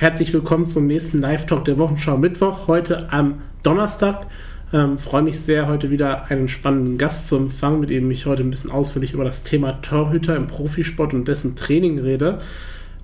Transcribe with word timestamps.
Herzlich 0.00 0.32
willkommen 0.32 0.64
zum 0.64 0.86
nächsten 0.86 1.18
Live-Talk 1.18 1.64
der 1.64 1.76
Wochenschau 1.76 2.16
Mittwoch, 2.16 2.68
heute 2.68 3.12
am 3.12 3.42
Donnerstag. 3.64 4.28
Ähm, 4.72 4.96
freue 4.96 5.22
mich 5.22 5.40
sehr, 5.40 5.66
heute 5.66 5.90
wieder 5.90 6.30
einen 6.30 6.46
spannenden 6.46 6.98
Gast 6.98 7.26
zu 7.26 7.36
empfangen, 7.36 7.80
mit 7.80 7.90
dem 7.90 8.08
ich 8.12 8.24
heute 8.24 8.44
ein 8.44 8.50
bisschen 8.50 8.70
ausführlich 8.70 9.12
über 9.12 9.24
das 9.24 9.42
Thema 9.42 9.82
Torhüter 9.82 10.36
im 10.36 10.46
Profisport 10.46 11.14
und 11.14 11.26
dessen 11.26 11.56
Training 11.56 11.98
rede. 11.98 12.38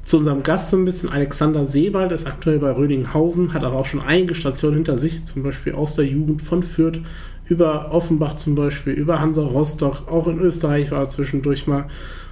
Zu 0.04 0.18
unserem 0.18 0.44
Gast 0.44 0.70
so 0.70 0.76
ein 0.76 0.84
bisschen 0.84 1.08
Alexander 1.08 1.66
Sebald, 1.66 2.12
ist 2.12 2.28
aktuell 2.28 2.60
bei 2.60 2.70
Rödinghausen, 2.70 3.54
hat 3.54 3.64
aber 3.64 3.74
auch 3.74 3.86
schon 3.86 4.00
einige 4.00 4.36
Stationen 4.36 4.76
hinter 4.76 4.96
sich, 4.96 5.24
zum 5.24 5.42
Beispiel 5.42 5.74
aus 5.74 5.96
der 5.96 6.06
Jugend 6.06 6.42
von 6.42 6.62
Fürth 6.62 7.00
über 7.48 7.90
Offenbach 7.90 8.36
zum 8.36 8.54
Beispiel, 8.54 8.92
über 8.92 9.20
Hansa 9.20 9.42
Rostock, 9.42 10.06
auch 10.06 10.28
in 10.28 10.38
Österreich 10.38 10.92
war 10.92 11.00
er 11.00 11.08
zwischendurch 11.08 11.66
mal 11.66 11.88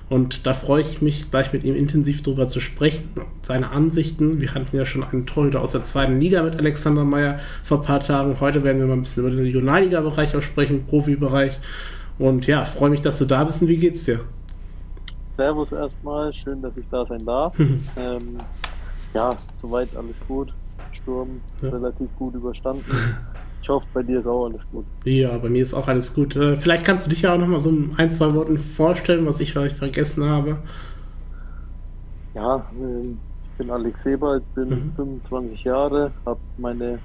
und 0.08 0.46
da 0.46 0.52
freue 0.52 0.80
ich 0.80 1.00
mich, 1.00 1.30
gleich 1.30 1.52
mit 1.52 1.64
ihm 1.64 1.74
intensiv 1.74 2.22
darüber 2.22 2.48
zu 2.48 2.60
sprechen, 2.60 3.08
seine 3.42 3.70
Ansichten. 3.70 4.40
Wir 4.40 4.54
hatten 4.54 4.76
ja 4.76 4.84
schon 4.84 5.04
einen 5.04 5.26
Torhüter 5.26 5.60
aus 5.60 5.72
der 5.72 5.84
zweiten 5.84 6.20
Liga 6.20 6.42
mit 6.42 6.56
Alexander 6.56 7.04
Meyer 7.04 7.40
vor 7.62 7.78
ein 7.78 7.84
paar 7.84 8.00
Tagen. 8.00 8.38
Heute 8.40 8.62
werden 8.62 8.78
wir 8.78 8.86
mal 8.86 8.94
ein 8.94 9.00
bisschen 9.00 9.22
über 9.22 9.30
den 9.30 9.40
Regionalliga-Bereich 9.40 10.36
auch 10.36 10.42
sprechen, 10.42 10.84
Profibereich. 10.86 11.58
Und 12.18 12.46
ja, 12.46 12.64
freue 12.64 12.90
mich, 12.90 13.00
dass 13.00 13.18
du 13.18 13.24
da 13.24 13.42
bist 13.44 13.62
und 13.62 13.68
wie 13.68 13.78
geht's 13.78 14.04
dir? 14.04 14.20
Servus 15.36 15.72
erstmal, 15.72 16.32
schön, 16.34 16.60
dass 16.60 16.76
ich 16.76 16.84
da 16.90 17.06
sein 17.06 17.24
darf. 17.24 17.58
ähm, 17.96 18.36
ja, 19.14 19.36
soweit 19.60 19.88
alles 19.96 20.16
gut. 20.28 20.52
Sturm 21.02 21.40
ja. 21.62 21.70
relativ 21.70 22.08
gut 22.16 22.34
überstanden. 22.34 22.84
Ich 23.62 23.68
hoffe, 23.68 23.86
bei 23.94 24.02
dir 24.02 24.18
ist 24.18 24.26
auch 24.26 24.46
alles 24.46 24.62
gut. 24.72 24.84
Ja, 25.04 25.38
bei 25.38 25.48
mir 25.48 25.62
ist 25.62 25.72
auch 25.72 25.86
alles 25.86 26.14
gut. 26.14 26.34
Äh, 26.34 26.56
vielleicht 26.56 26.84
kannst 26.84 27.06
du 27.06 27.10
dich 27.10 27.22
ja 27.22 27.32
auch 27.32 27.38
noch 27.38 27.46
mal 27.46 27.60
so 27.60 27.72
ein, 27.96 28.10
zwei 28.10 28.34
Worten 28.34 28.58
vorstellen, 28.58 29.24
was 29.24 29.38
ich 29.38 29.52
vielleicht 29.52 29.76
vergessen 29.76 30.28
habe. 30.28 30.58
Ja, 32.34 32.66
ähm, 32.80 33.18
ich 33.44 33.58
bin 33.58 33.70
Alex 33.70 33.96
Sebald, 34.02 34.42
bin 34.56 34.68
mhm. 34.68 34.92
25 34.96 35.62
Jahre, 35.62 36.10
habe 36.26 36.40
meine 36.58 36.98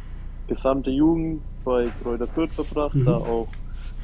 gesamte 0.47 0.89
Jugend 0.89 1.41
bei 1.63 1.89
Kräuter 2.01 2.25
Fürth 2.25 2.53
verbracht, 2.53 2.95
mhm. 2.95 3.05
da 3.05 3.17
auch 3.17 3.47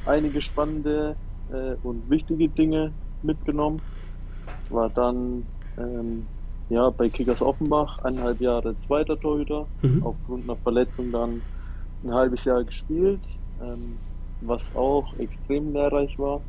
einige 0.06 0.40
spannende 0.40 1.16
äh, 1.50 1.74
und 1.82 2.08
wichtige 2.08 2.48
Dinge 2.48 2.92
mitgenommen. 3.22 3.80
War 4.70 4.90
dann 4.90 5.44
ähm, 5.76 6.24
ja, 6.68 6.88
bei 6.90 7.08
Kickers 7.08 7.42
Offenbach 7.42 7.98
eineinhalb 8.04 8.40
Jahre 8.40 8.76
zweiter 8.86 9.18
Torhüter, 9.18 9.66
mhm. 9.82 10.04
aufgrund 10.04 10.44
einer 10.44 10.56
Verletzung 10.56 11.10
dann 11.10 11.42
ein 12.04 12.12
halbes 12.14 12.44
Jahr 12.44 12.62
gespielt, 12.64 13.20
ähm, 13.62 13.96
was 14.40 14.62
auch 14.74 15.06
extrem 15.18 15.72
lehrreich 15.72 16.18
war. 16.18 16.40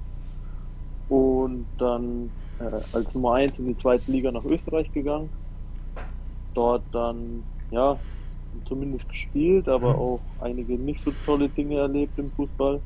Und 1.10 1.66
dann 1.78 2.30
äh, 2.60 2.82
als 2.94 3.14
Nummer 3.14 3.36
1 3.36 3.58
in 3.60 3.68
die 3.68 3.78
zweite 3.78 4.12
Liga 4.12 4.32
nach 4.32 4.44
Österreich 4.46 4.92
gegangen. 4.92 5.30
Dort 6.54 6.84
dann, 6.92 7.44
ja, 7.72 7.98
zumindest 8.68 9.08
gespielt, 9.10 9.68
aber 9.68 9.94
mhm. 9.94 10.00
auch 10.00 10.20
einige 10.42 10.74
nicht 10.74 11.04
so 11.04 11.12
tolle 11.26 11.50
Dinge 11.50 11.78
erlebt 11.78 12.18
im 12.18 12.32
Fußball. 12.32 12.80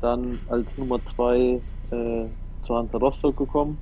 Dann 0.00 0.38
als 0.48 0.66
Nummer 0.78 0.98
2 1.14 1.38
äh, 1.38 1.60
zu 2.66 2.74
Hansa 2.74 2.98
Rostock 2.98 3.36
gekommen. 3.36 3.78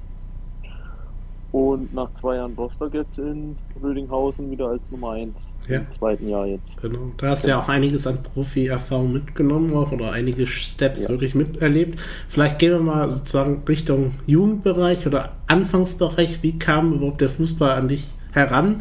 Und 1.50 1.94
nach 1.94 2.10
zwei 2.20 2.36
Jahren 2.36 2.54
Rostock 2.54 2.92
jetzt 2.94 3.18
in 3.18 3.56
Rödinghausen 3.82 4.50
wieder 4.50 4.68
als 4.68 4.82
Nummer 4.90 5.12
1 5.12 5.34
ja. 5.69 5.78
im 5.78 5.92
zweiten 5.98 6.28
Jahr 6.28 6.47
jetzt. 6.47 6.64
Genau. 6.80 7.12
Da 7.16 7.30
hast 7.30 7.44
du 7.44 7.50
ja 7.50 7.58
auch 7.58 7.69
einiges 7.69 8.06
an 8.06 8.22
Profi-Erfahrung 8.22 9.12
mitgenommen 9.12 9.74
auch 9.74 9.92
oder 9.92 10.12
einige 10.12 10.47
Steps 10.47 11.05
ja. 11.05 11.08
wirklich 11.11 11.34
miterlebt. 11.34 12.00
Vielleicht 12.28 12.58
gehen 12.58 12.72
wir 12.72 12.80
mal 12.80 13.11
sozusagen 13.11 13.62
Richtung 13.69 14.12
Jugendbereich 14.27 15.06
oder 15.06 15.33
Anfangsbereich. 15.46 16.42
Wie 16.42 16.58
kam 16.58 16.94
überhaupt 16.94 17.20
der 17.20 17.28
Fußball 17.28 17.72
an 17.72 17.89
dich 17.89 18.11
heran? 18.33 18.80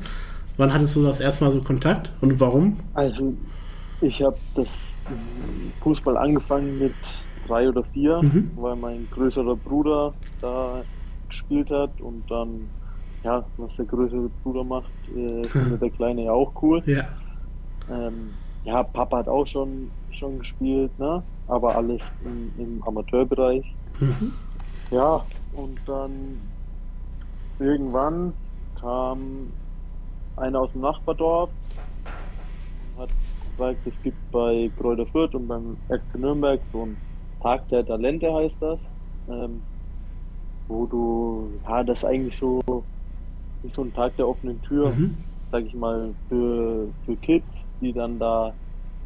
Wann 0.58 0.74
hattest 0.74 0.96
du 0.96 1.04
das 1.04 1.20
erste 1.20 1.46
Mal 1.46 1.52
so 1.52 1.62
Kontakt 1.62 2.12
und 2.22 2.40
warum? 2.40 2.78
Also 2.94 3.34
ich 4.02 4.22
habe 4.22 4.38
das 4.56 4.68
Fußball 5.82 6.18
angefangen 6.18 6.80
mit 6.80 6.94
drei 7.48 7.70
oder 7.70 7.84
vier, 7.94 8.22
mhm. 8.22 8.52
weil 8.56 8.76
mein 8.76 9.08
größerer 9.12 9.56
Bruder 9.56 10.14
da 10.42 10.84
gespielt 11.28 11.70
hat 11.70 12.02
und 12.02 12.24
dann 12.30 12.70
ja, 13.24 13.44
was 13.58 13.76
der 13.78 13.86
größere 13.86 14.30
Bruder 14.44 14.64
macht, 14.64 14.92
äh, 15.16 15.44
findet 15.44 15.82
der 15.82 15.90
Kleine 15.92 16.26
ja 16.26 16.32
auch 16.32 16.52
cool. 16.62 16.82
Ja. 16.86 17.06
Ähm, 17.90 18.30
ja, 18.64 18.84
Papa 18.84 19.18
hat 19.18 19.28
auch 19.28 19.48
schon, 19.48 19.90
schon 20.12 20.40
gespielt, 20.40 20.98
ne? 21.00 21.24
aber 21.48 21.76
alles 21.76 22.02
im, 22.26 22.52
im 22.58 22.84
Amateurbereich. 22.84 23.66
Mhm. 24.00 24.34
Ja, 24.92 25.24
und 25.54 25.80
dann 25.86 26.40
irgendwann 27.60 28.34
kam 28.80 29.52
einer 30.36 30.60
aus 30.60 30.72
dem 30.72 30.82
Nachbardorf 30.82 31.50
und 32.96 33.02
hat 33.02 33.10
gesagt, 33.52 33.78
es 33.86 34.04
gibt 34.04 34.32
bei 34.32 34.70
Kräuter 34.78 35.06
Fürth 35.08 35.34
und 35.34 35.48
beim 35.48 35.78
FC 35.88 36.20
Nürnberg 36.20 36.60
so 36.72 36.86
ein 36.86 36.98
Tag 37.42 37.68
der 37.70 37.86
Talente 37.86 38.34
heißt 38.34 38.56
das, 38.60 38.80
ähm, 39.30 39.62
wo 40.68 40.86
du, 40.86 41.50
ja, 41.68 41.84
das 41.84 42.04
eigentlich 42.04 42.38
so 42.38 42.62
ist 43.64 43.76
so 43.76 43.84
ein 43.84 43.94
Tag 43.94 44.16
der 44.18 44.28
offenen 44.28 44.62
Tür, 44.64 44.90
mhm. 44.90 45.18
sag 45.52 45.66
ich 45.66 45.74
mal, 45.74 46.14
für, 46.30 46.88
für 47.06 47.16
Kids, 47.18 47.48
die 47.82 47.94
dann 47.94 48.20
da 48.20 48.54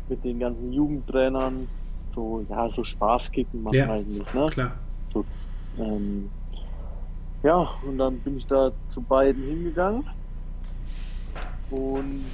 mit 0.09 0.23
den 0.23 0.39
ganzen 0.39 0.72
Jugendtrainern 0.73 1.67
so, 2.13 2.45
ja, 2.50 2.69
so 2.75 2.84
Spaß 2.84 3.31
kicken 3.31 3.63
machen 3.63 3.75
ja, 3.75 3.91
eigentlich, 3.91 4.34
ne? 4.34 4.47
Klar. 4.51 4.72
So, 5.13 5.25
ähm, 5.79 6.29
ja, 7.44 7.67
und 7.88 7.97
dann 7.97 8.19
bin 8.19 8.38
ich 8.38 8.45
da 8.47 8.72
zu 8.94 9.01
beiden 9.01 9.44
hingegangen 9.44 10.03
und 11.69 12.25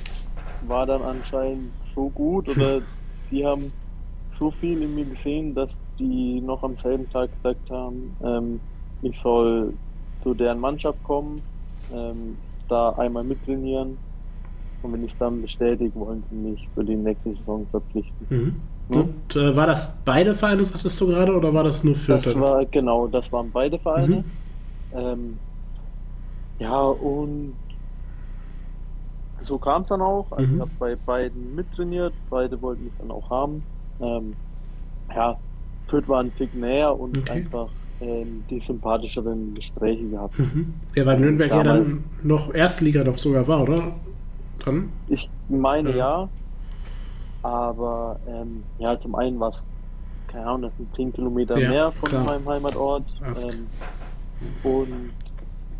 war 0.67 0.85
dann 0.85 1.01
anscheinend 1.03 1.71
so 1.93 2.09
gut 2.09 2.49
oder 2.55 2.81
die 3.29 3.45
haben 3.45 3.71
so 4.39 4.51
viel 4.51 4.81
in 4.81 4.95
mir 4.95 5.05
gesehen, 5.05 5.53
dass 5.53 5.69
die 5.99 6.41
noch 6.41 6.63
am 6.63 6.77
selben 6.77 7.09
Tag 7.09 7.29
gesagt 7.37 7.69
haben, 7.69 8.15
ähm, 8.23 8.59
ich 9.01 9.17
soll 9.19 9.73
zu 10.23 10.33
deren 10.33 10.59
Mannschaft 10.59 11.01
kommen 11.03 11.41
ähm, 11.93 12.37
da 12.67 12.91
einmal 12.91 13.23
mittrainieren. 13.23 13.97
Und 14.83 14.93
wenn 14.93 15.05
ich 15.05 15.13
dann 15.17 15.41
bestätige, 15.41 15.93
wollen 15.95 16.23
sie 16.29 16.35
mich 16.35 16.67
für 16.75 16.83
die 16.83 16.95
nächste 16.95 17.35
Saison 17.35 17.65
verpflichten. 17.71 18.27
Mhm. 18.29 18.55
Ja? 18.93 19.01
Und 19.01 19.35
äh, 19.35 19.55
war 19.55 19.67
das 19.67 19.97
beide 20.05 20.35
Vereine, 20.35 20.63
sagtest 20.63 20.99
du 21.01 21.07
gerade, 21.07 21.35
oder 21.35 21.53
war 21.53 21.63
das 21.63 21.83
nur 21.83 21.95
für 21.95 22.19
Das 22.19 22.39
war, 22.39 22.65
genau, 22.65 23.07
das 23.07 23.31
waren 23.31 23.49
beide 23.51 23.79
Vereine. 23.79 24.17
Mhm. 24.17 24.23
Ähm, 24.93 25.37
ja, 26.59 26.79
und 26.79 27.53
so 29.41 29.57
kam 29.57 29.81
es 29.83 29.87
dann 29.87 30.01
auch. 30.01 30.31
Also 30.31 30.47
mhm. 30.47 30.55
ich 30.55 30.61
habe 30.61 30.71
bei 30.79 30.95
beiden 30.95 31.55
mittrainiert, 31.55 32.13
beide 32.29 32.61
wollten 32.61 32.85
mich 32.85 32.93
dann 32.99 33.11
auch 33.11 33.29
haben. 33.29 33.63
Ähm, 33.99 34.33
ja, 35.13 35.37
Fürth 35.87 36.07
war 36.07 36.21
ein 36.21 36.35
Tick 36.37 36.53
näher 36.53 36.97
und 36.97 37.17
okay. 37.17 37.31
einfach 37.31 37.69
ähm, 38.01 38.43
die 38.49 38.59
sympathischeren 38.59 39.53
Gespräche 39.55 40.03
gehabt. 40.07 40.37
Mhm. 40.39 40.73
Ja, 40.95 41.05
weil 41.05 41.19
Nürnberg 41.19 41.51
ja 41.51 41.63
dann 41.63 42.03
noch 42.23 42.53
Erstliga 42.53 43.03
doch 43.03 43.17
sogar 43.17 43.47
war, 43.47 43.63
oder? 43.63 43.93
Dann? 44.63 44.89
Ich 45.07 45.29
meine 45.49 45.91
ja, 45.91 45.97
ja 45.97 46.29
aber 47.43 48.19
ähm, 48.27 48.63
ja, 48.79 48.99
zum 48.99 49.15
einen 49.15 49.39
war 49.39 49.49
es, 49.49 49.55
keine 50.27 50.45
Ahnung, 50.45 50.63
das 50.63 50.71
sind 50.77 50.95
10 50.95 51.13
Kilometer 51.13 51.57
ja, 51.57 51.69
mehr 51.69 51.91
von 51.91 52.09
klar. 52.09 52.23
meinem 52.25 52.47
Heimatort. 52.47 53.03
Ähm, 53.23 53.67
und 54.63 55.11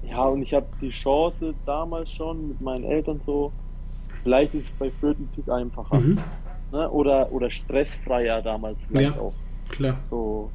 ja, 0.07 0.23
und 0.23 0.41
ich 0.41 0.53
habe 0.53 0.67
die 0.79 0.91
Chance 0.91 1.53
damals 1.65 2.09
schon 2.11 2.49
mit 2.49 2.61
meinen 2.61 2.85
Eltern 2.85 3.19
so, 3.25 3.51
vielleicht 4.23 4.53
ist 4.53 4.65
es 4.65 4.71
bei 4.79 4.89
Fürth 4.89 5.19
ein 5.19 5.29
Tick 5.35 5.49
einfacher. 5.49 5.99
Mhm. 5.99 6.19
Ne? 6.71 6.89
Oder, 6.89 7.31
oder 7.31 7.49
stressfreier 7.49 8.41
damals 8.41 8.77
vielleicht 8.87 9.15
ja, 9.15 9.21
auch. 9.21 9.33
Klar. 9.69 9.97
So, 10.09 10.49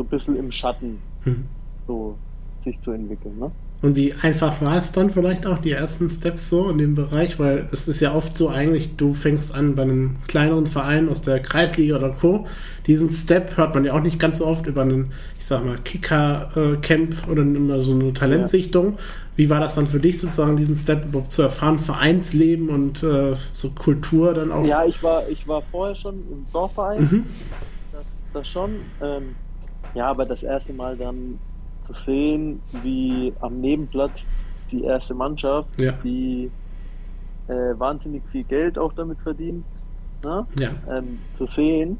so 0.00 0.04
ein 0.04 0.08
bisschen 0.08 0.36
im 0.36 0.50
Schatten 0.50 0.98
hm. 1.24 1.44
so 1.86 2.16
sich 2.64 2.78
zu 2.82 2.92
entwickeln. 2.92 3.38
Ne? 3.38 3.50
Und 3.82 3.96
wie 3.96 4.12
einfach 4.12 4.60
war 4.60 4.76
es 4.76 4.92
dann 4.92 5.08
vielleicht 5.10 5.46
auch 5.46 5.58
die 5.58 5.72
ersten 5.72 6.10
Steps 6.10 6.50
so 6.50 6.68
in 6.68 6.78
dem 6.78 6.94
Bereich? 6.94 7.38
Weil 7.38 7.68
es 7.72 7.88
ist 7.88 8.00
ja 8.00 8.14
oft 8.14 8.36
so 8.36 8.48
eigentlich, 8.48 8.96
du 8.96 9.14
fängst 9.14 9.54
an 9.54 9.74
bei 9.74 9.82
einem 9.82 10.16
kleineren 10.26 10.66
Verein 10.66 11.08
aus 11.08 11.22
der 11.22 11.40
Kreisliga 11.40 11.96
oder 11.96 12.10
Co. 12.10 12.46
Diesen 12.86 13.10
Step 13.10 13.56
hört 13.56 13.74
man 13.74 13.84
ja 13.84 13.94
auch 13.94 14.02
nicht 14.02 14.18
ganz 14.18 14.38
so 14.38 14.46
oft 14.46 14.66
über 14.66 14.82
einen, 14.82 15.12
ich 15.38 15.46
sag 15.46 15.64
mal, 15.64 15.78
Kicker-Camp 15.78 17.28
oder 17.28 17.42
immer 17.42 17.80
so 17.82 17.92
eine 17.92 18.12
Talentsichtung. 18.12 18.92
Ja. 18.92 18.98
Wie 19.36 19.48
war 19.48 19.60
das 19.60 19.74
dann 19.74 19.86
für 19.86 20.00
dich 20.00 20.18
sozusagen, 20.18 20.56
diesen 20.56 20.76
Step 20.76 21.06
überhaupt 21.06 21.32
zu 21.32 21.42
erfahren, 21.42 21.78
Vereinsleben 21.78 22.68
und 22.68 23.02
äh, 23.02 23.34
so 23.52 23.70
Kultur 23.70 24.34
dann 24.34 24.52
auch? 24.52 24.66
Ja, 24.66 24.84
ich 24.84 25.02
war, 25.02 25.26
ich 25.28 25.48
war 25.48 25.62
vorher 25.70 25.94
schon 25.94 26.16
im 26.30 26.46
Dorfverein, 26.52 27.02
mhm. 27.02 27.26
das, 27.92 28.02
das 28.34 28.48
schon. 28.48 28.70
Ähm, 29.02 29.34
ja, 29.94 30.06
aber 30.06 30.26
das 30.26 30.42
erste 30.42 30.72
Mal 30.72 30.96
dann 30.96 31.38
zu 31.86 31.94
sehen, 32.04 32.60
wie 32.82 33.32
am 33.40 33.60
Nebenplatz 33.60 34.12
die 34.70 34.84
erste 34.84 35.14
Mannschaft, 35.14 35.80
ja. 35.80 35.92
die 36.04 36.50
äh, 37.48 37.78
wahnsinnig 37.78 38.22
viel 38.30 38.44
Geld 38.44 38.78
auch 38.78 38.92
damit 38.92 39.18
verdient, 39.20 39.64
ne? 40.22 40.46
ja. 40.58 40.70
ähm, 40.88 41.18
zu 41.36 41.46
sehen, 41.46 41.98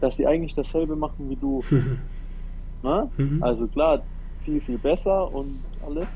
dass 0.00 0.16
die 0.16 0.26
eigentlich 0.26 0.54
dasselbe 0.54 0.96
machen 0.96 1.30
wie 1.30 1.36
du. 1.36 1.62
ne? 2.82 3.08
Mhm. 3.16 3.42
Also 3.42 3.66
klar, 3.68 4.02
viel, 4.44 4.60
viel 4.60 4.78
besser 4.78 5.32
und 5.32 5.58
alles. 5.86 6.08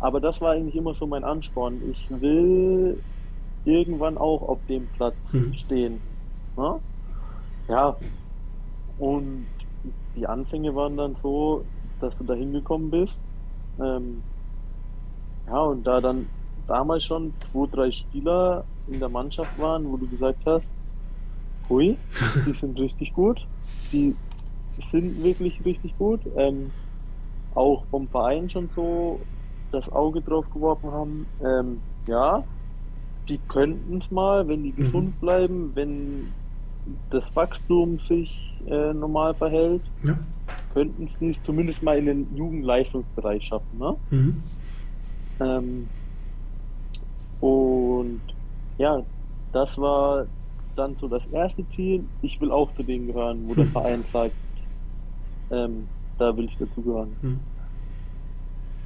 aber 0.00 0.20
das 0.20 0.40
war 0.40 0.52
eigentlich 0.52 0.76
immer 0.76 0.94
so 0.94 1.06
mein 1.06 1.24
Ansporn. 1.24 1.78
Ich 1.90 2.08
will 2.20 2.98
irgendwann 3.64 4.18
auch 4.18 4.42
auf 4.42 4.58
dem 4.68 4.86
Platz 4.96 5.14
mhm. 5.30 5.54
stehen. 5.54 6.00
Ne? 6.56 6.80
Ja, 7.68 7.96
und 8.98 9.46
die 10.16 10.26
Anfänge 10.26 10.74
waren 10.74 10.96
dann 10.96 11.16
so, 11.22 11.64
dass 12.00 12.16
du 12.18 12.24
da 12.24 12.34
hingekommen 12.34 12.90
bist. 12.90 13.14
Ähm, 13.80 14.22
ja, 15.46 15.58
und 15.58 15.86
da 15.86 16.00
dann 16.00 16.26
damals 16.66 17.04
schon 17.04 17.32
zwei, 17.50 17.66
drei 17.70 17.92
Spieler 17.92 18.64
in 18.88 19.00
der 19.00 19.08
Mannschaft 19.08 19.58
waren, 19.58 19.90
wo 19.90 19.96
du 19.96 20.06
gesagt 20.08 20.38
hast, 20.44 20.64
hui, 21.68 21.96
die 22.46 22.52
sind 22.52 22.78
richtig 22.78 23.12
gut, 23.14 23.46
die 23.92 24.14
sind 24.90 25.22
wirklich 25.22 25.64
richtig 25.64 25.96
gut. 25.98 26.20
Ähm, 26.36 26.70
auch 27.54 27.84
vom 27.90 28.08
Verein 28.08 28.48
schon 28.48 28.70
so 28.74 29.20
das 29.70 29.90
Auge 29.90 30.20
drauf 30.20 30.46
geworfen 30.52 30.90
haben, 30.90 31.26
ähm, 31.44 31.80
ja, 32.06 32.44
die 33.28 33.38
könnten 33.48 33.98
es 33.98 34.10
mal, 34.10 34.46
wenn 34.48 34.62
die 34.62 34.72
mhm. 34.72 34.84
gesund 34.84 35.20
bleiben, 35.20 35.72
wenn 35.74 36.32
das 37.10 37.24
Wachstum 37.34 38.00
sich 38.00 38.51
äh, 38.66 38.92
normal 38.92 39.34
verhält, 39.34 39.82
ja. 40.04 40.18
könnten 40.72 41.08
sie 41.18 41.30
es 41.30 41.42
zumindest 41.44 41.82
mal 41.82 41.98
in 41.98 42.06
den 42.06 42.36
Jugendleistungsbereich 42.36 43.44
schaffen. 43.44 43.78
Ne? 43.78 43.96
Mhm. 44.10 44.42
Ähm, 45.40 45.88
und 47.40 48.20
ja, 48.78 49.02
das 49.52 49.76
war 49.78 50.26
dann 50.76 50.96
so 51.00 51.08
das 51.08 51.22
erste 51.32 51.68
Ziel. 51.74 52.04
Ich 52.22 52.40
will 52.40 52.50
auch 52.50 52.74
zu 52.74 52.82
denen 52.82 53.08
gehören, 53.08 53.42
wo 53.46 53.54
der 53.54 53.66
Verein 53.66 54.04
sagt, 54.12 54.32
ähm, 55.50 55.88
da 56.18 56.36
will 56.36 56.46
ich 56.46 56.56
dazugehören. 56.56 57.14
Mhm. 57.20 57.40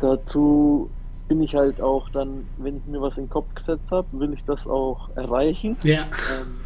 Dazu 0.01 0.91
bin 1.29 1.43
ich 1.43 1.55
halt 1.55 1.81
auch 1.81 2.09
dann, 2.11 2.45
wenn 2.59 2.79
ich 2.79 2.87
mir 2.87 3.01
was 3.01 3.17
in 3.17 3.25
den 3.25 3.31
Kopf 3.31 3.53
gesetzt 3.55 3.91
habe, 3.91 4.07
will 4.13 4.33
ich 4.33 4.45
das 4.45 4.65
auch 4.67 5.09
erreichen. 5.17 5.77
Ja. 5.83 6.03
Ähm, 6.03 6.57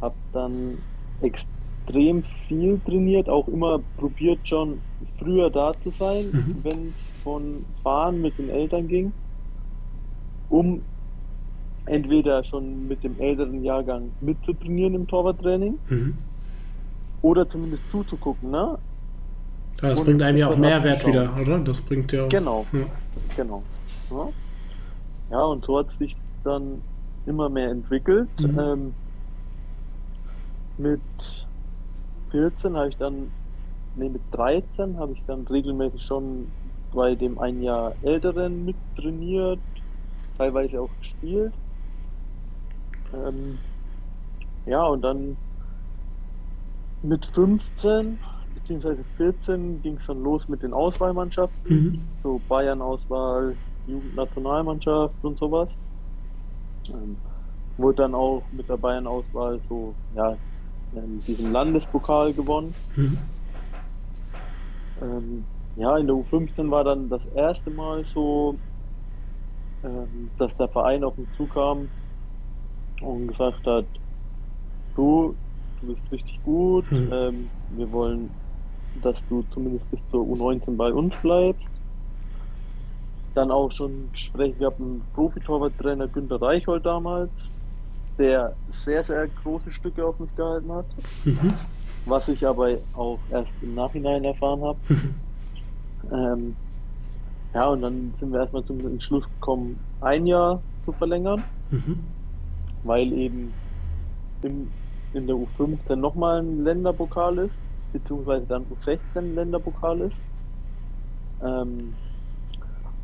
hab 0.00 0.14
dann 0.32 0.78
extrem 1.84 2.22
viel 2.48 2.80
trainiert, 2.84 3.28
auch 3.28 3.48
immer 3.48 3.80
probiert 3.96 4.38
schon 4.44 4.80
früher 5.18 5.50
da 5.50 5.72
zu 5.82 5.90
sein, 5.90 6.26
mhm. 6.32 6.56
wenn 6.62 6.86
es 6.88 7.22
von 7.22 7.64
Fahren 7.82 8.20
mit 8.20 8.38
den 8.38 8.50
Eltern 8.50 8.88
ging, 8.88 9.12
um 10.48 10.82
entweder 11.86 12.44
schon 12.44 12.88
mit 12.88 13.04
dem 13.04 13.18
älteren 13.18 13.62
Jahrgang 13.62 14.10
mitzutrainieren 14.20 14.94
im 14.94 15.06
Torwarttraining 15.06 15.78
mhm. 15.88 16.14
oder 17.22 17.48
zumindest 17.48 17.90
zuzugucken. 17.90 18.50
Ne? 18.50 18.78
Ja, 19.82 19.88
das 19.90 20.00
und 20.00 20.06
bringt 20.06 20.22
einem 20.22 20.38
ja 20.38 20.48
auch 20.48 20.56
Mehrwert 20.56 21.06
wieder, 21.06 21.34
oder? 21.40 21.58
Das 21.58 21.80
bringt 21.80 22.12
ja 22.12 22.24
auch. 22.24 22.28
Genau, 22.28 22.66
ja. 22.72 22.86
genau. 23.36 23.62
Ja. 24.10 24.28
ja. 25.30 25.44
und 25.44 25.64
so 25.64 25.78
hat 25.78 25.86
sich 25.98 26.16
dann 26.42 26.80
immer 27.26 27.48
mehr 27.48 27.70
entwickelt. 27.70 28.28
Mhm. 28.38 28.58
Ähm, 28.58 28.94
mit 30.76 31.00
14 32.34 32.76
habe 32.76 32.88
ich 32.88 32.96
dann, 32.96 33.30
nee, 33.94 34.08
mit 34.08 34.22
13 34.32 34.98
habe 34.98 35.12
ich 35.12 35.22
dann 35.28 35.46
regelmäßig 35.46 36.02
schon 36.02 36.48
bei 36.92 37.14
dem 37.14 37.38
ein 37.38 37.62
Jahr 37.62 37.92
älteren 38.02 38.64
mit 38.64 38.74
trainiert, 38.96 39.60
teilweise 40.36 40.80
auch 40.80 40.90
gespielt. 41.00 41.52
Ähm, 43.14 43.58
ja, 44.66 44.84
und 44.84 45.02
dann 45.02 45.36
mit 47.04 47.24
15 47.26 48.18
bzw. 48.66 48.96
14 49.16 49.82
ging 49.82 49.96
es 49.96 50.02
schon 50.02 50.24
los 50.24 50.48
mit 50.48 50.64
den 50.64 50.72
Auswahlmannschaften, 50.72 51.76
mhm. 51.84 52.00
so 52.24 52.40
Bayern-Auswahl, 52.48 53.54
Jugendnationalmannschaft 53.86 55.14
und 55.22 55.38
sowas. 55.38 55.68
Ähm, 56.88 57.16
wurde 57.76 58.02
dann 58.02 58.14
auch 58.14 58.42
mit 58.50 58.68
der 58.68 58.76
Bayern-Auswahl 58.76 59.60
so, 59.68 59.94
ja, 60.16 60.36
ähm, 60.96 61.22
diesen 61.26 61.52
Landespokal 61.52 62.32
gewonnen. 62.32 62.74
Mhm. 62.96 63.18
Ähm, 65.02 65.44
ja, 65.76 65.96
in 65.98 66.06
der 66.06 66.16
U15 66.16 66.70
war 66.70 66.84
dann 66.84 67.08
das 67.08 67.24
erste 67.34 67.70
Mal 67.70 68.04
so, 68.14 68.56
ähm, 69.82 70.30
dass 70.38 70.56
der 70.56 70.68
Verein 70.68 71.02
auf 71.04 71.16
mich 71.16 71.28
zukam 71.36 71.88
und 73.00 73.28
gesagt 73.28 73.66
hat, 73.66 73.84
du, 74.94 75.34
du 75.80 75.86
bist 75.88 76.12
richtig 76.12 76.42
gut, 76.44 76.90
mhm. 76.90 77.10
ähm, 77.12 77.50
wir 77.76 77.90
wollen, 77.90 78.30
dass 79.02 79.16
du 79.28 79.44
zumindest 79.52 79.90
bis 79.90 80.00
zur 80.10 80.24
U19 80.24 80.76
bei 80.76 80.92
uns 80.92 81.14
bleibst. 81.22 81.66
Dann 83.34 83.50
auch 83.50 83.72
schon 83.72 84.10
Gespräche 84.12 84.54
gehabt 84.54 84.78
mit 84.78 84.88
dem 84.88 85.02
Profi-Torwarttrainer 85.14 86.06
Günter 86.06 86.40
Reichhold 86.40 86.86
damals, 86.86 87.30
der 88.18 88.54
sehr, 88.84 89.02
sehr 89.04 89.26
große 89.42 89.72
Stücke 89.72 90.04
auf 90.04 90.18
mich 90.18 90.34
gehalten 90.36 90.72
hat. 90.72 90.86
Mhm. 91.24 91.52
Was 92.06 92.28
ich 92.28 92.46
aber 92.46 92.76
auch 92.94 93.18
erst 93.30 93.50
im 93.62 93.74
Nachhinein 93.74 94.24
erfahren 94.24 94.62
habe. 94.62 94.78
Mhm. 94.88 95.14
Ähm, 96.12 96.56
ja, 97.54 97.68
und 97.68 97.82
dann 97.82 98.12
sind 98.20 98.32
wir 98.32 98.40
erstmal 98.40 98.64
zum 98.64 98.80
Entschluss 98.80 99.24
gekommen, 99.24 99.78
ein 100.00 100.26
Jahr 100.26 100.60
zu 100.84 100.92
verlängern, 100.92 101.42
mhm. 101.70 102.00
weil 102.82 103.12
eben 103.12 103.52
im, 104.42 104.68
in 105.14 105.26
der 105.26 105.36
U15 105.36 105.96
nochmal 105.96 106.42
ein 106.42 106.64
Länderpokal 106.64 107.38
ist, 107.38 107.54
beziehungsweise 107.92 108.44
dann 108.46 108.66
U16 108.84 109.34
Länderpokal 109.34 110.00
ist. 110.00 110.16
Ähm, 111.42 111.94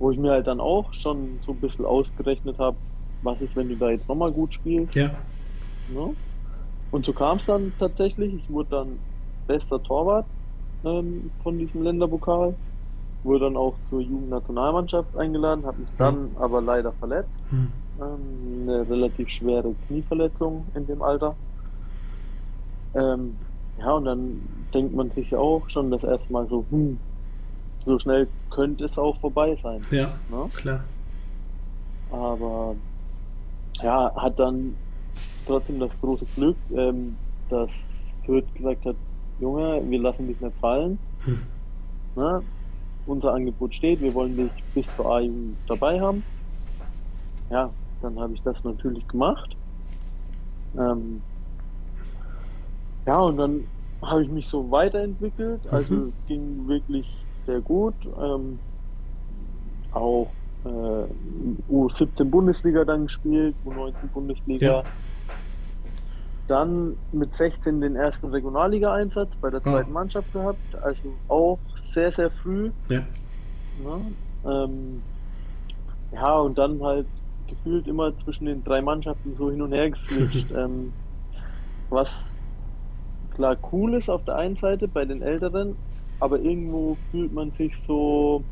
wo 0.01 0.11
ich 0.11 0.19
mir 0.19 0.33
halt 0.33 0.47
dann 0.47 0.61
auch 0.61 0.93
schon 0.95 1.39
so 1.45 1.53
ein 1.53 1.61
bisschen 1.61 1.85
ausgerechnet 1.85 2.59
habe, 2.59 2.77
was 3.23 3.41
ist, 3.41 3.55
wenn 3.57 3.69
du 3.69 3.77
da 3.77 3.91
jetzt 3.91 4.09
nochmal 4.09 4.33
gut 4.33 4.55
spielst. 4.55 4.95
Ja. 4.95 5.11
Ne? 5.93 6.15
Und 6.91 7.07
so 7.07 7.13
kam 7.13 7.39
es 7.39 7.47
dann 7.47 7.73
tatsächlich. 7.79 8.35
Ich 8.35 8.51
wurde 8.51 8.71
dann 8.71 8.99
bester 9.47 9.83
Torwart 9.83 10.27
ähm, 10.85 11.31
von 11.43 11.59
diesem 11.59 11.83
Länderpokal. 11.83 12.55
Wurde 13.23 13.45
dann 13.47 13.57
auch 13.57 13.75
zur 13.91 14.01
Jugendnationalmannschaft 14.01 15.15
eingeladen, 15.17 15.67
habe 15.67 15.79
mich 15.79 15.91
dann 15.99 16.31
aber 16.39 16.63
leider 16.63 16.93
verletzt. 16.93 17.29
Hm. 17.51 17.69
Ähm, 18.01 18.63
eine 18.63 18.89
relativ 18.89 19.29
schwere 19.29 19.75
Knieverletzung 19.87 20.65
in 20.75 20.87
dem 20.87 21.03
Alter. 21.03 21.37
Ähm, 22.95 23.37
ja, 23.79 23.93
und 23.93 24.05
dann 24.07 24.41
denkt 24.73 24.95
man 24.95 25.11
sich 25.11 25.31
ja 25.31 25.39
auch 25.39 25.69
schon 25.69 25.91
das 25.91 26.03
erste 26.03 26.33
Mal 26.33 26.47
so, 26.49 26.65
hm, 26.71 26.99
so 27.85 27.99
schnell 27.99 28.27
könnte 28.51 28.85
es 28.85 28.97
auch 28.97 29.19
vorbei 29.21 29.57
sein. 29.63 29.81
Ja, 29.91 30.09
ne? 30.31 30.49
klar. 30.55 30.85
Aber 32.11 32.75
ja, 33.83 34.13
hat 34.17 34.39
dann 34.39 34.77
trotzdem 35.47 35.81
das 35.81 35.91
große 36.01 36.27
Glück, 36.37 36.57
ähm, 36.75 37.17
dass 37.49 37.71
Fürth 38.25 38.47
gesagt 38.55 38.85
hat, 38.85 38.97
Junge, 39.41 39.83
wir 39.89 40.01
lassen 40.01 40.27
dich 40.27 40.41
nicht 40.41 40.57
fallen. 40.61 40.99
Hm. 41.25 41.43
Na, 42.17 42.43
unser 43.07 43.33
Angebot 43.33 43.75
steht, 43.75 44.01
wir 44.01 44.15
wollen 44.15 44.37
dich 44.37 44.51
bis 44.75 44.87
zur 44.97 45.07
a 45.07 45.23
dabei 45.67 46.01
haben. 46.01 46.23
Ja, 47.51 47.71
dann 48.03 48.19
habe 48.19 48.35
ich 48.35 48.43
das 48.43 48.63
natürlich 48.63 49.07
gemacht. 49.09 49.57
Ähm, 50.77 51.23
ja, 53.07 53.19
und 53.19 53.37
dann 53.39 53.65
habe 54.03 54.23
ich 54.23 54.31
mich 54.31 54.47
so 54.47 54.71
weiterentwickelt. 54.71 55.61
Also 55.71 55.95
mhm. 55.95 56.09
es 56.09 56.29
ging 56.29 56.69
wirklich 56.69 57.07
sehr 57.47 57.61
gut. 57.61 57.95
Ähm, 58.21 58.59
auch 59.93 60.29
äh, 60.65 61.73
U17 61.73 62.25
Bundesliga 62.25 62.85
dann 62.85 63.05
gespielt, 63.05 63.55
U19 63.65 63.93
Bundesliga. 64.13 64.67
Ja. 64.67 64.85
Dann 66.49 66.97
mit 67.13 67.35
16 67.35 67.81
den 67.81 67.97
ersten 67.97 68.27
Regionalliga-Einsatz 68.27 69.31
bei 69.41 69.51
der 69.51 69.63
zweiten 69.63 69.91
oh. 69.91 69.95
Mannschaft 69.95 70.33
gehabt, 70.33 70.59
also 70.83 71.15
auch 71.29 71.59
sehr, 71.91 72.11
sehr 72.11 72.31
früh. 72.31 72.71
Ja. 72.89 73.03
Ja, 73.85 74.01
ähm, 74.65 75.03
ja, 76.13 76.39
und 76.39 76.59
dann 76.59 76.83
halt 76.83 77.07
gefühlt 77.49 77.87
immer 77.87 78.13
zwischen 78.25 78.47
den 78.47 78.65
drei 78.65 78.81
Mannschaften 78.83 79.35
so 79.39 79.51
hin 79.51 79.63
und 79.63 79.73
her 79.73 79.91
geswitcht. 79.91 80.51
ähm, 80.57 80.93
was 81.89 82.11
klar 83.35 83.57
cool 83.73 83.95
ist 83.95 84.09
auf 84.09 84.25
der 84.25 84.37
einen 84.37 84.57
Seite 84.57 84.89
bei 84.89 85.05
den 85.05 85.23
Älteren, 85.23 85.77
aber 86.21 86.39
irgendwo 86.41 86.97
fühlt 87.11 87.33
man 87.33 87.51
sich 87.53 87.73
so 87.87 88.43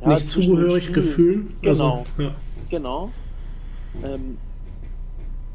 ja, 0.00 0.08
nicht 0.08 0.30
zugehörig 0.30 0.92
gefühlen. 0.92 1.56
Genau. 1.62 2.04
Also, 2.16 2.22
ja. 2.22 2.34
Genau. 2.70 3.10
Ähm, 4.02 4.38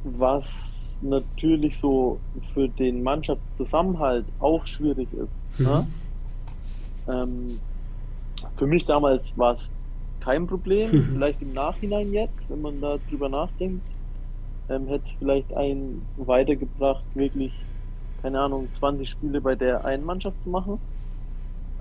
was 0.03 0.45
natürlich 1.01 1.77
so 1.81 2.19
für 2.53 2.67
den 2.67 3.03
Mannschaftszusammenhalt 3.03 4.25
auch 4.39 4.65
schwierig 4.65 5.07
ist. 5.13 5.59
Mhm. 5.59 5.65
Ne? 5.65 5.87
Ähm, 7.07 7.59
für 8.57 8.67
mich 8.67 8.85
damals 8.85 9.21
war 9.35 9.55
es 9.55 9.61
kein 10.21 10.47
Problem. 10.47 10.89
Mhm. 10.91 11.03
Vielleicht 11.13 11.41
im 11.41 11.53
Nachhinein 11.53 12.11
jetzt, 12.11 12.33
wenn 12.49 12.61
man 12.61 12.81
da 12.81 12.97
drüber 13.09 13.29
nachdenkt, 13.29 13.85
ähm, 14.69 14.87
hätte 14.87 15.05
vielleicht 15.19 15.55
einen 15.55 16.01
weitergebracht, 16.17 17.03
wirklich, 17.13 17.51
keine 18.21 18.39
Ahnung, 18.39 18.69
20 18.79 19.09
Spiele 19.09 19.41
bei 19.41 19.55
der 19.55 19.83
einen 19.85 20.05
Mannschaft 20.05 20.37
zu 20.43 20.49
machen 20.49 20.79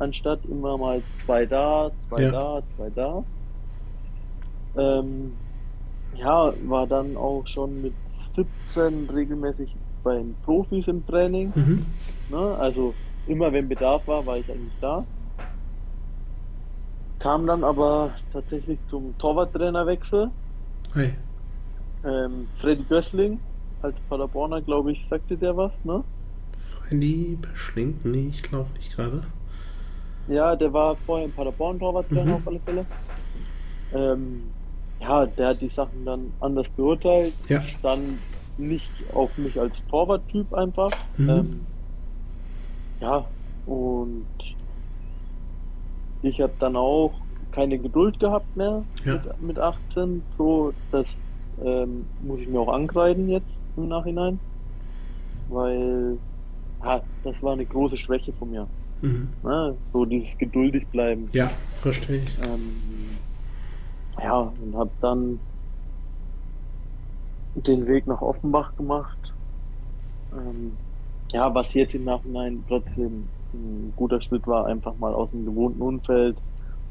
anstatt 0.03 0.41
immer 0.47 0.77
mal 0.77 1.03
zwei 1.25 1.47
da, 1.47 1.91
zwei 2.09 2.23
ja. 2.23 2.31
da, 2.31 2.63
zwei 2.77 2.91
da. 2.91 3.25
ähm, 4.77 5.33
ja, 6.15 6.53
war 6.67 6.87
dann 6.87 7.17
auch 7.17 7.47
schon 7.47 7.83
mit 7.83 7.95
17 8.37 9.09
regelmäßig 9.11 9.75
bei 10.03 10.17
den 10.17 10.35
Profis 10.45 10.87
im 10.89 11.07
Training. 11.07 11.53
Mhm. 11.55 11.87
Ne? 12.31 12.57
Also 12.59 12.95
immer 13.27 13.53
wenn 13.53 13.69
Bedarf 13.69 14.07
war, 14.07 14.27
war 14.27 14.37
ich 14.39 14.51
eigentlich 14.51 14.73
da. 14.81 15.05
Kam 17.19 17.47
dann 17.47 17.63
aber 17.63 18.11
tatsächlich 18.33 18.79
zum 18.91 19.17
Torwarttrainerwechsel. 19.19 20.31
Hey. 20.95 21.15
Ähm, 22.05 22.49
Freddy 22.61 22.83
Gößling 22.89 23.39
als 23.81 23.95
Paderborner, 24.09 24.61
glaube 24.61 24.93
ich, 24.93 25.07
sagte 25.09 25.37
der 25.37 25.57
was, 25.57 25.73
ne? 25.85 26.03
Freddy 26.59 27.39
Böschling? 27.41 27.99
Nee, 28.05 28.29
ich 28.29 28.43
glaube 28.43 28.71
nicht 28.77 28.95
gerade. 28.95 29.23
Ja, 30.29 30.57
der 30.57 30.73
war 30.73 30.95
vorher 30.95 31.27
im 31.27 31.33
Paderborn 31.33 31.79
Torwarttrainer 31.79 32.25
mhm. 32.25 32.35
auf 32.35 32.49
alle 32.49 32.61
Fälle. 32.61 32.87
Ähm, 33.95 34.43
ja, 35.01 35.27
der 35.27 35.49
hat 35.49 35.61
die 35.61 35.69
Sachen 35.69 36.05
dann 36.05 36.33
anders 36.41 36.67
beurteilt. 36.77 37.35
Ja. 37.49 37.63
Dann 37.83 38.19
nicht 38.59 38.91
auf 39.13 39.37
mich 39.37 39.59
als 39.59 39.75
Torwarttyp 39.91 40.53
einfach. 40.55 40.91
Mhm. 41.17 41.29
Ähm, 41.29 41.67
ja, 43.01 43.25
und 43.67 44.27
ich 46.23 46.41
habe 46.41 46.53
dann 46.59 46.77
auch 46.77 47.13
keine 47.51 47.79
Geduld 47.79 48.19
gehabt 48.21 48.57
mehr 48.57 48.85
ja. 49.05 49.15
mit, 49.15 49.43
mit 49.43 49.59
18. 49.59 50.23
So, 50.39 50.73
das 50.91 51.07
ähm, 51.63 52.07
muss 52.23 52.41
ich 52.41 52.49
mir 52.49 52.61
auch 52.61 52.73
ankreiden 52.73 53.29
jetzt 53.29 53.47
im 53.77 53.89
Nachhinein. 53.89 54.39
Weil 55.49 56.17
ja, 56.83 57.03
das 57.25 57.43
war 57.43 57.53
eine 57.53 57.67
große 57.67 57.97
Schwäche 57.97 58.33
von 58.33 58.51
mir. 58.51 58.67
Mhm. 59.03 59.29
Na, 59.43 59.75
so 59.93 60.05
dieses 60.05 60.39
geduldig 60.39 60.87
bleiben. 60.89 61.29
Ja, 61.33 61.51
verstehe 61.83 62.19
ich. 62.19 62.39
Ähm, 62.39 63.19
ja, 64.19 64.53
und 64.63 64.77
habe 64.77 64.91
dann 65.01 65.41
den 67.55 67.87
Weg 67.87 68.07
nach 68.07 68.23
Offenbach 68.23 68.75
gemacht. 68.77 69.19
Ähm, 70.33 70.73
ja, 71.33 71.53
was 71.55 71.75
jetzt 71.75 71.95
im 71.95 72.05
Nachhinein 72.05 72.65
trotzdem 72.69 73.29
ein 73.53 73.93
guter 73.97 74.21
Schritt 74.23 74.47
war, 74.47 74.67
einfach 74.67 74.97
mal 74.99 75.13
aus 75.13 75.31
dem 75.31 75.45
gewohnten 75.45 75.83
Umfeld, 75.83 76.37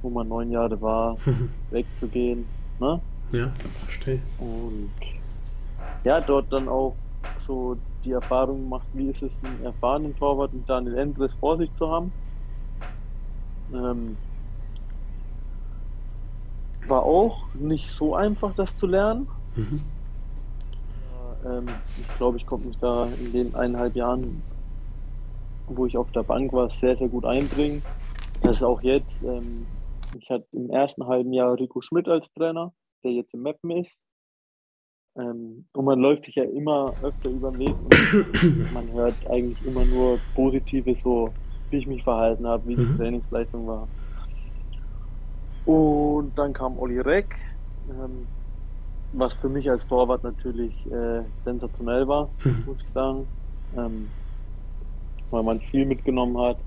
wo 0.02 0.10
man 0.10 0.28
neun 0.28 0.52
Jahre 0.52 0.80
war, 0.82 1.16
wegzugehen. 1.72 2.46
Ne? 2.80 3.00
Ja, 3.32 3.52
verstehe. 3.86 4.20
Und 4.38 4.92
ja, 6.04 6.20
dort 6.20 6.52
dann 6.52 6.68
auch 6.68 6.96
so 7.48 7.78
die 8.02 8.12
Erfahrung 8.12 8.64
gemacht, 8.64 8.88
wie 8.94 9.10
ist 9.10 9.22
es, 9.22 9.32
einen 9.44 9.64
erfahrenen 9.64 10.16
Torwart 10.18 10.54
mit 10.54 10.68
Daniel 10.70 10.98
Endres 10.98 11.32
vor 11.40 11.58
sich 11.58 11.70
zu 11.78 11.90
haben. 11.90 12.12
Ähm, 13.74 14.18
war 16.88 17.04
auch 17.04 17.46
nicht 17.54 17.90
so 17.92 18.16
einfach, 18.16 18.54
das 18.56 18.78
zu 18.78 18.88
lernen. 18.88 19.28
Mhm. 19.56 19.82
Ähm, 21.46 21.68
ich 22.00 22.18
glaube, 22.18 22.38
ich 22.38 22.46
konnte 22.46 22.68
mich 22.68 22.78
da 22.80 23.06
in 23.06 23.32
den 23.32 23.56
eineinhalb 23.56 23.96
Jahren, 23.96 24.42
wo 25.68 25.86
ich 25.86 25.98
auf 25.98 26.12
der 26.12 26.24
Bank 26.24 26.54
war, 26.54 26.70
sehr, 26.70 26.98
sehr 26.98 27.08
gut 27.08 27.26
einbringen. 27.26 27.82
Das 28.42 28.58
ist 28.58 28.64
auch 28.64 28.82
jetzt. 28.82 29.12
Ähm, 29.24 29.66
ich 30.18 30.30
hatte 30.30 30.46
im 30.52 30.70
ersten 30.70 31.06
halben 31.08 31.34
Jahr 31.34 31.58
Rico 31.58 31.82
Schmidt 31.82 32.08
als 32.08 32.26
Trainer, 32.36 32.74
der 33.04 33.12
jetzt 33.12 33.34
im 33.34 33.42
Mappen 33.42 33.72
ist. 33.72 33.92
Ähm, 35.18 35.66
und 35.74 35.86
man 35.86 36.00
läuft 36.00 36.26
sich 36.26 36.36
ja 36.36 36.44
immer 36.44 36.94
öfter 37.02 37.30
über 37.30 37.52
den 37.52 37.60
Weg 37.60 37.76
und 37.84 38.74
man 38.74 38.92
hört 38.94 39.16
eigentlich 39.30 39.58
immer 39.66 39.86
nur 39.86 40.20
Positives, 40.36 40.98
so 41.04 41.30
wie 41.70 41.78
ich 41.78 41.88
mich 41.88 42.04
verhalten 42.04 42.48
habe, 42.48 42.68
wie 42.68 42.76
die 42.76 42.82
mhm. 42.82 42.98
Trainingsleistung 42.98 43.68
war. 43.68 43.88
Und 45.66 46.32
dann 46.38 46.54
kam 46.54 46.80
Olli 46.80 47.00
Reck, 47.00 47.36
ähm, 47.90 48.26
was 49.14 49.34
für 49.34 49.50
mich 49.50 49.70
als 49.70 49.86
Torwart 49.88 50.24
natürlich 50.24 50.74
äh, 50.92 51.22
sensationell 51.44 52.08
war, 52.08 52.30
mhm. 52.44 52.64
muss 52.66 52.78
ich 52.80 52.94
sagen. 52.94 53.28
Ähm, 53.76 54.08
weil 55.32 55.44
man 55.44 55.60
viel 55.60 55.86
mitgenommen 55.86 56.38
hat. 56.38 56.58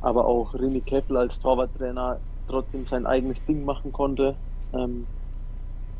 Aber 0.00 0.24
auch 0.24 0.54
René 0.54 0.82
Keffel 0.82 1.16
als 1.18 1.38
Torwarttrainer 1.40 2.18
trotzdem 2.48 2.86
sein 2.86 3.06
eigenes 3.06 3.44
Ding 3.44 3.64
machen 3.64 3.92
konnte. 3.92 4.34
Ähm, 4.72 5.06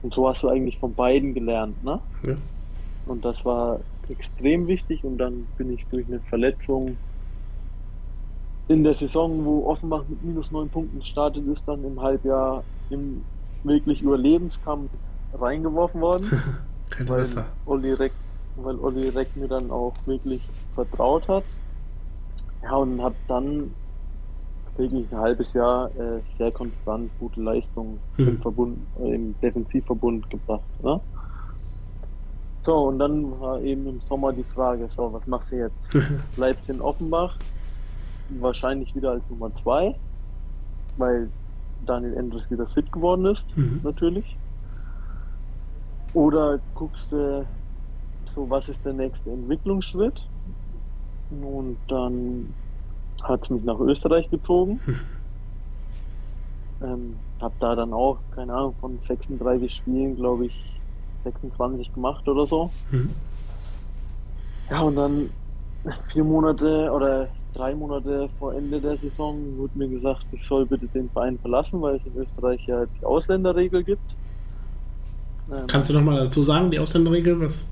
und 0.02 0.14
so 0.14 0.28
hast 0.28 0.42
du 0.42 0.48
eigentlich 0.48 0.78
von 0.78 0.94
beiden 0.94 1.34
gelernt, 1.34 1.82
ne? 1.84 2.00
Ja. 2.22 2.36
Und 3.06 3.24
das 3.24 3.44
war 3.44 3.80
extrem 4.08 4.66
wichtig 4.66 5.04
und 5.04 5.18
dann 5.18 5.46
bin 5.56 5.72
ich 5.72 5.84
durch 5.90 6.06
eine 6.06 6.20
Verletzung 6.20 6.96
in 8.68 8.84
der 8.84 8.94
Saison, 8.94 9.44
wo 9.44 9.66
Offenbach 9.66 10.04
mit 10.08 10.22
minus 10.22 10.50
neun 10.52 10.68
Punkten 10.68 11.02
startet 11.02 11.46
ist, 11.48 11.62
dann 11.66 11.84
im 11.84 12.00
Halbjahr 12.00 12.62
im 12.88 13.24
wirklich 13.64 14.00
Überlebenskampf 14.00 14.90
reingeworfen 15.34 16.00
worden. 16.00 16.30
Kein 16.90 17.08
weil 17.08 17.18
Messer. 17.18 17.46
Olli 17.66 17.92
Reck, 17.92 18.12
weil 18.56 18.76
Olli 18.76 19.08
Reck 19.08 19.36
mir 19.36 19.48
dann 19.48 19.70
auch 19.70 19.94
wirklich 20.06 20.40
vertraut 20.74 21.26
hat. 21.28 21.44
Ja, 22.62 22.76
und 22.76 23.02
habe 23.02 23.14
dann 23.26 23.72
wirklich 24.80 25.06
ein 25.12 25.18
halbes 25.18 25.52
Jahr 25.52 25.90
äh, 25.96 26.20
sehr 26.38 26.50
konstant 26.50 27.10
gute 27.18 27.40
Leistungen 27.40 28.00
mhm. 28.16 28.28
im, 28.28 28.38
Verbund, 28.38 28.78
äh, 29.00 29.14
im 29.14 29.34
Defensivverbund 29.40 30.28
gebracht. 30.30 30.64
Ne? 30.82 31.00
So, 32.64 32.88
und 32.88 32.98
dann 32.98 33.40
war 33.40 33.60
eben 33.60 33.86
im 33.86 34.00
Sommer 34.08 34.32
die 34.32 34.44
Frage, 34.44 34.88
so, 34.96 35.12
was 35.12 35.26
machst 35.26 35.50
du 35.50 35.56
jetzt? 35.56 35.76
Bleibst 36.36 36.68
du 36.68 36.72
in 36.72 36.80
Offenbach? 36.80 37.36
Wahrscheinlich 38.40 38.94
wieder 38.94 39.12
als 39.12 39.22
Nummer 39.28 39.50
zwei, 39.62 39.94
weil 40.96 41.28
Daniel 41.86 42.14
Endres 42.14 42.48
wieder 42.50 42.66
fit 42.66 42.90
geworden 42.92 43.26
ist, 43.26 43.44
mhm. 43.56 43.80
natürlich. 43.82 44.36
Oder 46.12 46.58
guckst 46.74 47.10
du, 47.10 47.46
so, 48.34 48.48
was 48.48 48.68
ist 48.68 48.84
der 48.84 48.92
nächste 48.92 49.30
Entwicklungsschritt? 49.30 50.20
Und 51.30 51.76
dann 51.88 52.52
hat 53.22 53.50
mich 53.50 53.64
nach 53.64 53.78
Österreich 53.78 54.28
gezogen. 54.30 54.80
ähm, 56.82 57.16
hab 57.40 57.58
da 57.60 57.74
dann 57.74 57.92
auch, 57.92 58.18
keine 58.34 58.52
Ahnung, 58.52 58.74
von 58.80 58.98
36 59.06 59.74
Spielen, 59.74 60.16
glaube 60.16 60.46
ich, 60.46 60.80
26 61.24 61.92
gemacht 61.94 62.26
oder 62.28 62.46
so. 62.46 62.70
Mhm. 62.90 63.10
Ja, 64.70 64.80
und 64.82 64.96
dann 64.96 65.30
vier 66.12 66.24
Monate 66.24 66.90
oder 66.92 67.28
drei 67.54 67.74
Monate 67.74 68.28
vor 68.38 68.54
Ende 68.54 68.80
der 68.80 68.96
Saison 68.98 69.38
wurde 69.56 69.78
mir 69.78 69.88
gesagt, 69.88 70.24
ich 70.32 70.46
soll 70.46 70.66
bitte 70.66 70.86
den 70.88 71.10
Verein 71.10 71.38
verlassen, 71.38 71.80
weil 71.82 71.96
es 71.96 72.02
in 72.06 72.22
Österreich 72.22 72.64
ja 72.66 72.84
die 72.86 73.04
Ausländerregel 73.04 73.82
gibt. 73.82 74.14
Kannst 75.66 75.90
du 75.90 75.94
nochmal 75.94 76.24
dazu 76.24 76.42
sagen, 76.42 76.70
die 76.70 76.78
Ausländerregel? 76.78 77.40
Was? 77.40 77.68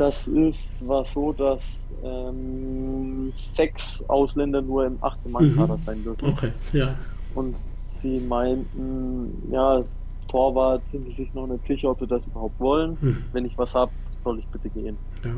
Das 0.00 0.26
ist, 0.28 0.66
war 0.80 1.04
so, 1.04 1.30
dass 1.34 1.60
ähm, 2.02 3.30
sechs 3.36 4.02
Ausländer 4.08 4.62
nur 4.62 4.86
im 4.86 4.96
8. 5.02 5.28
Mann-Kader 5.28 5.76
mhm. 5.76 5.82
sein 5.84 6.02
dürfen. 6.02 6.26
Okay, 6.26 6.52
ja. 6.72 6.94
Und 7.34 7.54
sie 8.02 8.18
meinten, 8.18 9.46
ja, 9.52 9.82
Torwart 10.28 10.80
sind 10.90 11.06
sie 11.06 11.22
sich 11.22 11.34
noch 11.34 11.46
nicht 11.48 11.66
sicher, 11.66 11.90
ob 11.90 12.00
sie 12.00 12.06
das 12.06 12.22
überhaupt 12.26 12.58
wollen. 12.58 12.96
Mhm. 12.98 13.24
Wenn 13.34 13.44
ich 13.44 13.58
was 13.58 13.74
habe, 13.74 13.92
soll 14.24 14.38
ich 14.38 14.46
bitte 14.46 14.70
gehen. 14.70 14.96
Ja. 15.22 15.32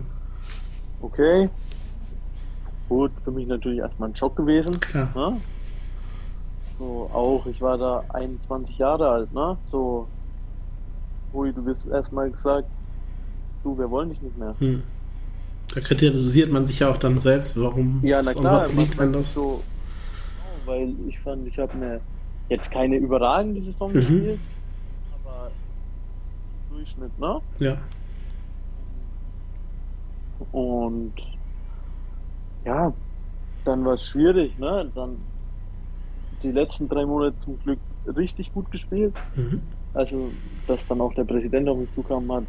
Okay. 1.00 1.49
Gut, 2.88 3.11
für 3.25 3.33
mich 3.33 3.49
natürlich 3.49 3.81
erstmal 3.81 4.11
ein 4.11 4.14
Schock 4.14 4.37
gewesen. 4.37 4.78
Klar. 4.78 5.09
Ne? 5.16 5.40
So, 6.78 7.11
auch, 7.12 7.45
ich 7.47 7.61
war 7.61 7.76
da 7.78 8.04
21 8.11 8.78
Jahre 8.78 9.09
alt, 9.09 9.35
ne? 9.35 9.57
So, 9.73 10.07
Ui, 11.35 11.52
du 11.52 11.64
bist 11.64 11.81
erstmal 11.90 12.31
gesagt, 12.31 12.69
du, 13.62 13.78
wir 13.78 13.90
wollen 13.90 14.11
dich 14.11 14.21
nicht 14.21 14.37
mehr. 14.38 14.54
Hm. 14.59 14.83
Da 15.75 15.81
kritisiert 15.81 16.50
man 16.50 16.66
sich 16.66 16.81
ja 16.81 16.90
auch 16.90 16.99
dann 16.99 17.19
selbst, 17.21 17.61
warum 17.61 18.00
ja, 18.02 18.21
na 18.23 18.33
klar, 18.33 18.54
was 18.54 18.73
liegt, 18.75 19.00
das. 19.00 19.35
So, 19.35 19.62
weil 20.66 20.95
ich 21.09 21.19
fand, 21.21 21.47
ich 21.47 21.59
habe 21.59 21.73
eine 21.73 22.00
jetzt 22.49 22.71
keine 22.71 22.97
überragende 22.97 23.62
Saison 23.62 23.90
mhm. 23.90 23.95
gespielt, 23.95 24.38
aber 25.25 25.50
Durchschnitt, 26.71 27.19
ne? 27.19 27.40
Ja. 27.59 27.78
Und 30.50 31.14
ja, 32.64 32.92
dann 33.64 33.85
war 33.85 33.95
es 33.95 34.04
schwierig, 34.04 34.59
ne? 34.59 34.90
Dann 34.95 35.16
die 36.42 36.52
letzten 36.52 36.88
drei 36.88 37.07
Monate 37.07 37.37
zum 37.45 37.59
Glück 37.61 37.78
richtig 38.16 38.52
gut 38.52 38.71
gespielt. 38.71 39.14
Mhm. 39.37 39.62
Also, 39.95 40.31
dass 40.66 40.87
dann 40.88 41.00
auch 41.00 41.14
der 41.14 41.25
Präsident 41.25 41.69
auf 41.69 41.78
mich 41.78 41.88
zukam 41.95 42.31
hat, 42.33 42.45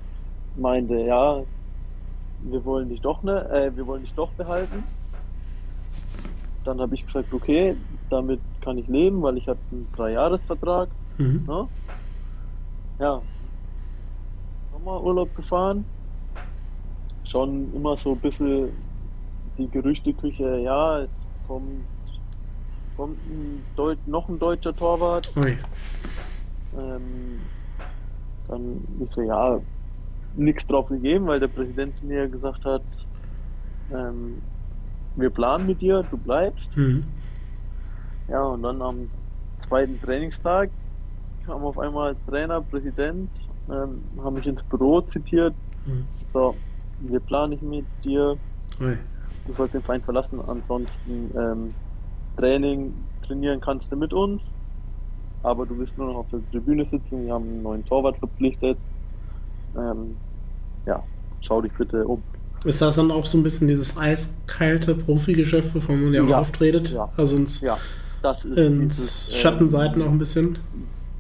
meinte, 0.56 1.00
ja, 1.00 1.42
wir 2.44 2.66
wollen 2.66 2.90
dich 2.90 3.02
doch 3.02 3.24
ne, 3.24 3.50
äh, 3.50 3.76
wir 3.76 3.88
wollen 3.88 4.04
dich 4.04 4.14
doch 4.14 4.32
behalten. 4.32 4.84
Dann 6.64 6.80
habe 6.80 6.96
ich 6.96 7.06
gesagt, 7.06 7.34
okay, 7.34 7.76
damit 8.10 8.40
kann 8.62 8.78
ich 8.78 8.88
leben, 8.88 9.22
weil 9.22 9.38
ich 9.38 9.48
hatte 9.48 9.60
einen 9.72 9.88
Dreijahresvertrag. 9.96 10.90
Mhm. 11.18 11.44
Ne? 11.48 11.68
Ja, 13.00 13.22
Sommerurlaub 14.84 15.34
gefahren. 15.36 15.86
Schon 17.26 17.74
immer 17.74 17.98
so 17.98 18.12
ein 18.14 18.20
bisschen 18.20 18.70
die 19.58 19.70
Gerüchteküche, 19.70 20.60
ja, 20.60 21.02
es 21.02 21.10
kommt, 21.48 21.86
kommt 22.98 23.18
ein 23.28 23.64
Deut 23.76 23.98
noch 24.08 24.28
ein 24.28 24.40
deutscher 24.40 24.74
Torwart. 24.74 25.32
Ähm, 26.78 27.40
dann 28.48 28.84
ich 29.00 29.16
so, 29.16 29.22
ja, 29.22 29.60
nichts 30.34 30.66
drauf 30.68 30.88
gegeben, 30.88 31.28
weil 31.28 31.40
der 31.40 31.48
Präsident 31.48 32.02
mir 32.02 32.28
gesagt 32.28 32.66
hat, 32.66 32.84
ähm, 33.90 34.42
wir 35.16 35.30
planen 35.30 35.68
mit 35.68 35.82
dir, 35.82 36.04
du 36.04 36.18
bleibst. 36.18 36.76
Mhm. 36.76 37.06
Ja, 38.28 38.44
und 38.44 38.64
dann 38.64 38.82
am 38.82 39.12
zweiten 39.68 40.00
Trainingstag 40.00 40.72
kam 41.46 41.64
auf 41.64 41.78
einmal 41.78 42.16
Trainer, 42.26 42.62
Präsident, 42.62 43.30
ähm, 43.70 44.10
haben 44.20 44.36
mich 44.36 44.48
ins 44.48 44.64
Büro 44.64 45.02
zitiert. 45.02 45.56
Mhm. 45.86 46.08
So, 46.32 46.58
wir 47.00 47.20
planen 47.20 47.52
nicht 47.52 47.64
mit 47.64 47.88
dir. 48.04 48.40
Okay. 48.76 48.98
Du 49.46 49.54
sollst 49.54 49.74
den 49.74 49.84
Verein 49.84 50.02
verlassen, 50.02 50.40
ansonsten 50.40 51.38
ähm, 51.38 51.76
Training, 52.38 53.10
trainieren 53.22 53.60
kannst 53.60 53.92
du 53.92 53.98
mit 53.98 54.14
uns. 54.14 54.42
Aber 55.42 55.66
du 55.66 55.78
wirst 55.78 55.98
nur 55.98 56.08
noch 56.08 56.16
auf 56.16 56.30
der 56.30 56.48
Tribüne 56.50 56.88
sitzen. 56.90 57.26
Wir 57.26 57.34
haben 57.34 57.44
einen 57.44 57.62
neuen 57.62 57.86
Torwart 57.86 58.18
verpflichtet. 58.18 58.80
Ähm, 59.76 60.16
ja, 60.86 61.04
schau 61.42 61.62
dich 61.62 61.74
bitte 61.74 62.06
um. 62.06 62.22
Ist 62.66 62.82
das 62.82 62.96
dann 62.96 63.12
auch 63.12 63.26
so 63.26 63.38
ein 63.38 63.44
bisschen 63.44 63.68
dieses 63.68 63.98
eiskalte 63.98 64.96
Profigeschäft, 64.96 65.76
wovon 65.76 66.04
man 66.04 66.14
ja, 66.14 66.24
ja 66.24 66.40
auftretet? 66.40 66.92
Ja. 66.92 67.10
Also 67.18 67.36
ins, 67.36 67.60
ja, 67.62 67.78
ins 68.56 68.96
dieses, 68.96 69.36
Schattenseiten 69.36 70.02
ähm, 70.02 70.08
auch 70.08 70.12
ein 70.12 70.18
bisschen? 70.18 70.60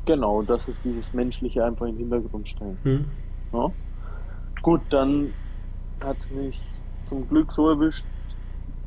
Genau, 0.05 0.41
das 0.41 0.67
ist 0.67 0.77
dieses 0.83 1.05
Menschliche 1.13 1.65
einfach 1.65 1.85
in 1.85 1.97
den 1.97 2.09
Hintergrund 2.09 2.47
stellen. 2.47 2.77
Hm. 2.83 3.05
Ja. 3.51 3.71
Gut, 4.61 4.81
dann 4.89 5.33
hat 6.01 6.17
mich 6.31 6.59
zum 7.09 7.27
Glück 7.27 7.51
so 7.53 7.69
erwischt, 7.69 8.05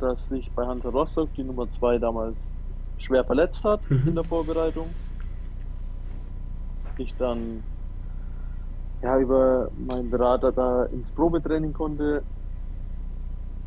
dass 0.00 0.18
sich 0.28 0.50
bei 0.52 0.66
Hansa 0.66 0.88
Rostock 0.88 1.28
die 1.34 1.44
Nummer 1.44 1.66
2 1.78 1.98
damals 1.98 2.36
schwer 2.98 3.24
verletzt 3.24 3.62
hat 3.64 3.80
mhm. 3.90 4.02
in 4.06 4.14
der 4.14 4.24
Vorbereitung. 4.24 4.86
Ich 6.98 7.14
dann 7.18 7.62
ja, 9.02 9.18
über 9.18 9.70
meinen 9.76 10.10
Berater 10.10 10.52
da 10.52 10.84
ins 10.84 11.08
Probetraining 11.10 11.72
konnte, 11.72 12.22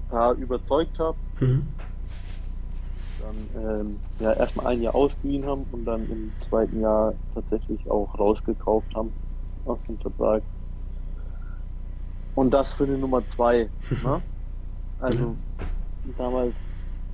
da 0.10 0.34
überzeugt 0.34 0.98
habe. 1.00 1.18
Mhm. 1.40 1.68
Dann 3.22 3.80
ähm, 3.82 4.00
ja, 4.20 4.34
erstmal 4.34 4.68
ein 4.68 4.82
Jahr 4.82 4.96
ausgeliehen 4.96 5.46
haben 5.46 5.66
und 5.72 5.86
dann 5.86 6.10
im 6.10 6.32
zweiten 6.48 6.80
Jahr 6.82 7.14
tatsächlich 7.36 7.90
auch 7.90 8.18
rausgekauft 8.18 8.94
haben 8.96 9.12
aus 9.66 9.78
dem 9.88 9.98
Vertrag. 10.00 10.42
Und 12.36 12.52
das 12.52 12.74
für 12.74 12.88
die 12.88 12.98
Nummer 12.98 13.22
zwei. 13.36 13.70
ne? 14.04 14.22
Also 15.00 15.36
damals 16.18 16.56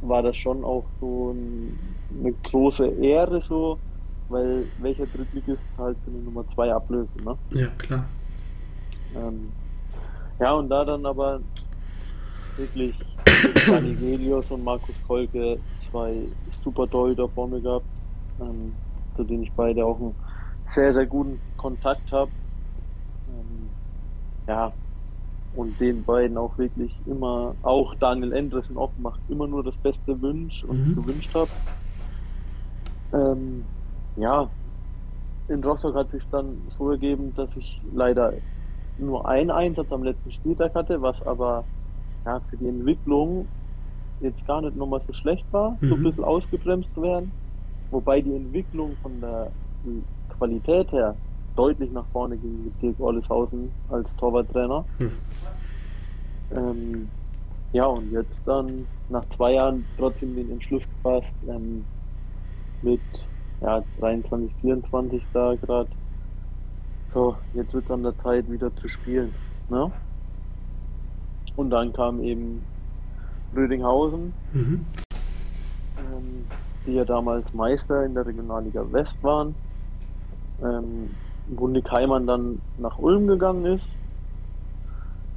war 0.01 0.21
das 0.21 0.37
schon 0.37 0.63
auch 0.63 0.85
so 0.99 1.31
ein, 1.31 1.79
eine 2.19 2.31
große 2.31 2.87
Ehre 2.87 3.41
so, 3.47 3.79
weil 4.29 4.65
welcher 4.79 5.05
Drittligist 5.05 5.61
halt 5.77 5.97
für 6.03 6.11
die 6.11 6.23
Nummer 6.23 6.43
zwei 6.53 6.73
ablösen. 6.73 7.23
Ne? 7.23 7.37
Ja, 7.51 7.67
klar. 7.77 8.05
Ähm, 9.15 9.51
ja, 10.39 10.53
und 10.53 10.69
da 10.69 10.83
dann 10.83 11.05
aber 11.05 11.39
wirklich 12.57 12.95
Dani 13.67 13.93
Gelios 13.93 14.45
und 14.49 14.63
Markus 14.63 14.95
Kolke 15.07 15.59
zwei 15.89 16.21
super 16.63 16.89
Torhüter 16.89 17.29
vor 17.29 17.47
mir 17.47 17.61
gehabt, 17.61 17.85
ähm, 18.41 18.73
zu 19.15 19.23
denen 19.23 19.43
ich 19.43 19.51
beide 19.53 19.85
auch 19.85 19.99
einen 19.99 20.15
sehr, 20.69 20.93
sehr 20.93 21.05
guten 21.05 21.39
Kontakt 21.57 22.11
habe. 22.11 22.31
Ähm, 23.29 23.69
ja, 24.47 24.73
und 25.55 25.79
den 25.79 26.03
beiden 26.03 26.37
auch 26.37 26.57
wirklich 26.57 26.91
immer, 27.05 27.55
auch 27.63 27.95
Daniel 27.95 28.33
Endresen 28.33 28.77
oft 28.77 28.99
macht, 28.99 29.19
immer 29.29 29.47
nur 29.47 29.63
das 29.63 29.75
Beste 29.77 30.21
wünsch 30.21 30.63
und 30.65 30.89
mhm. 30.89 30.95
gewünscht 30.95 31.33
habe. 31.33 31.49
Ähm, 33.13 33.63
ja, 34.15 34.49
in 35.47 35.63
Rostock 35.63 35.95
hat 35.95 36.11
sich 36.11 36.23
dann 36.31 36.57
so 36.77 36.91
ergeben, 36.91 37.33
dass 37.35 37.49
ich 37.55 37.81
leider 37.93 38.33
nur 38.97 39.27
einen 39.27 39.51
Einsatz 39.51 39.91
am 39.91 40.03
letzten 40.03 40.31
Spieltag 40.31 40.73
hatte, 40.73 41.01
was 41.01 41.21
aber 41.27 41.63
ja, 42.25 42.39
für 42.49 42.57
die 42.57 42.67
Entwicklung 42.67 43.47
jetzt 44.21 44.45
gar 44.47 44.61
nicht 44.61 44.75
nochmal 44.75 45.01
so 45.05 45.13
schlecht 45.13 45.45
war, 45.51 45.77
mhm. 45.81 45.89
so 45.89 45.95
ein 45.95 46.03
bisschen 46.03 46.23
ausgebremst 46.23 46.89
zu 46.95 47.01
werden. 47.01 47.31
Wobei 47.91 48.21
die 48.21 48.35
Entwicklung 48.35 48.95
von 49.01 49.19
der 49.21 49.51
Qualität 50.37 50.91
her 50.91 51.15
deutlich 51.55 51.91
nach 51.91 52.05
vorne 52.11 52.37
ging 52.37 52.65
mit 52.65 52.81
Dirk 52.81 52.99
Olleshausen 52.99 53.71
als 53.89 54.07
Torwarttrainer. 54.17 54.83
Mhm. 54.99 55.11
Ähm, 56.55 57.09
ja, 57.73 57.85
und 57.85 58.11
jetzt 58.11 58.35
dann 58.45 58.87
nach 59.09 59.23
zwei 59.35 59.53
Jahren 59.53 59.85
trotzdem 59.97 60.35
den 60.35 60.51
Entschluss 60.51 60.83
gefasst, 60.83 61.35
ähm, 61.47 61.85
mit 62.81 62.99
ja, 63.61 63.83
23, 63.99 64.51
24 64.61 65.23
da 65.33 65.55
gerade. 65.55 65.89
So, 67.13 67.35
jetzt 67.53 67.73
wird 67.73 67.89
dann 67.89 68.03
der 68.03 68.17
Zeit 68.19 68.49
wieder 68.51 68.75
zu 68.75 68.87
spielen. 68.87 69.33
Ne? 69.69 69.91
Und 71.55 71.69
dann 71.69 71.93
kam 71.93 72.21
eben 72.21 72.61
Rödinghausen, 73.55 74.33
mhm. 74.51 74.85
ähm, 75.97 76.45
die 76.85 76.93
ja 76.93 77.05
damals 77.05 77.53
Meister 77.53 78.05
in 78.05 78.13
der 78.13 78.25
Regionalliga 78.25 78.85
West 78.91 79.15
waren. 79.21 79.55
Ähm, 80.61 81.09
wo 81.47 81.67
Nick 81.67 81.91
Heimann 81.91 82.25
dann 82.27 82.61
nach 82.77 82.97
Ulm 82.97 83.27
gegangen 83.27 83.65
ist. 83.65 83.85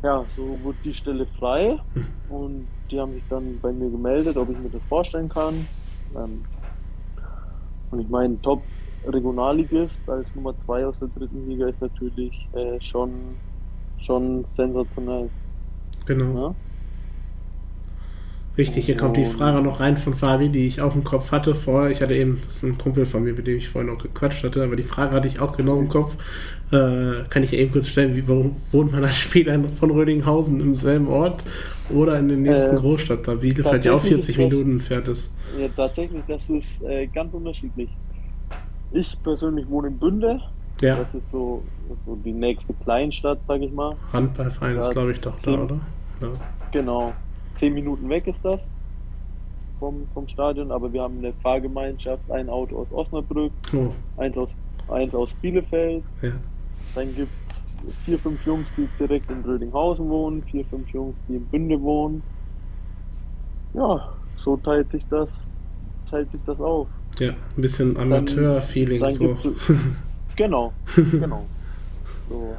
Ja, 0.02 0.24
so 0.36 0.58
wurde 0.62 0.78
die 0.84 0.94
Stelle 0.94 1.26
frei 1.38 1.78
mhm. 1.94 2.34
und 2.34 2.66
die 2.90 3.00
haben 3.00 3.12
sich 3.12 3.24
dann 3.28 3.58
bei 3.60 3.72
mir 3.72 3.90
gemeldet, 3.90 4.36
ob 4.36 4.48
ich 4.50 4.58
mir 4.58 4.70
das 4.70 4.82
vorstellen 4.88 5.28
kann. 5.28 5.54
Ähm, 6.16 6.44
und 7.90 8.00
ich 8.00 8.08
meine, 8.08 8.40
Top 8.42 8.62
Regionalligist 9.06 10.08
als 10.08 10.26
Nummer 10.34 10.54
2 10.66 10.86
aus 10.86 10.94
der 11.00 11.08
dritten 11.08 11.48
Liga 11.48 11.68
ist 11.68 11.80
natürlich 11.80 12.32
äh, 12.52 12.80
schon, 12.80 13.10
schon 14.00 14.44
sensationell. 14.56 15.30
Genau. 16.06 16.48
Ja? 16.48 16.54
Richtig, 18.58 18.86
hier 18.86 18.96
kommt 18.96 19.16
die 19.16 19.24
Frage 19.24 19.62
noch 19.62 19.78
rein 19.78 19.96
von 19.96 20.14
Fabi, 20.14 20.48
die 20.48 20.66
ich 20.66 20.80
auch 20.80 20.96
im 20.96 21.04
Kopf 21.04 21.30
hatte 21.30 21.54
vorher. 21.54 21.92
Ich 21.92 22.02
hatte 22.02 22.16
eben, 22.16 22.40
das 22.44 22.56
ist 22.56 22.64
ein 22.64 22.76
Kumpel 22.76 23.06
von 23.06 23.22
mir, 23.22 23.32
mit 23.32 23.46
dem 23.46 23.56
ich 23.56 23.68
vorhin 23.68 23.88
noch 23.88 24.02
gequatscht 24.02 24.42
hatte, 24.42 24.64
aber 24.64 24.74
die 24.74 24.82
Frage 24.82 25.14
hatte 25.14 25.28
ich 25.28 25.38
auch 25.38 25.56
genau 25.56 25.78
im 25.78 25.88
Kopf. 25.88 26.16
Äh, 26.72 27.22
kann 27.30 27.44
ich 27.44 27.52
eben 27.52 27.70
kurz 27.70 27.86
stellen, 27.86 28.16
wie 28.16 28.26
wohnt 28.26 28.92
man 28.92 29.04
als 29.04 29.14
Spieler 29.16 29.62
von 29.78 29.92
Rödinghausen 29.92 30.60
im 30.60 30.74
selben 30.74 31.06
Ort 31.06 31.44
oder 31.90 32.18
in 32.18 32.26
der 32.26 32.36
nächsten 32.36 32.76
äh, 32.76 32.80
Großstadt, 32.80 33.28
da 33.28 33.34
Bielefeld 33.34 33.84
ja 33.84 33.92
auch 33.92 34.00
40 34.00 34.34
das, 34.34 34.44
Minuten 34.44 34.72
entfernt 34.72 35.06
ist? 35.06 35.32
Ja, 35.56 35.68
tatsächlich, 35.76 36.22
das 36.26 36.42
ist 36.50 36.82
äh, 36.82 37.06
ganz 37.06 37.32
unterschiedlich. 37.32 37.88
Ich 38.90 39.16
persönlich 39.22 39.68
wohne 39.68 39.88
in 39.88 39.98
Bünde. 39.98 40.40
Ja. 40.80 40.96
Das 40.96 41.14
ist 41.14 41.30
so, 41.30 41.62
so 42.04 42.16
die 42.24 42.32
nächste 42.32 42.74
Kleinstadt, 42.82 43.38
sag 43.46 43.60
ich 43.60 43.70
mal. 43.70 43.94
Handballverein 44.12 44.78
ist, 44.78 44.90
glaube 44.90 45.12
ich, 45.12 45.20
doch 45.20 45.38
da, 45.42 45.52
oder? 45.52 45.78
Ja. 46.20 46.28
Genau 46.72 47.12
zehn 47.58 47.74
Minuten 47.74 48.08
weg 48.08 48.26
ist 48.26 48.44
das 48.44 48.60
vom, 49.78 50.06
vom 50.14 50.28
Stadion, 50.28 50.72
aber 50.72 50.92
wir 50.92 51.02
haben 51.02 51.18
eine 51.18 51.32
Fahrgemeinschaft, 51.42 52.30
ein 52.30 52.48
Auto 52.48 52.78
aus 52.78 52.88
Osnabrück, 52.90 53.52
oh. 53.74 53.92
eins, 54.16 54.36
aus, 54.36 54.48
eins 54.88 55.14
aus 55.14 55.28
Bielefeld. 55.40 56.02
Ja. 56.22 56.32
Dann 56.94 57.14
gibt 57.14 57.30
es 57.86 57.94
vier, 58.04 58.18
fünf 58.18 58.44
Jungs, 58.44 58.66
die 58.76 58.88
direkt 58.98 59.30
in 59.30 59.42
Rödinghausen 59.42 60.08
wohnen, 60.08 60.42
vier, 60.50 60.64
fünf 60.64 60.88
Jungs, 60.90 61.14
die 61.28 61.36
in 61.36 61.46
Bünde 61.46 61.80
wohnen. 61.80 62.22
Ja, 63.74 64.08
so 64.42 64.56
teilt 64.56 64.90
sich 64.90 65.04
das, 65.10 65.28
teilt 66.10 66.30
sich 66.32 66.40
das 66.46 66.58
auf. 66.60 66.88
Ja, 67.18 67.30
ein 67.30 67.62
bisschen 67.62 67.96
Amateur-Feeling 67.96 69.08
so. 69.10 69.36
genau, 70.36 70.72
genau. 70.96 71.46
So. 72.30 72.54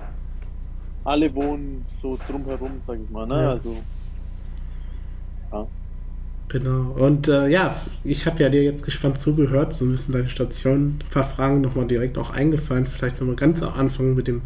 Alle 1.04 1.34
wohnen 1.36 1.86
so 2.02 2.18
drumherum, 2.28 2.82
sag 2.88 2.98
ich 3.00 3.10
mal, 3.12 3.28
ne? 3.28 3.36
Ja. 3.36 3.50
Also 3.52 3.76
ja. 5.52 5.68
Genau. 6.50 6.96
Und 6.98 7.28
äh, 7.28 7.48
ja, 7.48 7.76
ich 8.04 8.26
habe 8.26 8.42
ja 8.42 8.50
dir 8.50 8.64
jetzt 8.64 8.84
gespannt 8.84 9.22
zugehört, 9.22 9.76
so 9.76 9.86
ein 9.86 9.92
bisschen 9.92 10.14
deine 10.14 10.30
Station, 10.30 10.98
ein 10.98 11.00
paar 11.12 11.24
Fragen 11.24 11.62
nochmal 11.62 11.86
direkt 11.86 12.18
auch 12.18 12.32
eingefallen, 12.32 12.88
vielleicht 12.88 13.20
nochmal 13.20 13.36
ganz 13.36 13.62
am 13.62 13.74
Anfang 13.74 14.16
mit 14.16 14.28
dem 14.28 14.42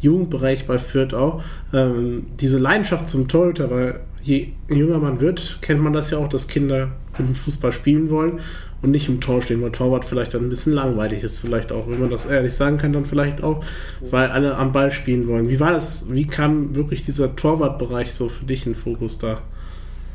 Jugendbereich 0.00 0.66
bei 0.66 0.78
Fürth 0.78 1.14
auch. 1.14 1.42
Ähm, 1.72 2.26
diese 2.40 2.58
Leidenschaft 2.58 3.08
zum 3.08 3.28
Torhüter, 3.28 3.70
weil 3.70 4.00
je 4.20 4.48
jünger 4.68 4.98
man 4.98 5.20
wird, 5.20 5.58
kennt 5.62 5.80
man 5.80 5.92
das 5.92 6.10
ja 6.10 6.18
auch, 6.18 6.28
dass 6.28 6.48
Kinder 6.48 6.88
mit 7.16 7.28
dem 7.28 7.34
Fußball 7.36 7.70
spielen 7.70 8.10
wollen 8.10 8.40
und 8.82 8.90
nicht 8.90 9.08
im 9.08 9.20
Tor 9.20 9.40
stehen, 9.40 9.62
weil 9.62 9.70
Torwart 9.70 10.04
vielleicht 10.04 10.34
dann 10.34 10.42
ein 10.42 10.48
bisschen 10.48 10.72
langweilig 10.72 11.22
ist, 11.22 11.38
vielleicht 11.38 11.70
auch, 11.70 11.88
wenn 11.88 12.00
man 12.00 12.10
das 12.10 12.26
ehrlich 12.26 12.54
sagen 12.54 12.78
kann, 12.78 12.92
dann 12.92 13.04
vielleicht 13.04 13.42
auch, 13.42 13.64
weil 14.00 14.28
alle 14.30 14.56
am 14.56 14.72
Ball 14.72 14.90
spielen 14.90 15.28
wollen. 15.28 15.48
Wie 15.48 15.60
war 15.60 15.72
das, 15.72 16.12
wie 16.12 16.26
kam 16.26 16.74
wirklich 16.74 17.04
dieser 17.04 17.36
Torwartbereich 17.36 18.12
so 18.12 18.28
für 18.28 18.44
dich 18.44 18.66
in 18.66 18.74
Fokus 18.74 19.18
da? 19.18 19.40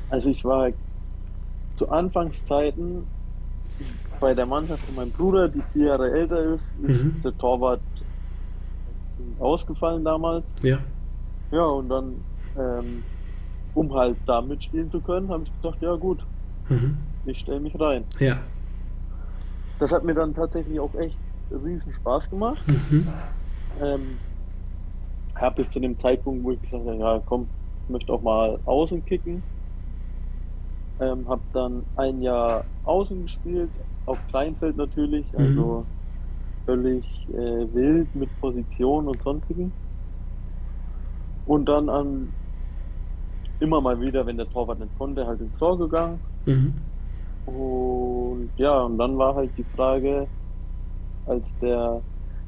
Also 0.10 0.30
ich 0.30 0.44
war 0.44 0.70
zu 1.78 1.90
Anfangszeiten 1.90 3.06
bei 4.20 4.34
der 4.34 4.46
Mannschaft 4.46 4.84
von 4.84 4.96
meinem 4.96 5.12
Bruder, 5.12 5.48
die 5.48 5.62
vier 5.74 5.88
Jahre 5.88 6.12
älter 6.12 6.56
ist, 6.56 6.64
ist 6.84 7.04
mhm. 7.04 7.22
der 7.24 7.38
Torwart 7.38 7.80
ausgefallen 9.40 10.04
damals. 10.04 10.44
Ja. 10.62 10.80
Ja, 11.52 11.66
und 11.66 11.90
dann, 11.90 12.16
ähm, 12.58 13.04
um 13.74 13.94
halt 13.94 14.18
da 14.26 14.42
mitspielen 14.42 14.92
zu 14.92 15.00
können, 15.00 15.30
habe 15.30 15.44
ich 15.44 15.62
gedacht, 15.62 15.82
ja 15.82 15.96
gut, 15.96 16.20
mhm. 16.68 16.98
ich 17.26 17.40
stelle 17.40 17.60
mich 17.60 17.80
rein. 17.80 18.04
Ja. 18.20 18.40
Das 19.80 19.92
hat 19.92 20.04
mir 20.04 20.14
dann 20.14 20.36
tatsächlich 20.36 20.80
auch 20.80 20.94
echt 20.96 21.18
riesen 21.64 21.94
Spaß 21.94 22.30
gemacht. 22.30 22.62
Mhm. 22.68 23.08
Ähm, 23.82 24.02
ja, 25.40 25.50
bis 25.50 25.70
zu 25.72 25.80
dem 25.80 25.98
Zeitpunkt, 26.00 26.44
wo 26.44 26.52
ich 26.52 26.62
gesagt 26.62 26.86
habe, 26.86 26.98
ja 26.98 27.22
komm, 27.26 27.48
ich 27.86 27.90
möchte 27.90 28.12
auch 28.12 28.22
mal 28.22 28.60
außen 28.66 29.06
kicken. 29.06 29.42
Ähm, 31.00 31.28
habe 31.28 31.42
dann 31.54 31.84
ein 31.96 32.22
Jahr 32.22 32.66
außen 32.84 33.24
gespielt, 33.24 33.70
auf 34.06 34.18
Kleinfeld 34.30 34.76
natürlich, 34.76 35.26
mhm. 35.34 35.40
also 35.40 35.86
völlig 36.66 37.06
äh, 37.30 37.74
wild 37.74 38.14
mit 38.16 38.30
Position 38.42 39.08
und 39.08 39.22
sonstigen. 39.24 39.72
Und 41.46 41.66
dann 41.66 41.90
an 41.90 42.30
immer 43.60 43.82
mal 43.82 44.00
wieder, 44.00 44.26
wenn 44.26 44.38
der 44.38 44.50
Torwart 44.50 44.80
nicht 44.80 44.98
konnte, 44.98 45.26
halt 45.26 45.42
ins 45.42 45.58
Tor 45.58 45.78
gegangen. 45.78 46.20
Mhm. 46.46 46.74
Und 47.46 48.50
ja, 48.58 48.82
und 48.82 48.98
dann 48.98 49.18
war 49.18 49.36
halt 49.36 49.52
die 49.58 49.66
Frage, 49.76 50.28
als 51.26 51.44
der 51.62 52.02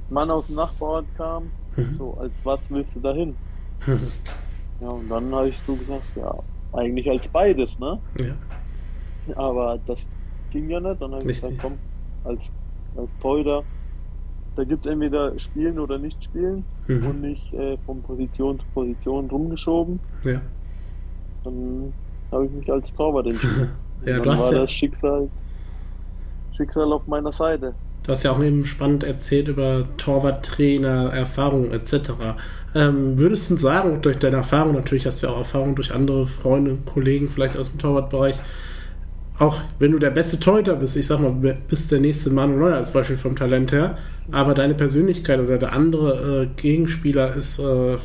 Mann 0.10 0.30
aus 0.30 0.46
dem 0.48 0.56
Nachbarort 0.56 1.06
kam, 1.18 1.44
mhm. 1.76 1.96
so, 1.98 2.18
als 2.20 2.32
was 2.44 2.60
willst 2.70 2.94
du 2.96 3.00
dahin? 3.00 3.36
Mhm. 3.86 4.00
Ja, 4.82 4.88
und 4.88 5.10
dann 5.10 5.32
habe 5.32 5.50
ich 5.50 5.60
so 5.60 5.76
gesagt, 5.76 6.02
ja, 6.16 6.34
eigentlich 6.74 7.10
als 7.10 7.28
beides, 7.28 7.78
ne? 7.80 8.00
Ja. 8.20 9.36
Aber 9.36 9.80
das 9.88 10.06
ging 10.52 10.70
ja 10.70 10.80
nicht. 10.80 11.02
Dann 11.02 11.14
habe 11.14 11.32
ich 11.32 11.42
gesagt, 11.42 11.60
komm, 11.62 11.74
als, 12.24 12.40
als 12.96 13.10
Torhüter, 13.22 13.64
da 14.56 14.64
gibt 14.64 14.86
es 14.86 14.92
entweder 14.92 15.38
spielen 15.40 15.80
oder 15.80 15.98
nicht 15.98 16.24
spielen 16.24 16.64
mhm. 16.88 17.06
und 17.08 17.22
nicht 17.22 17.54
äh, 17.54 17.78
von 17.86 18.02
Position 18.02 18.60
zu 18.60 18.66
Position 18.74 19.30
rumgeschoben. 19.30 20.00
Ja. 20.24 20.42
Dann 21.44 21.94
habe 22.32 22.46
ich 22.46 22.52
mich 22.52 22.72
als 22.72 22.86
Torwart 22.94 23.28
entschieden. 23.28 23.72
ja, 24.06 24.20
dann 24.20 24.38
war 24.38 24.54
ja 24.54 24.60
das 24.62 24.72
Schicksal, 24.72 25.30
Schicksal 26.56 26.92
auf 26.92 27.08
meiner 27.08 27.34
Seite. 27.34 27.74
Du 28.04 28.12
hast 28.12 28.24
ja 28.24 28.32
auch 28.32 28.44
eben 28.44 28.66
spannend 28.66 29.04
erzählt 29.04 29.48
über 29.48 29.86
Torwarttrainer, 29.98 31.14
Erfahrungen 31.14 31.72
etc. 31.72 32.12
Ähm, 32.74 33.18
würdest 33.18 33.52
du 33.52 33.58
sagen, 33.58 34.02
durch 34.02 34.18
deine 34.18 34.38
Erfahrung, 34.38 34.74
natürlich 34.74 35.06
hast 35.06 35.22
du 35.22 35.28
ja 35.28 35.34
auch 35.34 35.40
Erfahrung 35.40 35.76
durch 35.76 35.94
andere 35.94 36.26
Freunde, 36.26 36.78
Kollegen 36.86 37.30
vielleicht 37.30 37.58
aus 37.58 37.72
dem 37.72 37.80
Torwartbereich, 37.80 38.40
auch 39.38 39.60
wenn 39.80 39.92
du 39.92 40.00
der 40.00 40.10
beste 40.10 40.40
Torhüter 40.40 40.76
bist, 40.76 40.96
ich 40.96 41.08
sag 41.08 41.20
mal, 41.20 41.58
bist 41.68 41.92
der 41.92 42.00
nächste 42.00 42.32
Manuel 42.32 42.60
Neuer 42.60 42.76
als 42.76 42.92
Beispiel 42.92 43.18
vom 43.18 43.36
Talent 43.36 43.72
her, 43.72 43.98
aber 44.32 44.54
deine 44.54 44.74
Persönlichkeit 44.74 45.40
oder 45.40 45.58
der 45.58 45.74
andere 45.74 46.44
äh, 46.44 46.62
Gegenspieler 46.62 47.36
ist, 47.36 47.60
äh, 47.60 47.98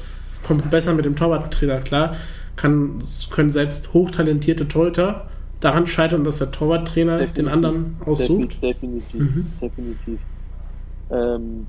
kommt 0.42 0.70
besser 0.70 0.94
mit 0.94 1.04
dem 1.04 1.16
Torwarttrainer 1.16 1.80
klar, 1.80 2.16
kann, 2.56 2.98
können 3.30 3.50
selbst 3.50 3.92
hochtalentierte 3.94 4.68
Torhüter 4.68 5.28
daran 5.60 5.86
scheitern, 5.86 6.24
dass 6.24 6.38
der 6.38 6.50
Torwarttrainer 6.50 7.18
definitiv, 7.18 7.34
den 7.34 7.48
anderen 7.48 7.96
aussucht? 8.04 8.62
Definitiv, 8.62 9.20
mhm. 9.20 9.52
definitiv. 9.60 10.20
Ähm, 11.10 11.66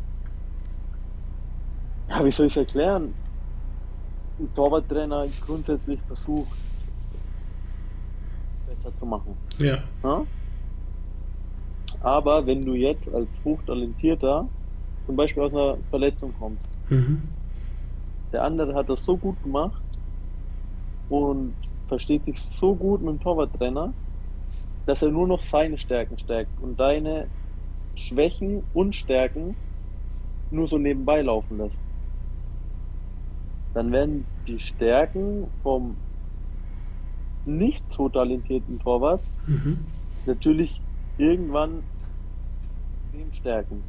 ja, 2.09 2.25
wie 2.25 2.31
soll 2.31 2.47
ich 2.47 2.53
es 2.53 2.57
erklären? 2.57 3.13
Ein 4.39 4.53
Torwarttrainer 4.53 5.25
grundsätzlich 5.45 5.99
versucht, 6.07 6.57
besser 8.67 8.95
zu 8.99 9.05
machen. 9.05 9.35
Ja. 9.57 9.79
ja? 10.03 10.23
Aber 12.01 12.45
wenn 12.45 12.65
du 12.65 12.73
jetzt 12.73 13.07
als 13.13 13.27
hochtalentierter 13.43 14.47
zum 15.05 15.15
Beispiel 15.15 15.43
aus 15.43 15.51
einer 15.51 15.77
Verletzung 15.89 16.33
kommst, 16.39 16.61
mhm. 16.89 17.21
der 18.31 18.43
andere 18.43 18.75
hat 18.75 18.89
das 18.89 18.99
so 19.05 19.17
gut 19.17 19.41
gemacht 19.43 19.81
und 21.09 21.53
versteht 21.87 22.25
sich 22.25 22.37
so 22.59 22.75
gut 22.75 23.01
mit 23.01 23.15
dem 23.15 23.21
Torwarttrainer, 23.21 23.93
dass 24.85 25.01
er 25.01 25.09
nur 25.09 25.27
noch 25.27 25.43
seine 25.43 25.77
Stärken 25.77 26.17
stärkt 26.17 26.51
und 26.61 26.79
deine 26.79 27.27
Schwächen 27.95 28.63
und 28.73 28.95
Stärken 28.95 29.55
nur 30.51 30.67
so 30.67 30.77
nebenbei 30.77 31.21
laufen 31.21 31.57
lässt. 31.57 31.75
Dann 33.73 33.91
werden 33.91 34.25
die 34.47 34.59
Stärken 34.59 35.47
vom 35.63 35.95
nicht 37.45 37.83
so 37.95 38.09
talentierten 38.09 38.79
Torwart 38.79 39.21
mhm. 39.45 39.77
natürlich 40.25 40.81
irgendwann 41.17 41.83
extrem 43.17 43.33
stärken. 43.33 43.83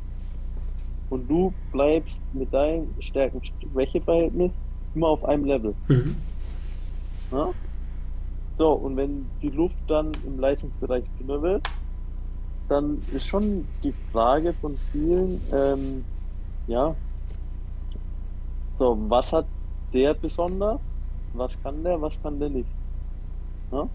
Und 1.11 1.29
du 1.29 1.53
bleibst 1.73 2.21
mit 2.33 2.53
deinem 2.53 2.89
Stärken-Schwäche-Verhältnis 3.01 4.53
immer 4.95 5.09
auf 5.09 5.25
einem 5.25 5.45
Level. 5.45 5.75
Mhm. 5.89 6.17
Ja? 7.33 7.51
So, 8.59 8.73
und 8.73 8.97
wenn 8.97 9.27
die 9.41 9.51
Luft 9.51 9.77
dann 9.87 10.11
im 10.27 10.41
Leistungsbereich 10.41 11.05
dünner 11.21 11.41
wird, 11.41 11.63
dann 12.69 13.01
ist 13.13 13.25
schon 13.25 13.67
die 13.85 13.95
Frage 14.13 14.53
von 14.53 14.77
vielen, 14.93 15.41
ähm, 15.53 16.05
ja, 16.67 16.95
so, 18.79 18.99
was 19.09 19.33
hat 19.33 19.47
der 19.93 20.13
besonders? 20.15 20.81
Was 21.35 21.53
kann 21.63 21.83
der, 21.85 22.01
was 22.01 22.21
kann 22.21 22.39
der 22.41 22.49
nicht? 22.49 22.69
Ja? 23.71 23.89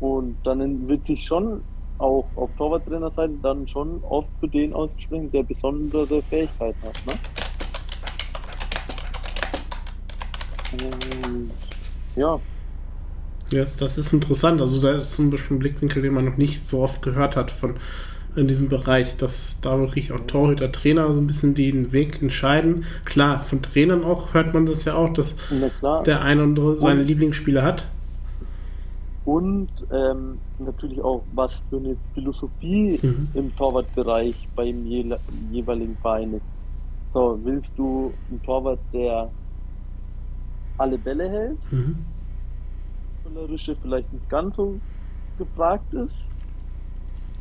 Und 0.00 0.36
dann 0.44 0.88
wird 0.88 1.06
sich 1.06 1.24
schon 1.24 1.62
auch 1.98 2.24
auf 2.36 2.50
Torwarttrainerseite 2.56 3.34
dann 3.42 3.68
schon 3.68 4.02
oft 4.04 4.28
für 4.40 4.48
den 4.48 4.72
ausgesprochen, 4.72 5.30
der 5.30 5.42
besondere 5.42 6.22
Fähigkeiten 6.22 6.82
hat. 6.82 7.06
Ne? 7.06 7.12
Und, 10.72 11.50
ja, 12.16 12.40
Yes, 13.52 13.76
das 13.76 13.98
ist 13.98 14.12
interessant. 14.12 14.60
Also 14.60 14.80
da 14.80 14.96
ist 14.96 15.12
zum 15.12 15.30
Beispiel 15.30 15.56
ein 15.56 15.60
Blickwinkel, 15.60 16.02
den 16.02 16.14
man 16.14 16.24
noch 16.24 16.36
nicht 16.36 16.68
so 16.68 16.80
oft 16.80 17.02
gehört 17.02 17.36
hat 17.36 17.50
von 17.50 17.74
in 18.34 18.48
diesem 18.48 18.68
Bereich, 18.68 19.16
dass 19.18 19.60
da 19.60 19.78
wirklich 19.78 20.10
auch 20.12 20.20
Torhüter, 20.20 20.72
Trainer 20.72 21.12
so 21.12 21.20
ein 21.20 21.26
bisschen 21.26 21.54
den 21.54 21.92
Weg 21.92 22.22
entscheiden. 22.22 22.84
Klar, 23.04 23.38
von 23.40 23.60
Trainern 23.60 24.04
auch 24.04 24.32
hört 24.32 24.54
man 24.54 24.64
das 24.64 24.86
ja 24.86 24.94
auch, 24.94 25.12
dass 25.12 25.36
der 26.06 26.22
eine 26.22 26.40
oder 26.40 26.48
andere 26.48 26.78
seine 26.78 27.00
und, 27.00 27.06
Lieblingsspieler 27.06 27.62
hat. 27.62 27.86
Und 29.26 29.68
ähm, 29.92 30.38
natürlich 30.58 31.00
auch, 31.02 31.22
was 31.34 31.52
für 31.68 31.76
eine 31.76 31.96
Philosophie 32.14 32.98
mhm. 33.02 33.28
im 33.34 33.54
Torwartbereich 33.54 34.48
beim 34.56 34.86
je, 34.86 35.14
jeweiligen 35.50 35.96
Verein 36.00 36.34
ist. 36.34 36.42
So, 37.12 37.38
willst 37.44 37.68
du 37.76 38.14
einen 38.30 38.42
Torwart, 38.42 38.80
der 38.94 39.30
alle 40.78 40.96
Bälle 40.96 41.28
hält? 41.28 41.58
Mhm 41.70 41.96
Fußballerische 43.22 43.76
vielleicht 43.80 44.12
nicht 44.12 44.28
ganz 44.28 44.56
so 44.56 44.78
gefragt 45.38 45.92
ist? 45.94 46.14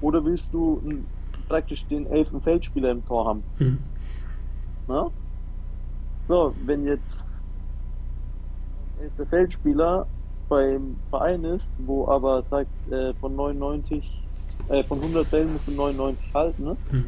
Oder 0.01 0.23
willst 0.23 0.45
du 0.51 0.81
einen, 0.83 1.05
praktisch 1.47 1.85
den 1.87 2.07
elften 2.07 2.41
Feldspieler 2.41 2.91
im 2.91 3.05
Tor 3.05 3.27
haben? 3.27 3.43
Mhm. 3.59 3.79
Na? 4.87 5.09
So, 6.27 6.55
wenn 6.65 6.85
jetzt 6.85 7.03
elfter 9.01 9.25
Feldspieler 9.25 10.07
beim 10.49 10.95
Verein 11.09 11.43
ist, 11.43 11.65
wo 11.79 12.07
aber 12.07 12.43
sagt, 12.49 12.69
äh, 12.91 13.13
von 13.15 13.35
99, 13.35 14.21
äh, 14.69 14.83
von 14.83 14.99
100 14.99 15.27
Fällen 15.27 15.53
musst 15.53 15.67
du 15.67 15.71
99 15.71 16.33
halten, 16.33 16.63
ne? 16.63 16.77
Mhm. 16.91 17.05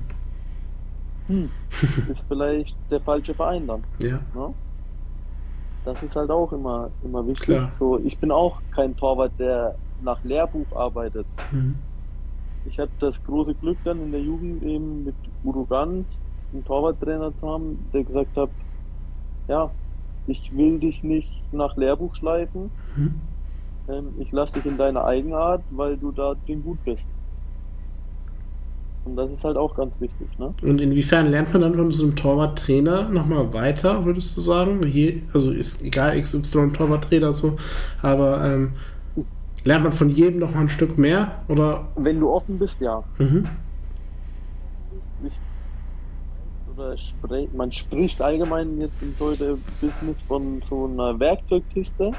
Hm, 1.27 1.49
ist 2.09 2.23
vielleicht 2.27 2.75
der 2.91 2.99
falsche 2.99 3.33
Verein 3.33 3.65
dann. 3.65 3.83
Ja. 3.99 4.19
Ne? 4.33 4.53
Das 5.85 6.01
ist 6.01 6.15
halt 6.15 6.29
auch 6.29 6.51
immer, 6.53 6.91
immer 7.01 7.27
wichtig. 7.27 7.45
Klar. 7.45 7.73
So, 7.77 7.99
ich 7.99 8.17
bin 8.19 8.31
auch 8.31 8.61
kein 8.71 8.95
Torwart, 8.95 9.33
der 9.37 9.75
nach 10.01 10.23
Lehrbuch 10.23 10.75
arbeitet. 10.75 11.27
Mhm. 11.51 11.75
Ich 12.65 12.79
hatte 12.79 12.93
das 12.99 13.21
große 13.23 13.55
Glück 13.55 13.77
dann 13.83 14.01
in 14.01 14.11
der 14.11 14.21
Jugend 14.21 14.63
eben 14.63 15.03
mit 15.03 15.15
Udo 15.43 15.65
Gant 15.65 16.07
einen 16.53 16.63
Torwarttrainer 16.63 17.33
zu 17.37 17.49
haben, 17.49 17.89
der 17.91 18.03
gesagt 18.03 18.37
hat, 18.37 18.51
ja, 19.47 19.73
ich 20.27 20.55
will 20.55 20.79
dich 20.79 21.03
nicht 21.03 21.29
nach 21.51 21.75
Lehrbuch 21.75 22.15
schleifen. 22.15 22.71
Mhm. 22.95 23.21
Ähm, 23.89 24.13
ich 24.19 24.31
lasse 24.31 24.53
dich 24.53 24.65
in 24.65 24.77
deiner 24.77 25.03
Eigenart, 25.03 25.65
weil 25.69 25.97
du 25.97 26.11
da 26.11 26.35
drin 26.45 26.63
gut 26.63 26.81
bist. 26.85 27.05
Und 29.05 29.17
das 29.17 29.29
ist 29.31 29.43
halt 29.43 29.57
auch 29.57 29.75
ganz 29.75 29.93
wichtig. 29.99 30.27
Ne? 30.39 30.53
Und 30.61 30.79
inwiefern 30.79 31.25
lernt 31.29 31.51
man 31.51 31.61
dann 31.61 31.75
von 31.75 31.91
so 31.91 32.03
einem 32.03 32.15
Torwarttrainer 32.15 33.09
nochmal 33.09 33.53
weiter, 33.53 34.05
würdest 34.05 34.37
du 34.37 34.41
sagen? 34.41 34.81
Je, 34.87 35.23
also 35.33 35.51
ist 35.51 35.81
egal, 35.81 36.19
XY 36.19 36.71
Torwarttrainer 36.71 37.33
so, 37.33 37.57
aber 38.01 38.43
ähm, 38.45 38.73
lernt 39.65 39.83
man 39.83 39.91
von 39.91 40.09
jedem 40.09 40.39
nochmal 40.39 40.63
ein 40.63 40.69
Stück 40.69 40.97
mehr? 40.97 41.43
Oder? 41.49 41.87
Wenn 41.95 42.19
du 42.19 42.29
offen 42.29 42.57
bist, 42.57 42.79
ja. 42.79 43.03
Mhm. 43.17 43.45
Ich, 45.25 45.33
oder 46.73 46.97
sprech, 46.97 47.49
man 47.53 47.71
spricht 47.71 48.21
allgemein 48.21 48.79
jetzt 48.79 49.01
im 49.01 49.13
Business 49.13 50.17
von 50.27 50.61
so 50.69 50.85
einer 50.85 51.19
Werkzeugkiste 51.19 52.13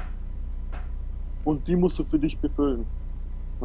und 1.43 1.67
die 1.67 1.75
musst 1.75 1.97
du 1.97 2.03
für 2.03 2.19
dich 2.19 2.37
befüllen. 2.37 2.85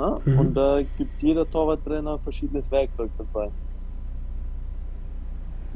Ne? 0.00 0.20
Mhm. 0.24 0.38
Und 0.38 0.54
da 0.54 0.80
gibt 0.96 1.22
jeder 1.22 1.48
Torwarttrainer 1.50 2.18
verschiedenes 2.20 2.64
Werkzeug 2.70 3.10
dabei. 3.18 3.50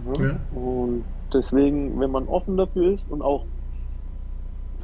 Ne? 0.04 0.26
Ja. 0.26 0.58
Und 0.58 1.04
deswegen, 1.32 2.00
wenn 2.00 2.10
man 2.10 2.26
offen 2.28 2.56
dafür 2.56 2.94
ist 2.94 3.04
und 3.10 3.20
auch 3.20 3.44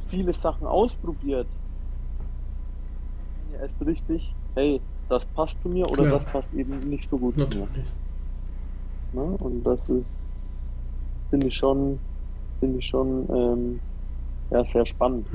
viele 0.09 0.31
Sachen 0.33 0.67
ausprobiert, 0.67 1.47
ja 3.53 3.61
erst 3.61 3.83
richtig, 3.83 4.31
hey, 4.53 4.79
das 5.09 5.25
passt 5.33 5.57
zu 5.63 5.69
mir 5.69 5.89
oder 5.89 6.05
Klar. 6.05 6.19
das 6.19 6.31
passt 6.31 6.53
eben 6.53 6.77
nicht 6.87 7.09
so 7.09 7.17
gut 7.17 7.35
Natürlich. 7.35 7.67
zu 9.11 9.17
mir. 9.17 9.25
Ne? 9.25 9.37
Und 9.39 9.63
das 9.63 9.79
ist, 9.89 10.05
finde 11.31 11.47
ich 11.47 11.55
schon 11.55 11.99
finde 12.59 12.77
ich 12.77 12.85
schon 12.85 13.27
ähm, 13.29 13.79
ja, 14.51 14.65
sehr 14.65 14.85
spannend. 14.85 15.25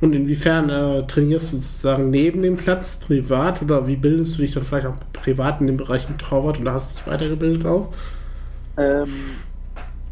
Und 0.00 0.12
inwiefern 0.12 0.68
äh, 0.68 1.06
trainierst 1.06 1.52
du 1.52 1.56
sozusagen 1.56 2.10
neben 2.10 2.42
dem 2.42 2.56
Platz 2.56 3.00
privat 3.00 3.62
oder 3.62 3.86
wie 3.86 3.96
bildest 3.96 4.36
du 4.36 4.42
dich 4.42 4.52
dann 4.52 4.64
vielleicht 4.64 4.86
auch 4.86 4.96
privat 5.14 5.60
in 5.62 5.66
dem 5.66 5.78
Bereich 5.78 6.08
mit 6.08 6.18
Torwart 6.18 6.60
oder 6.60 6.74
hast 6.74 6.96
dich 6.96 7.06
weitergebildet 7.06 7.64
auch? 7.64 7.88
Ähm, 8.76 9.08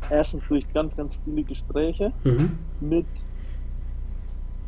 erstens 0.08 0.42
durch 0.48 0.64
ganz, 0.72 0.96
ganz 0.96 1.12
viele 1.24 1.42
Gespräche 1.42 2.12
mhm. 2.24 2.58
mit 2.80 3.06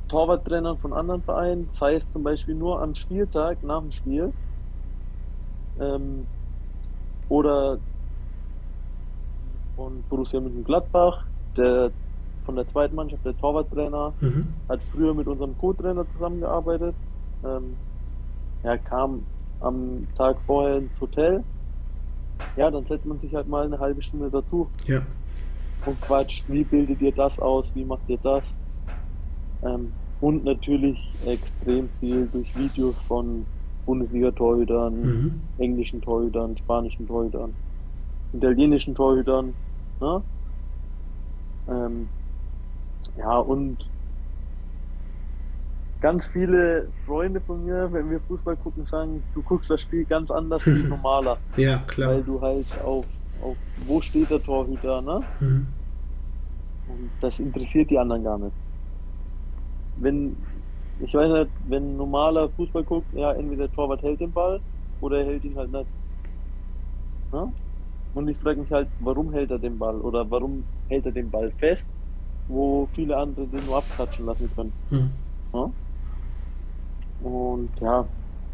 Torwarttrainern 0.09 0.77
von 0.77 0.93
anderen 0.93 1.23
Vereinen, 1.23 1.71
sei 1.81 1.95
es 1.95 2.13
zum 2.13 2.23
Beispiel 2.23 2.55
nur 2.55 2.83
am 2.83 2.95
Spieltag 2.95 3.63
nach 3.63 3.81
dem 3.81 3.91
Spiel 3.91 4.33
ähm, 5.81 6.27
oder 7.31 7.79
von 9.75 10.05
Borussia 10.11 10.39
Mönchengladbach, 10.39 11.25
der 11.57 11.91
von 12.47 12.57
der 12.57 12.67
zweiten 12.71 12.95
Mannschaft, 12.95 13.25
der 13.25 13.37
Torwarttrainer, 13.37 14.13
mhm. 14.21 14.47
hat 14.69 14.81
früher 14.93 15.13
mit 15.13 15.27
unserem 15.27 15.59
Co-Trainer 15.59 16.07
zusammengearbeitet. 16.15 16.95
Ähm, 17.45 17.75
er 18.63 18.79
kam 18.79 19.23
am 19.61 20.07
Tag 20.17 20.37
vorher 20.47 20.79
ins 20.79 21.01
Hotel. 21.01 21.45
Ja, 22.57 22.71
dann 22.71 22.87
setzt 22.87 23.05
man 23.05 23.19
sich 23.19 23.35
halt 23.35 23.49
mal 23.49 23.67
eine 23.67 23.79
halbe 23.79 24.03
Stunde 24.03 24.31
dazu. 24.31 24.69
Ja. 24.87 25.03
Und 25.85 26.01
quatscht, 26.01 26.45
wie 26.49 26.65
bildet 26.65 27.01
ihr 27.03 27.13
das 27.13 27.39
aus, 27.39 27.67
wie 27.75 27.85
macht 27.85 28.09
ihr 28.09 28.19
das? 28.23 28.43
Ähm, 29.63 29.93
und 30.21 30.45
natürlich 30.45 30.99
extrem 31.27 31.89
viel 32.01 32.27
durch 32.33 32.57
Videos 32.57 32.95
von 33.07 33.45
Bundesliga-Torhütern, 33.85 34.95
mhm. 34.95 35.41
englischen 35.59 36.01
Torhütern, 36.01 36.57
spanischen 36.57 37.07
Torhütern, 37.07 37.55
italienischen 38.33 38.95
Torhütern. 38.95 39.55
Ne? 40.01 40.23
Ähm, 41.69 42.09
ja, 43.19 43.39
und 43.39 43.79
ganz 46.01 46.27
viele 46.27 46.89
Freunde 47.07 47.41
von 47.41 47.65
mir, 47.65 47.89
wenn 47.93 48.11
wir 48.11 48.21
Fußball 48.21 48.57
gucken, 48.57 48.85
sagen, 48.87 49.23
du 49.35 49.43
guckst 49.43 49.71
das 49.71 49.81
Spiel 49.81 50.05
ganz 50.05 50.31
anders 50.31 50.65
wie 50.67 50.83
normaler. 50.89 51.39
Ja, 51.57 51.79
klar. 51.87 52.11
Weil 52.11 52.23
du 52.23 52.41
halt 52.41 52.67
auf, 52.85 53.07
auf 53.43 53.57
wo 53.87 54.01
steht 54.01 54.31
der 54.31 54.43
Torhüter, 54.43 55.01
ne? 55.01 55.23
Mhm. 55.41 55.67
Und 56.89 57.11
das 57.21 57.39
interessiert 57.39 57.91
die 57.91 57.99
anderen 57.99 58.23
gar 58.23 58.39
nicht. 58.39 58.55
Wenn, 59.97 60.37
ich 61.01 61.13
weiß 61.15 61.33
nicht, 61.33 61.51
wenn 61.69 61.97
normaler 61.97 62.49
Fußball 62.51 62.85
guckt, 62.85 63.13
ja, 63.15 63.33
entweder 63.33 63.67
der 63.67 63.75
Torwart 63.75 64.03
hält 64.03 64.21
den 64.21 64.33
Ball 64.33 64.61
oder 65.01 65.19
er 65.19 65.27
hält 65.27 65.45
ihn 65.45 65.57
halt 65.57 65.73
nicht. 65.73 65.87
Ne? 67.33 67.53
Und 68.15 68.29
ich 68.29 68.39
frage 68.39 68.61
mich 68.61 68.71
halt, 68.71 68.89
warum 69.01 69.33
hält 69.33 69.51
er 69.51 69.59
den 69.59 69.79
Ball 69.79 70.01
oder 70.01 70.31
warum 70.31 70.63
hält 70.89 71.07
er 71.07 71.13
den 71.13 71.31
Ball 71.31 71.51
fest 71.59 71.91
wo 72.49 72.89
viele 72.95 73.17
andere 73.17 73.47
den 73.47 73.65
nur 73.67 73.79
abklatschen 73.79 74.27
lassen 74.27 74.51
können. 74.55 74.73
Mhm. 74.91 75.11
Ja? 75.53 75.71
Und 77.23 77.71
ja, 77.81 78.05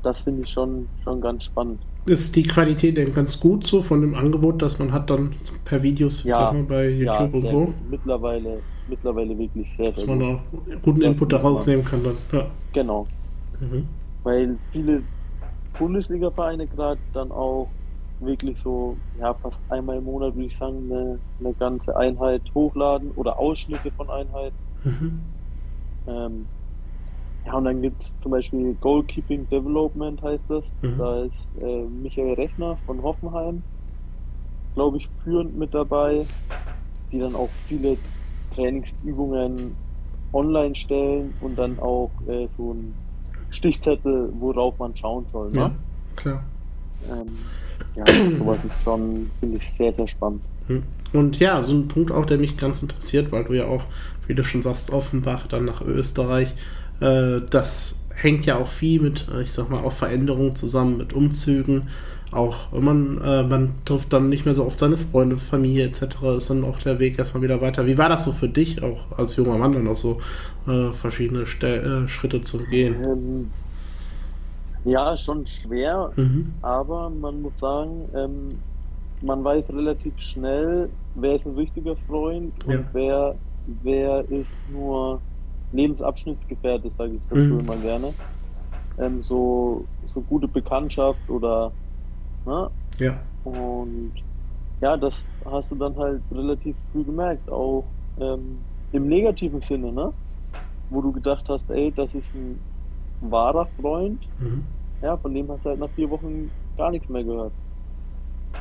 das 0.03 0.21
finde 0.21 0.43
ich 0.43 0.51
schon, 0.51 0.89
schon 1.05 1.21
ganz 1.21 1.45
spannend. 1.45 1.81
Ist 2.07 2.35
die 2.35 2.43
Qualität 2.43 2.97
denn 2.97 3.15
ganz 3.15 3.39
gut 3.39 3.65
so 3.65 3.81
von 3.81 4.01
dem 4.01 4.15
Angebot, 4.15 4.61
das 4.61 4.79
man 4.79 4.93
hat 4.93 5.09
dann 5.09 5.35
per 5.65 5.83
Videos 5.83 6.25
ja, 6.25 6.53
mal, 6.53 6.65
bei 6.65 6.89
YouTube 6.89 7.07
ja, 7.07 7.25
und 7.25 7.43
so? 7.43 7.75
Mittlerweile, 7.89 8.59
mittlerweile 8.89 9.39
wirklich 9.39 9.69
sehr, 9.77 9.93
Dass 9.93 10.07
man 10.07 10.23
auch 10.23 10.41
guten 10.83 11.03
Input 11.03 11.33
da 11.33 11.37
rausnehmen 11.37 11.85
kann 11.85 12.03
dann. 12.03 12.17
Ja. 12.33 12.47
Genau. 12.73 13.07
Mhm. 13.61 13.87
Weil 14.25 14.59
viele 14.73 15.03
Bundesliga-Vereine 15.79 16.67
gerade 16.67 16.99
dann 17.13 17.31
auch 17.31 17.69
wirklich 18.25 18.59
so, 18.61 18.97
ja, 19.19 19.35
fast 19.35 19.57
einmal 19.69 19.99
im 19.99 20.05
Monat, 20.05 20.35
würde 20.35 20.47
ich 20.47 20.57
sagen, 20.57 20.91
eine, 20.91 21.19
eine 21.41 21.55
ganze 21.55 21.97
Einheit 21.97 22.43
hochladen 22.55 23.11
oder 23.13 23.39
Ausschnitte 23.39 23.91
von 23.93 24.09
Einheiten. 24.11 24.57
Mhm. 24.85 25.21
Ähm, 26.07 26.47
ja, 27.45 27.55
und 27.55 27.65
dann 27.65 27.83
gibt 27.83 28.03
es 28.03 28.09
zum 28.23 28.33
Beispiel 28.33 28.75
Goalkeeping 28.75 29.49
Development 29.49 30.23
heißt 30.23 30.45
das. 30.49 30.65
Mhm. 30.83 30.99
Da 30.99 31.23
ist 31.23 31.33
äh, 31.61 31.83
Michael 32.03 32.35
Rechner 32.35 32.77
von 32.87 33.03
Hoffenheim, 33.03 33.63
glaube 34.75 34.99
ich, 34.99 35.09
führend 35.25 35.57
mit 35.59 35.75
dabei, 35.75 36.25
die 37.11 37.19
dann 37.19 37.35
auch 37.35 37.51
viele 37.67 37.97
Trainingsübungen 38.55 39.77
online 40.33 40.75
stellen 40.75 41.35
und 41.41 41.57
dann 41.57 41.79
auch 41.79 42.11
äh, 42.29 42.49
so 42.57 42.73
ein 42.73 42.95
Stichzettel, 43.51 44.33
worauf 44.39 44.79
man 44.79 44.97
schauen 44.97 45.27
soll. 45.33 45.51
Ne? 45.51 45.59
Ja, 45.59 45.73
klar. 46.17 46.45
Ähm, 47.11 47.33
ja, 47.97 48.05
sowas 48.39 48.59
ist 48.65 48.85
schon, 48.85 49.31
finde 49.41 49.59
ich, 49.59 49.73
sehr, 49.79 49.93
sehr 49.93 50.09
spannend. 50.09 50.41
Hm. 50.67 50.83
Und 51.13 51.39
ja, 51.39 51.63
so 51.63 51.75
ein 51.75 51.89
Punkt 51.89 52.11
auch, 52.11 52.25
der 52.25 52.39
mich 52.39 52.57
ganz 52.57 52.83
interessiert, 52.83 53.33
weil 53.33 53.45
du 53.45 53.53
ja 53.53 53.67
auch, 53.67 53.85
wie 54.27 54.35
du 54.35 54.45
schon 54.45 54.63
sagst, 54.63 54.91
Offenbach, 54.91 55.47
dann 55.47 55.65
nach 55.65 55.83
Österreich, 55.83 56.55
äh, 57.01 57.41
das 57.51 57.97
hängt 58.15 58.47
ja 58.47 58.57
auch 58.57 58.69
viel 58.69 59.01
mit, 59.01 59.27
äh, 59.33 59.43
ich 59.43 59.53
sag 59.53 59.71
mal, 59.71 59.83
auch 59.83 59.93
Veränderungen 59.93 60.57
zusammen, 60.57 60.97
mit 60.97 61.13
Umzügen. 61.13 61.89
Auch 62.31 62.73
man, 62.73 63.21
äh, 63.21 63.43
man 63.43 63.75
trifft 63.85 64.15
dann 64.15 64.31
nicht 64.31 64.47
mehr 64.47 64.55
so 64.55 64.65
oft 64.65 64.81
seine 64.81 64.97
Freunde, 64.97 65.37
Familie 65.37 65.85
etc., 65.85 66.07
ist 66.37 66.49
dann 66.49 66.65
auch 66.65 66.79
der 66.79 66.99
Weg 66.99 67.19
erstmal 67.19 67.43
wieder 67.43 67.61
weiter. 67.61 67.87
Wie 67.87 67.99
war 67.99 68.09
das 68.09 68.25
so 68.25 68.33
für 68.33 68.49
dich, 68.49 68.83
auch 68.83 69.19
als 69.19 69.37
junger 69.37 69.59
Mann, 69.59 69.73
dann 69.73 69.87
auch 69.87 69.97
so 69.97 70.19
äh, 70.67 70.93
verschiedene 70.93 71.45
Ste 71.45 72.05
äh, 72.07 72.09
Schritte 72.09 72.41
zu 72.41 72.65
gehen? 72.65 72.95
Ähm, 73.05 73.51
ja, 74.85 75.17
schon 75.17 75.47
schwer, 75.47 76.11
mhm. 76.17 76.53
aber 76.63 77.11
man 77.11 77.43
muss 77.43 77.53
sagen, 77.61 78.09
ähm, 78.15 78.49
man 79.21 79.45
weiß 79.45 79.69
relativ 79.71 80.19
schnell, 80.19 80.89
wer 81.15 81.37
ist 81.37 81.47
ein 81.47 81.55
richtiger 81.55 81.97
Freund 82.09 82.53
ja. 82.67 82.77
und 82.77 82.87
wer, 82.93 83.35
wer 83.83 84.21
ist 84.31 84.51
nur 84.73 85.21
Lebensabschnittsgefährte, 85.73 86.91
sage 86.99 87.15
ich 87.15 87.21
dazu 87.31 87.41
mhm. 87.41 87.61
immer 87.61 87.77
gerne. 87.77 88.09
Ähm, 88.99 89.23
so, 89.23 89.85
so 90.13 90.21
gute 90.23 90.49
Bekanntschaft 90.49 91.29
oder 91.29 91.73
ne? 92.45 92.71
Ja. 92.99 93.21
Und 93.45 94.13
ja, 94.81 94.97
das 94.97 95.25
hast 95.45 95.71
du 95.71 95.77
dann 95.77 95.97
halt 95.97 96.21
relativ 96.33 96.77
früh 96.93 97.05
gemerkt, 97.05 97.49
auch 97.51 97.85
ähm, 98.21 98.59
im 98.93 99.09
negativen 99.09 99.61
Sinne, 99.61 99.93
ne? 99.93 100.13
Wo 100.91 101.01
du 101.01 101.13
gedacht 101.13 101.45
hast, 101.49 101.71
ey, 101.71 101.93
das 101.97 102.13
ist 102.13 102.35
ein 102.35 102.59
wahrer 103.31 103.67
Freund. 103.81 104.21
Mhm. 104.39 104.65
Ja, 105.03 105.17
von 105.17 105.35
dem 105.35 105.51
hast 105.51 105.65
du 105.65 105.71
halt 105.71 105.81
nach 105.81 105.91
vier 105.91 106.09
Wochen 106.11 106.51
gar 106.77 106.91
nichts 106.91 107.09
mehr 107.09 107.25
gehört. 107.25 107.53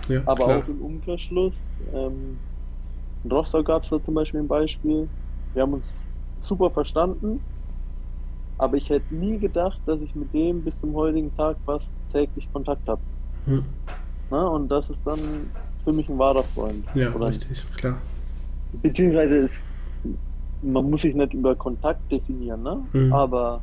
Ja, 0.07 0.21
Aber 0.25 0.45
klar. 0.45 0.57
auch 0.59 0.67
im 0.67 0.81
Umkehrschluss, 0.81 1.53
ähm, 1.93 2.37
in 3.23 3.31
Rostock 3.31 3.65
gab 3.65 3.83
es 3.83 3.89
da 3.89 4.03
zum 4.03 4.13
Beispiel 4.15 4.39
ein 4.39 4.47
Beispiel. 4.47 5.07
Wir 5.53 5.61
haben 5.61 5.73
uns 5.73 5.85
super 6.47 6.69
verstanden, 6.69 7.39
aber 8.57 8.77
ich 8.77 8.89
hätte 8.89 9.13
nie 9.13 9.37
gedacht, 9.37 9.79
dass 9.85 9.99
ich 10.01 10.15
mit 10.15 10.33
dem 10.33 10.63
bis 10.63 10.73
zum 10.81 10.93
heutigen 10.95 11.35
Tag 11.37 11.57
fast 11.65 11.87
täglich 12.11 12.47
Kontakt 12.51 12.87
habe. 12.87 13.01
Hm. 13.45 13.63
und 14.29 14.69
das 14.69 14.89
ist 14.89 14.99
dann 15.03 15.19
für 15.83 15.93
mich 15.93 16.07
ein 16.09 16.17
wahrer 16.17 16.43
Freund. 16.43 16.85
Ja, 16.93 17.13
oder? 17.13 17.27
richtig, 17.27 17.63
klar. 17.75 17.97
Beziehungsweise 18.81 19.35
ist, 19.35 19.61
man 20.61 20.89
muss 20.89 21.01
sich 21.01 21.15
nicht 21.15 21.33
über 21.33 21.55
Kontakt 21.55 22.11
definieren, 22.11 22.63
ne? 22.63 22.77
Hm. 22.91 23.13
Aber 23.13 23.61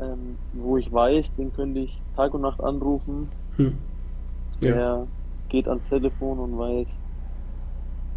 ähm, 0.00 0.36
wo 0.52 0.76
ich 0.76 0.92
weiß, 0.92 1.26
den 1.36 1.52
könnte 1.52 1.80
ich 1.80 2.00
Tag 2.16 2.34
und 2.34 2.42
Nacht 2.42 2.62
anrufen. 2.62 3.28
Hm. 3.56 3.74
Ja. 4.60 4.72
Der 4.72 5.06
geht 5.48 5.68
ans 5.68 5.82
Telefon 5.88 6.38
und 6.38 6.58
weiß, 6.58 6.86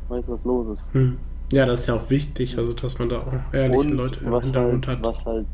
weiß 0.10 0.24
was 0.28 0.43
los 0.43 0.78
ist. 0.78 0.93
Hm. 0.93 1.17
Ja, 1.52 1.65
das 1.65 1.82
ist 1.82 1.88
ja 1.88 1.96
auch 1.96 2.10
wichtig, 2.10 2.58
also 2.58 2.74
dass 2.74 2.98
man 3.00 3.10
da 3.10 3.19
auch 3.19 3.54
ehrliche 3.54 3.80
und 3.80 3.89
Leute 3.91 4.19
im 4.24 4.41
Hintergrund 4.41 4.88
halt, 4.88 4.98
hat. 5.00 5.06
Was 5.06 5.26
halt, 5.26 5.46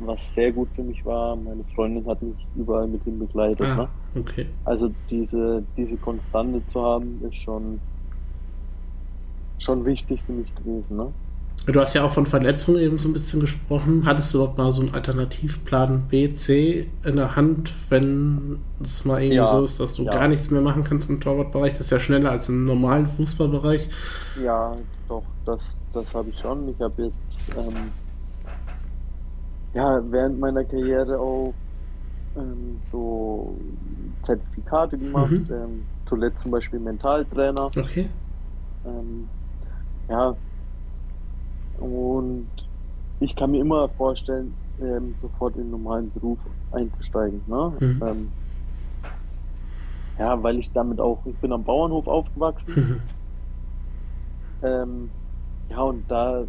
was 0.00 0.20
sehr 0.34 0.52
gut 0.52 0.68
für 0.74 0.82
mich 0.82 1.04
war, 1.04 1.36
meine 1.36 1.64
Freundin 1.74 2.06
hat 2.06 2.20
mich 2.22 2.34
überall 2.56 2.86
mit 2.86 3.06
ihm 3.06 3.18
begleitet. 3.18 3.66
Ah, 3.66 3.76
ne? 3.76 3.88
okay. 4.18 4.46
Also 4.64 4.90
diese, 5.10 5.62
diese 5.76 5.96
Konstante 5.96 6.62
zu 6.72 6.82
haben, 6.82 7.22
ist 7.22 7.36
schon, 7.36 7.80
schon 9.58 9.84
wichtig 9.84 10.20
für 10.26 10.32
mich 10.32 10.52
gewesen. 10.56 10.96
Ne? 10.96 11.12
Du 11.66 11.80
hast 11.80 11.94
ja 11.94 12.04
auch 12.04 12.12
von 12.12 12.26
Verletzungen 12.26 12.80
eben 12.80 12.98
so 12.98 13.08
ein 13.08 13.12
bisschen 13.12 13.40
gesprochen. 13.40 14.02
Hattest 14.04 14.32
du 14.32 14.38
dort 14.38 14.56
mal 14.56 14.70
so 14.72 14.82
einen 14.82 14.94
Alternativplan 14.94 16.02
B, 16.08 16.32
C 16.34 16.88
in 17.04 17.16
der 17.16 17.34
Hand, 17.34 17.72
wenn 17.88 18.60
es 18.80 19.04
mal 19.04 19.20
irgendwie 19.20 19.38
ja, 19.38 19.46
so 19.46 19.64
ist, 19.64 19.80
dass 19.80 19.94
du 19.94 20.04
ja. 20.04 20.12
gar 20.12 20.28
nichts 20.28 20.50
mehr 20.52 20.60
machen 20.60 20.84
kannst 20.84 21.10
im 21.10 21.20
Torwartbereich? 21.20 21.72
Das 21.72 21.82
ist 21.82 21.90
ja 21.90 21.98
schneller 21.98 22.30
als 22.30 22.48
im 22.48 22.66
normalen 22.66 23.06
Fußballbereich. 23.06 23.88
Ja, 24.44 24.76
doch, 25.08 25.24
das, 25.44 25.60
das 25.92 26.14
habe 26.14 26.28
ich 26.30 26.38
schon. 26.38 26.68
Ich 26.68 26.80
habe 26.80 27.02
jetzt 27.02 27.58
ähm, 27.58 27.74
ja, 29.74 30.00
während 30.08 30.38
meiner 30.38 30.64
Karriere 30.64 31.18
auch 31.18 31.52
ähm, 32.36 32.80
so 32.92 33.56
Zertifikate 34.24 34.96
gemacht. 34.96 35.30
Mhm. 35.30 35.46
Ähm, 35.50 35.84
zuletzt 36.08 36.40
zum 36.42 36.50
Beispiel 36.50 36.78
Mentaltrainer. 36.78 37.66
Okay. 37.66 38.08
Ähm, 38.86 39.28
ja, 40.08 40.34
und 41.78 42.48
ich 43.20 43.34
kann 43.34 43.50
mir 43.50 43.60
immer 43.60 43.88
vorstellen, 43.90 44.54
ähm, 44.80 45.14
sofort 45.22 45.56
in 45.56 45.62
den 45.62 45.70
normalen 45.70 46.10
Beruf 46.12 46.38
einzusteigen. 46.72 47.40
Ne? 47.46 47.72
Mhm. 47.80 48.02
Ähm, 48.06 48.28
ja, 50.18 50.42
weil 50.42 50.58
ich 50.58 50.70
damit 50.72 51.00
auch, 51.00 51.18
ich 51.26 51.36
bin 51.36 51.52
am 51.52 51.64
Bauernhof 51.64 52.06
aufgewachsen. 52.06 52.74
Mhm. 52.74 53.00
Ähm, 54.62 55.10
ja, 55.70 55.80
und 55.80 56.04
da 56.08 56.44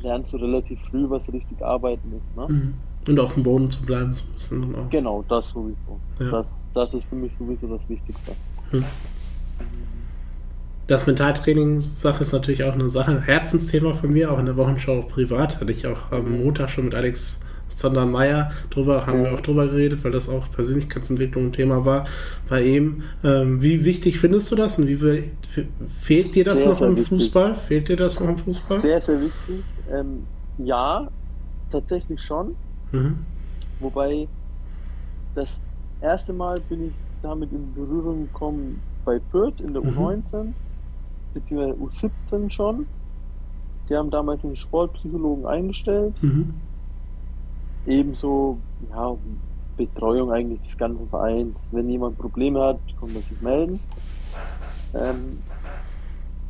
lernst 0.00 0.32
du 0.32 0.36
relativ 0.36 0.78
früh, 0.90 1.08
was 1.08 1.22
richtig 1.32 1.62
arbeiten 1.62 2.12
ist. 2.12 2.36
Ne? 2.36 2.46
Mhm. 2.48 2.74
Und 3.08 3.20
auf 3.20 3.34
dem 3.34 3.42
Boden 3.42 3.70
zu 3.70 3.84
bleiben, 3.84 4.14
so 4.14 4.24
ein 4.26 4.32
bisschen 4.32 4.74
auch. 4.74 4.90
Genau, 4.90 5.24
das 5.28 5.48
sowieso. 5.48 6.00
Ja. 6.18 6.30
Das, 6.30 6.46
das 6.74 6.94
ist 6.94 7.04
für 7.04 7.14
mich 7.14 7.32
sowieso 7.38 7.68
das 7.68 7.88
Wichtigste. 7.88 8.32
Mhm. 8.72 8.84
Das 10.86 11.06
Mentaltraining-Sache 11.06 12.22
ist 12.22 12.32
natürlich 12.32 12.62
auch 12.62 12.74
eine 12.74 12.88
Sache, 12.88 13.10
ein 13.10 13.22
Herzensthema 13.22 13.94
von 13.94 14.12
mir, 14.12 14.30
auch 14.30 14.38
in 14.38 14.46
der 14.46 14.56
Wochenschau 14.56 15.02
privat. 15.02 15.60
Hatte 15.60 15.72
ich 15.72 15.86
auch 15.86 16.12
am 16.12 16.38
Montag 16.38 16.70
schon 16.70 16.84
mit 16.84 16.94
Alex 16.94 17.40
Sander 17.68 18.06
Meyer 18.06 18.52
drüber, 18.70 19.06
haben 19.06 19.24
wir 19.24 19.34
auch 19.34 19.40
drüber 19.40 19.66
geredet, 19.66 20.04
weil 20.04 20.12
das 20.12 20.28
auch 20.28 20.50
Persönlichkeitsentwicklung 20.50 21.46
ein 21.46 21.52
Thema 21.52 21.84
war 21.84 22.06
bei 22.48 22.62
ihm. 22.62 23.02
Ähm, 23.24 23.60
wie 23.60 23.84
wichtig 23.84 24.18
findest 24.18 24.50
du 24.50 24.56
das 24.56 24.78
und 24.78 24.86
wie 24.86 25.24
fehlt 26.00 26.34
dir 26.34 26.44
das 26.44 26.60
sehr, 26.60 26.68
noch 26.68 26.78
sehr 26.78 26.88
im 26.88 26.96
wichtig. 26.96 27.08
Fußball? 27.08 27.54
Fehlt 27.54 27.88
dir 27.88 27.96
das 27.96 28.20
noch 28.20 28.28
im 28.28 28.38
Fußball? 28.38 28.80
Sehr, 28.80 29.00
sehr 29.00 29.20
wichtig. 29.20 29.64
Ähm, 29.92 30.24
ja, 30.58 31.08
tatsächlich 31.70 32.20
schon. 32.20 32.54
Mhm. 32.92 33.18
Wobei 33.80 34.26
das 35.34 35.50
erste 36.00 36.32
Mal 36.32 36.60
bin 36.68 36.86
ich 36.86 36.92
damit 37.22 37.50
in 37.52 37.74
Berührung 37.74 38.26
gekommen 38.26 38.80
bei 39.04 39.20
Fürth 39.30 39.60
in 39.60 39.74
der 39.74 39.82
mhm. 39.82 39.98
U19, 39.98 40.52
beziehungsweise 41.40 42.08
U17 42.30 42.50
schon. 42.50 42.86
Die 43.88 43.94
haben 43.94 44.10
damals 44.10 44.42
einen 44.44 44.56
Sportpsychologen 44.56 45.46
eingestellt. 45.46 46.14
Mhm 46.22 46.54
ebenso 47.86 48.58
ja, 48.90 49.16
Betreuung 49.76 50.32
eigentlich 50.32 50.60
des 50.62 50.76
ganzen 50.76 51.08
Vereins. 51.08 51.56
Wenn 51.70 51.88
jemand 51.88 52.18
Probleme 52.18 52.60
hat, 52.60 52.80
kann 52.98 53.12
man 53.12 53.22
sich 53.22 53.40
melden. 53.40 53.80
Ähm, 54.94 55.38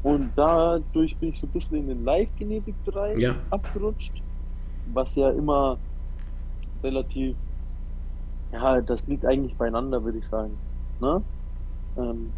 und 0.03 0.31
dadurch 0.37 1.16
bin 1.16 1.31
ich 1.31 1.40
so 1.40 1.46
ein 1.46 1.51
bisschen 1.51 1.79
in 1.79 1.88
den 1.88 2.05
Live-Genetik-Bereich 2.05 3.18
ja. 3.18 3.35
abgerutscht, 3.51 4.12
was 4.92 5.14
ja 5.16 5.31
immer 5.31 5.79
relativ, 6.83 7.35
ja, 8.53 8.81
das 8.81 9.05
liegt 9.07 9.27
eigentlich 9.27 9.57
beieinander, 9.57 10.05
würde 10.05 10.18
ich 10.18 10.27
sagen. 10.27 10.57
Ne? 11.01 11.22
Ähm, 11.96 12.31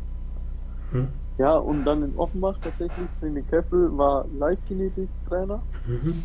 hm. 0.93 1.09
Ja, 1.39 1.57
und 1.57 1.85
dann 1.85 2.03
in 2.03 2.17
Offenbach 2.17 2.57
tatsächlich, 2.63 3.09
René 3.23 3.43
Köppel 3.43 3.97
war 3.97 4.25
Live-Genetik-Trainer, 4.39 5.63
mhm. 5.87 6.23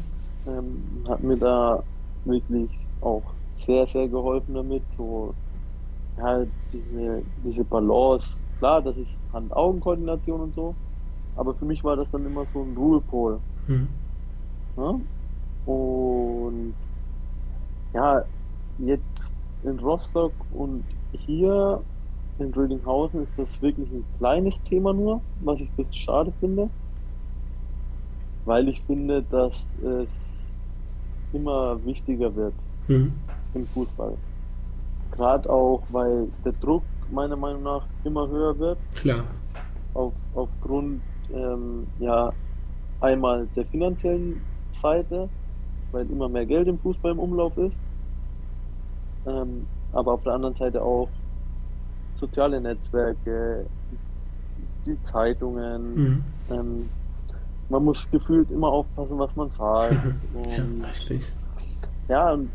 ähm, 0.47 0.83
hat 1.07 1.21
mir 1.21 1.37
da 1.37 1.83
wirklich 2.25 2.69
auch 3.01 3.21
sehr, 3.65 3.85
sehr 3.87 4.07
geholfen 4.07 4.55
damit. 4.55 4.81
So, 4.97 5.35
ja, 6.17 6.43
diese, 6.71 7.21
diese 7.45 7.63
Balance. 7.63 8.27
Klar, 8.57 8.81
das 8.81 8.97
ist 8.97 9.09
Hand-Augen-Koordination 9.33 10.41
und 10.41 10.55
so, 10.55 10.73
aber 11.35 11.53
für 11.53 11.65
mich 11.65 11.83
war 11.83 11.95
das 11.95 12.07
dann 12.11 12.25
immer 12.25 12.45
so 12.51 12.63
ein 12.63 12.75
Ruhepol. 12.75 13.39
Mhm. 13.67 13.87
Ja? 14.77 14.99
Und 15.65 16.73
ja, 17.93 18.23
jetzt 18.79 19.03
in 19.63 19.77
Rostock 19.79 20.33
und 20.53 20.83
hier 21.11 21.81
in 22.39 22.53
Rödinghausen 22.53 23.23
ist 23.23 23.37
das 23.37 23.61
wirklich 23.61 23.89
ein 23.91 24.05
kleines 24.17 24.61
Thema 24.63 24.93
nur, 24.93 25.21
was 25.41 25.59
ich 25.59 25.69
ein 25.69 25.75
bisschen 25.75 25.93
schade 25.93 26.33
finde, 26.39 26.69
weil 28.45 28.67
ich 28.69 28.81
finde, 28.81 29.23
dass 29.23 29.53
es 29.83 30.07
immer 31.33 31.83
wichtiger 31.85 32.35
wird 32.35 32.53
mhm. 32.87 33.13
im 33.53 33.67
Fußball. 33.67 34.17
Gerade 35.11 35.49
auch, 35.49 35.83
weil 35.89 36.27
der 36.43 36.53
Druck 36.53 36.83
meiner 37.11 37.35
Meinung 37.35 37.63
nach 37.63 37.85
immer 38.03 38.27
höher 38.27 38.57
wird. 38.57 38.77
Klar. 38.95 39.25
Auf, 39.93 40.13
aufgrund 40.33 41.01
ähm, 41.31 41.85
ja 41.99 42.33
einmal 42.99 43.47
der 43.55 43.65
finanziellen 43.65 44.41
Seite, 44.81 45.29
weil 45.91 46.09
immer 46.09 46.29
mehr 46.29 46.45
Geld 46.45 46.67
im 46.67 46.79
Fußball 46.79 47.11
im 47.11 47.19
Umlauf 47.19 47.55
ist. 47.57 47.75
Ähm, 49.27 49.67
aber 49.91 50.13
auf 50.13 50.23
der 50.23 50.33
anderen 50.33 50.55
Seite 50.55 50.81
auch 50.81 51.07
soziale 52.23 52.61
Netzwerke, 52.61 53.65
die 54.85 54.97
Zeitungen. 55.03 55.95
Mhm. 55.95 56.23
Ähm, 56.49 56.89
man 57.69 57.83
muss 57.83 58.09
gefühlt 58.11 58.49
immer 58.51 58.67
aufpassen, 58.67 59.19
was 59.19 59.35
man 59.35 59.51
zahlt. 59.51 59.93
ja, 60.57 60.87
richtig. 60.89 61.21
Ja, 62.07 62.33
und 62.33 62.49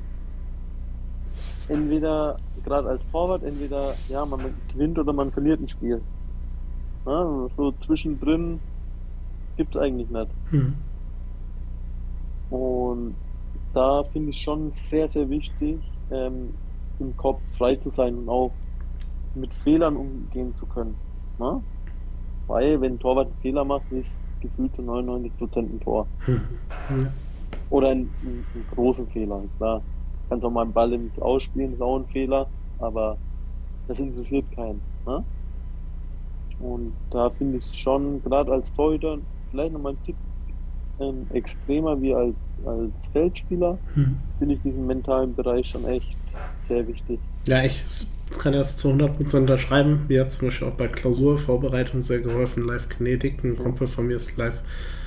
entweder, 1.69 2.39
gerade 2.65 2.89
als 2.89 3.03
Torwart, 3.13 3.43
entweder, 3.43 3.95
ja, 4.09 4.25
man 4.25 4.41
gewinnt 4.73 4.99
oder 4.99 5.13
man 5.13 5.31
verliert 5.33 5.61
ein 5.61 5.69
Spiel. 5.69 6.01
Ja, 7.05 7.49
so 7.57 7.73
zwischendrin 7.87 8.61
gibt 9.57 9.75
es 9.75 9.81
eigentlich 9.81 10.11
nicht. 10.11 10.31
Mhm. 10.51 10.75
Und 12.51 13.15
da 13.75 14.03
finde 14.13 14.31
ich 14.31 14.41
schon 14.41 14.73
sehr, 14.91 15.09
sehr 15.09 15.29
wichtig, 15.29 15.79
ähm, 16.11 16.55
im 17.01 17.17
Kopf 17.17 17.41
frei 17.57 17.77
zu 17.77 17.91
sein 17.97 18.15
und 18.17 18.29
auch 18.29 18.53
mit 19.41 19.53
Fehlern 19.65 19.97
umgehen 19.97 20.55
zu 20.57 20.67
können. 20.67 20.95
Ne? 21.39 21.63
Weil, 22.47 22.81
wenn 22.81 22.95
ein 22.95 22.99
Torwart 22.99 23.29
einen 23.29 23.41
Fehler 23.43 23.65
macht, 23.65 23.91
ist 23.93 24.09
gefühlt 24.41 24.75
zu 24.75 24.83
99% 24.83 25.57
ein 25.57 25.81
Tor. 25.81 26.07
Oder 27.71 27.89
ein, 27.91 28.11
ein, 28.23 28.45
ein 28.55 28.65
großen 28.75 29.07
Fehler, 29.09 29.43
klar. 29.59 29.83
Kannst 30.29 30.45
auch 30.45 30.51
mal 30.51 30.63
einen 30.63 30.73
Ball 30.73 30.93
ins 30.93 31.19
Ausspielen, 31.21 31.75
ist 31.75 31.83
auch 31.83 31.99
ein 31.99 32.07
Fehler, 32.07 32.47
aber 32.79 33.17
das 33.87 33.99
interessiert 33.99 34.45
keinen. 34.55 34.81
Ne? 35.07 35.25
Und 36.61 36.93
da 37.11 37.31
finde 37.31 37.59
ich 37.59 37.81
schon, 37.81 38.23
gerade 38.23 38.53
als 38.53 38.67
Torhüter, 38.75 39.19
vielleicht 39.51 39.73
nochmal 39.73 39.93
ein 39.93 40.05
Tick 40.05 40.17
ähm, 41.01 41.27
extremer 41.33 42.01
wie 42.01 42.15
als, 42.15 42.35
als 42.65 42.91
Feldspieler, 43.13 43.79
hm. 43.95 44.17
finde 44.39 44.55
ich 44.55 44.61
diesen 44.63 44.87
mentalen 44.87 45.35
Bereich 45.35 45.69
schon 45.69 45.85
echt 45.87 46.17
sehr 46.69 46.87
wichtig. 46.87 47.19
Ja, 47.47 47.63
ich 47.63 47.83
kann 48.39 48.53
das 48.53 48.77
zu 48.77 48.89
100% 48.91 49.37
unterschreiben. 49.37 50.01
Mir 50.09 50.23
hat 50.23 50.33
zum 50.33 50.49
Beispiel 50.49 50.69
auch 50.69 50.75
bei 50.75 50.89
Klausurvorbereitung 50.89 52.01
sehr 52.01 52.21
geholfen. 52.21 52.67
Live 52.67 52.89
Kinetik, 52.89 53.43
ein 53.43 53.57
Kumpel 53.57 53.87
von 53.87 54.07
mir 54.07 54.17
ist 54.17 54.37
Live 54.37 54.61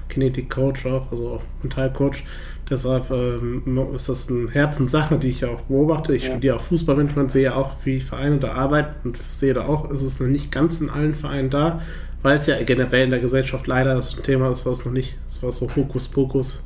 Kinetik 0.10 0.50
Coach 0.50 0.86
auch, 0.86 1.12
also 1.12 1.30
auch 1.30 1.44
Mentalcoach. 1.62 2.24
Deshalb 2.70 3.12
ähm, 3.12 3.64
ist 3.94 4.08
das 4.08 4.30
eine 4.30 4.50
Herzenssache, 4.50 5.18
die 5.18 5.28
ich 5.28 5.42
ja 5.42 5.50
auch 5.50 5.62
beobachte. 5.62 6.16
Ich 6.16 6.24
ja. 6.24 6.32
studiere 6.32 6.56
auch 6.56 6.62
Fußballmanagement, 6.62 7.32
sehe 7.32 7.56
auch, 7.56 7.72
wie 7.84 8.00
Vereine 8.00 8.38
da 8.38 8.54
arbeiten 8.54 9.10
und 9.10 9.18
sehe 9.18 9.54
da 9.54 9.66
auch, 9.66 9.90
ist 9.92 10.02
es 10.02 10.20
noch 10.20 10.28
nicht 10.28 10.52
ganz 10.52 10.80
in 10.80 10.90
allen 10.90 11.14
Vereinen 11.14 11.50
da, 11.50 11.82
weil 12.22 12.38
es 12.38 12.48
ja 12.48 12.62
generell 12.64 13.06
in 13.06 13.10
der 13.10 13.20
Gesellschaft 13.20 13.68
leider 13.68 13.96
das 13.96 14.16
Thema 14.16 14.50
ist, 14.50 14.66
was 14.66 14.86
noch 14.86 14.92
nicht, 14.92 15.18
was 15.42 15.58
so 15.58 15.68
Hokuspokus 15.76 16.64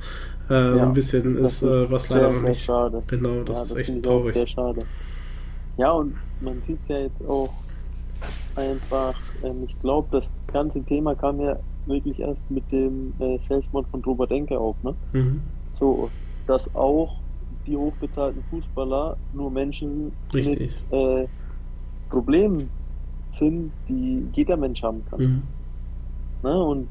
äh, 0.50 0.78
ja, 0.78 0.84
ein 0.84 0.94
bisschen 0.94 1.38
ist, 1.38 1.64
äh, 1.64 1.90
was 1.90 2.10
leider 2.10 2.32
noch 2.32 2.42
nicht. 2.42 2.64
Schade. 2.64 3.02
Genau, 3.08 3.44
das, 3.44 3.58
ja, 3.58 3.64
das 3.64 3.72
ist 3.72 3.78
echt 3.78 4.04
traurig. 4.04 4.36
Sehr 4.36 4.48
schade. 4.48 4.82
Ja, 5.78 5.92
und 5.92 6.16
man 6.42 6.62
sieht 6.68 6.80
ja 6.88 7.00
jetzt 7.00 7.26
auch 7.28 7.54
einfach, 8.56 9.16
ähm, 9.44 9.64
ich 9.68 9.78
glaube, 9.80 10.08
das 10.12 10.24
ganze 10.52 10.82
Thema 10.84 11.16
kam 11.16 11.40
ja 11.40 11.58
wirklich 11.86 12.20
erst 12.20 12.40
mit 12.50 12.70
dem 12.72 13.14
äh, 13.20 13.38
Selbstmord 13.48 13.88
von 13.90 14.04
Robert 14.04 14.32
Enke 14.32 14.58
auf, 14.58 14.76
ne? 14.84 14.96
Mhm. 15.14 15.42
So, 15.80 16.10
dass 16.48 16.74
auch 16.76 17.18
die 17.68 17.76
hochbezahlten 17.76 18.44
Fußballer 18.50 19.18
nur 19.34 19.52
Menschen 19.52 20.12
Richtig. 20.34 20.72
mit 20.92 21.00
äh, 21.00 21.28
Problemen 22.10 22.70
sind, 23.38 23.72
die 23.88 24.28
jeder 24.34 24.58
Mensch 24.58 24.82
haben 24.84 25.04
kann. 25.10 25.20
Mhm. 25.20 25.44
Ne? 26.44 26.64
Und 26.64 26.88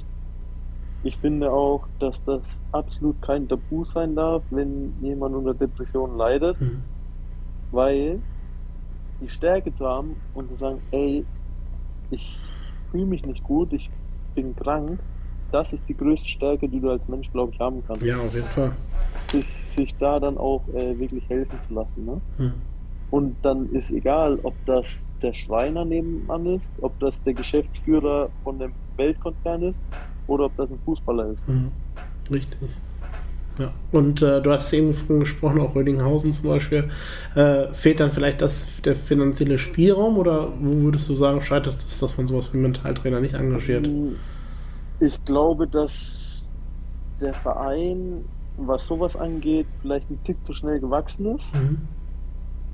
ich 1.02 1.16
finde 1.18 1.50
auch, 1.50 1.86
dass 1.98 2.18
das 2.24 2.42
absolut 2.72 3.20
kein 3.22 3.46
Tabu 3.48 3.84
sein 3.92 4.14
darf, 4.14 4.42
wenn 4.50 4.92
jemand 5.02 5.34
unter 5.34 5.54
Depressionen 5.54 6.16
leidet, 6.16 6.60
mhm. 6.60 6.82
weil 7.70 8.18
die 9.20 9.28
Stärke 9.28 9.74
zu 9.76 9.86
haben 9.86 10.16
und 10.34 10.48
zu 10.48 10.56
sagen, 10.56 10.78
ey, 10.90 11.24
ich 12.10 12.36
fühle 12.90 13.06
mich 13.06 13.24
nicht 13.24 13.44
gut, 13.44 13.72
ich 13.72 13.90
bin 14.34 14.56
krank, 14.56 14.98
das 15.52 15.72
ist 15.72 15.82
die 15.88 15.96
größte 15.96 16.28
Stärke, 16.28 16.68
die 16.68 16.80
du 16.80 16.90
als 16.90 17.06
Mensch, 17.06 17.30
glaube 17.30 17.52
ich, 17.52 17.60
haben 17.60 17.82
kannst. 17.86 18.02
Ja, 18.02 18.18
auf 18.18 18.34
jeden 18.34 18.46
Fall. 18.46 18.72
Sich, 19.30 19.46
sich 19.76 19.94
da 19.98 20.18
dann 20.18 20.36
auch 20.36 20.62
äh, 20.74 20.98
wirklich 20.98 21.28
helfen 21.28 21.58
zu 21.68 21.74
lassen. 21.74 22.04
Ne? 22.04 22.20
Hm. 22.38 22.52
Und 23.10 23.36
dann 23.42 23.70
ist 23.70 23.90
egal, 23.90 24.38
ob 24.42 24.54
das 24.66 25.00
der 25.24 25.34
Schreiner 25.34 25.84
nebenan 25.84 26.46
ist, 26.46 26.68
ob 26.80 26.98
das 27.00 27.20
der 27.24 27.34
Geschäftsführer 27.34 28.28
von 28.44 28.58
dem 28.58 28.72
Weltkonzern 28.96 29.62
ist 29.62 29.76
oder 30.26 30.44
ob 30.44 30.56
das 30.56 30.70
ein 30.70 30.78
Fußballer 30.84 31.30
ist. 31.30 31.46
Hm. 31.46 31.70
Richtig. 32.30 32.70
Ja. 33.58 33.72
Und 33.92 34.20
äh, 34.20 34.42
du 34.42 34.50
hast 34.50 34.72
eben 34.72 34.94
von 34.94 35.20
gesprochen, 35.20 35.60
auch 35.60 35.74
Rödinghausen 35.74 36.32
zum 36.32 36.50
Beispiel. 36.50 36.90
Äh, 37.34 37.72
fehlt 37.72 38.00
dann 38.00 38.10
vielleicht 38.10 38.42
das, 38.42 38.82
der 38.82 38.96
finanzielle 38.96 39.58
Spielraum 39.58 40.18
oder 40.18 40.48
wo 40.60 40.82
würdest 40.82 41.08
du 41.08 41.14
sagen, 41.14 41.40
scheitert 41.40 41.76
es, 41.76 41.98
dass 41.98 42.16
man 42.16 42.26
sowas 42.26 42.52
wie 42.52 42.58
Mentaltrainer 42.58 43.20
nicht 43.20 43.34
engagiert? 43.34 43.88
Ich 45.00 45.24
glaube, 45.24 45.68
dass 45.68 45.92
der 47.20 47.34
Verein, 47.34 48.24
was 48.56 48.86
sowas 48.86 49.14
angeht, 49.14 49.66
vielleicht 49.82 50.10
ein 50.10 50.18
Tick 50.24 50.36
zu 50.46 50.54
schnell 50.54 50.80
gewachsen 50.80 51.36
ist. 51.36 51.54
Mhm. 51.54 51.78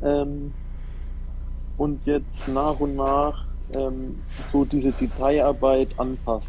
Ähm, 0.03 0.53
und 1.81 1.99
jetzt 2.05 2.47
nach 2.47 2.79
und 2.79 2.95
nach 2.97 3.47
ähm, 3.75 4.17
so 4.53 4.67
diese 4.67 4.93
Detailarbeit 4.93 5.89
anpasst. 5.99 6.47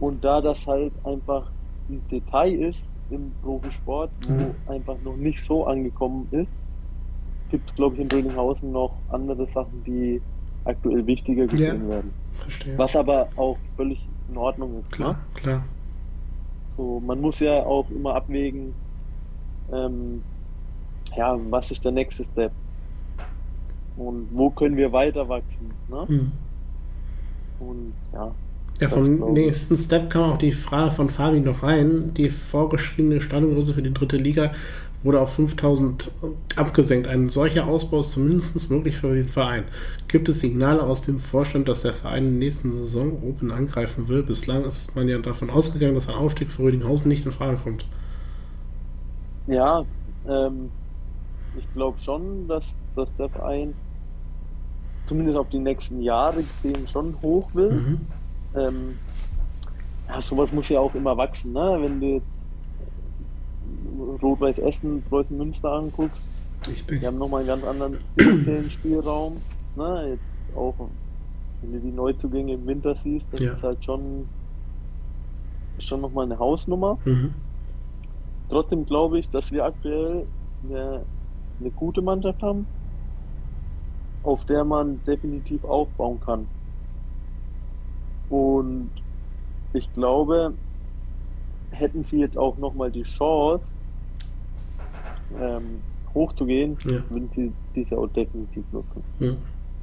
Und 0.00 0.22
da 0.22 0.42
das 0.42 0.66
halt 0.66 0.92
einfach 1.02 1.50
ein 1.88 2.02
Detail 2.10 2.52
ist 2.52 2.84
im 3.08 3.32
Profisport, 3.42 4.10
wo 4.28 4.34
mhm. 4.34 4.54
einfach 4.66 4.96
noch 5.02 5.16
nicht 5.16 5.42
so 5.46 5.66
angekommen 5.66 6.28
ist, 6.30 6.52
gibt 7.50 7.70
es, 7.70 7.74
glaube 7.74 7.94
ich, 7.94 8.02
in 8.02 8.10
Rödinghausen 8.10 8.70
noch 8.70 8.92
andere 9.08 9.46
Sachen, 9.54 9.82
die 9.86 10.20
aktuell 10.66 11.06
wichtiger 11.06 11.46
gesehen 11.46 11.84
ja, 11.84 11.88
werden. 11.88 12.12
Verstehe. 12.34 12.76
Was 12.76 12.94
aber 12.96 13.28
auch 13.36 13.56
völlig 13.78 14.06
in 14.28 14.36
Ordnung 14.36 14.80
ist. 14.80 14.92
Klar, 14.92 15.12
ne? 15.12 15.18
klar. 15.32 15.64
So, 16.76 17.00
man 17.00 17.18
muss 17.22 17.40
ja 17.40 17.62
auch 17.64 17.88
immer 17.88 18.14
abwägen, 18.14 18.74
ähm, 19.72 20.22
ja, 21.16 21.34
was 21.48 21.70
ist 21.70 21.82
der 21.82 21.92
nächste 21.92 22.26
Step? 22.32 22.52
Und 23.98 24.28
wo 24.32 24.50
können 24.50 24.76
wir 24.76 24.92
weiter 24.92 25.28
wachsen? 25.28 25.72
Ne? 25.88 26.06
Mhm. 26.08 26.32
Und 27.60 27.92
ja. 28.12 28.32
Ja, 28.80 28.88
vom 28.88 29.32
nächsten 29.32 29.76
Step 29.76 30.08
kam 30.08 30.30
auch 30.30 30.38
die 30.38 30.52
Frage 30.52 30.92
von 30.92 31.08
Fabi 31.08 31.40
noch 31.40 31.64
rein. 31.64 32.14
Die 32.14 32.28
vorgeschriebene 32.28 33.20
Standgröße 33.20 33.74
für 33.74 33.82
die 33.82 33.92
dritte 33.92 34.16
Liga 34.16 34.52
wurde 35.02 35.20
auf 35.20 35.34
5000 35.34 36.12
abgesenkt. 36.54 37.08
Ein 37.08 37.28
solcher 37.28 37.66
Ausbau 37.66 38.00
ist 38.00 38.12
zumindest 38.12 38.70
möglich 38.70 38.96
für 38.96 39.14
den 39.14 39.26
Verein. 39.26 39.64
Gibt 40.06 40.28
es 40.28 40.40
Signale 40.40 40.82
aus 40.82 41.02
dem 41.02 41.18
Vorstand, 41.18 41.68
dass 41.68 41.82
der 41.82 41.92
Verein 41.92 42.24
in 42.24 42.30
der 42.32 42.38
nächsten 42.40 42.72
Saison 42.72 43.20
Open 43.28 43.50
angreifen 43.50 44.08
will? 44.08 44.22
Bislang 44.22 44.64
ist 44.64 44.94
man 44.94 45.08
ja 45.08 45.18
davon 45.18 45.50
ausgegangen, 45.50 45.94
dass 45.94 46.08
ein 46.08 46.14
Aufstieg 46.14 46.52
für 46.52 46.62
Rödinghausen 46.62 47.08
nicht 47.08 47.26
in 47.26 47.32
Frage 47.32 47.58
kommt. 47.62 47.84
Ja, 49.48 49.84
ähm, 50.28 50.70
ich 51.58 51.72
glaube 51.72 51.98
schon, 51.98 52.46
dass, 52.46 52.64
dass 52.94 53.08
der 53.18 53.28
Verein 53.28 53.74
zumindest 55.08 55.38
auf 55.38 55.48
die 55.48 55.58
nächsten 55.58 56.02
Jahre 56.02 56.42
gesehen 56.42 56.86
schon 56.88 57.16
hoch 57.22 57.48
will. 57.54 57.72
Mhm. 57.72 58.00
Ähm, 58.54 58.98
ja, 60.08 60.20
sowas 60.20 60.52
muss 60.52 60.68
ja 60.68 60.80
auch 60.80 60.94
immer 60.94 61.16
wachsen, 61.16 61.52
ne? 61.52 61.78
Wenn 61.80 62.00
du 62.00 62.06
jetzt 62.14 62.26
Rot-Weiß 64.22 64.58
Essen, 64.58 65.02
Preußen 65.08 65.36
Münster 65.36 65.72
anguckst, 65.72 66.24
Richtig. 66.66 67.00
die 67.00 67.06
haben 67.06 67.18
nochmal 67.18 67.40
einen 67.40 67.48
ganz 67.48 67.64
anderen 67.64 67.98
Spielraum. 68.70 69.36
Ne? 69.76 70.10
Jetzt 70.10 70.56
auch, 70.56 70.74
wenn 71.62 71.72
du 71.72 71.80
die 71.80 71.92
Neuzugänge 71.92 72.54
im 72.54 72.66
Winter 72.66 72.94
siehst, 73.02 73.26
das 73.32 73.40
ja. 73.40 73.52
ist 73.52 73.62
halt 73.62 73.84
schon, 73.84 74.28
schon 75.78 76.00
nochmal 76.00 76.26
eine 76.26 76.38
Hausnummer. 76.38 76.98
Mhm. 77.04 77.34
Trotzdem 78.48 78.86
glaube 78.86 79.18
ich, 79.18 79.28
dass 79.30 79.52
wir 79.52 79.64
aktuell 79.64 80.26
eine, 80.64 81.02
eine 81.60 81.70
gute 81.70 82.00
Mannschaft 82.00 82.42
haben, 82.42 82.66
auf 84.22 84.44
der 84.46 84.64
man 84.64 85.00
definitiv 85.06 85.64
aufbauen 85.64 86.20
kann. 86.24 86.46
Und 88.30 88.90
ich 89.72 89.92
glaube, 89.94 90.52
hätten 91.70 92.04
sie 92.10 92.18
jetzt 92.18 92.36
auch 92.36 92.56
nochmal 92.58 92.90
die 92.90 93.04
Chance, 93.04 93.64
ähm, 95.40 95.80
hochzugehen, 96.14 96.76
ja. 96.84 96.98
würden 97.10 97.30
sie 97.34 97.52
diese 97.74 97.96
auch 97.96 98.08
definitiv 98.08 98.64
nutzen. 98.72 99.02
Ja. 99.20 99.32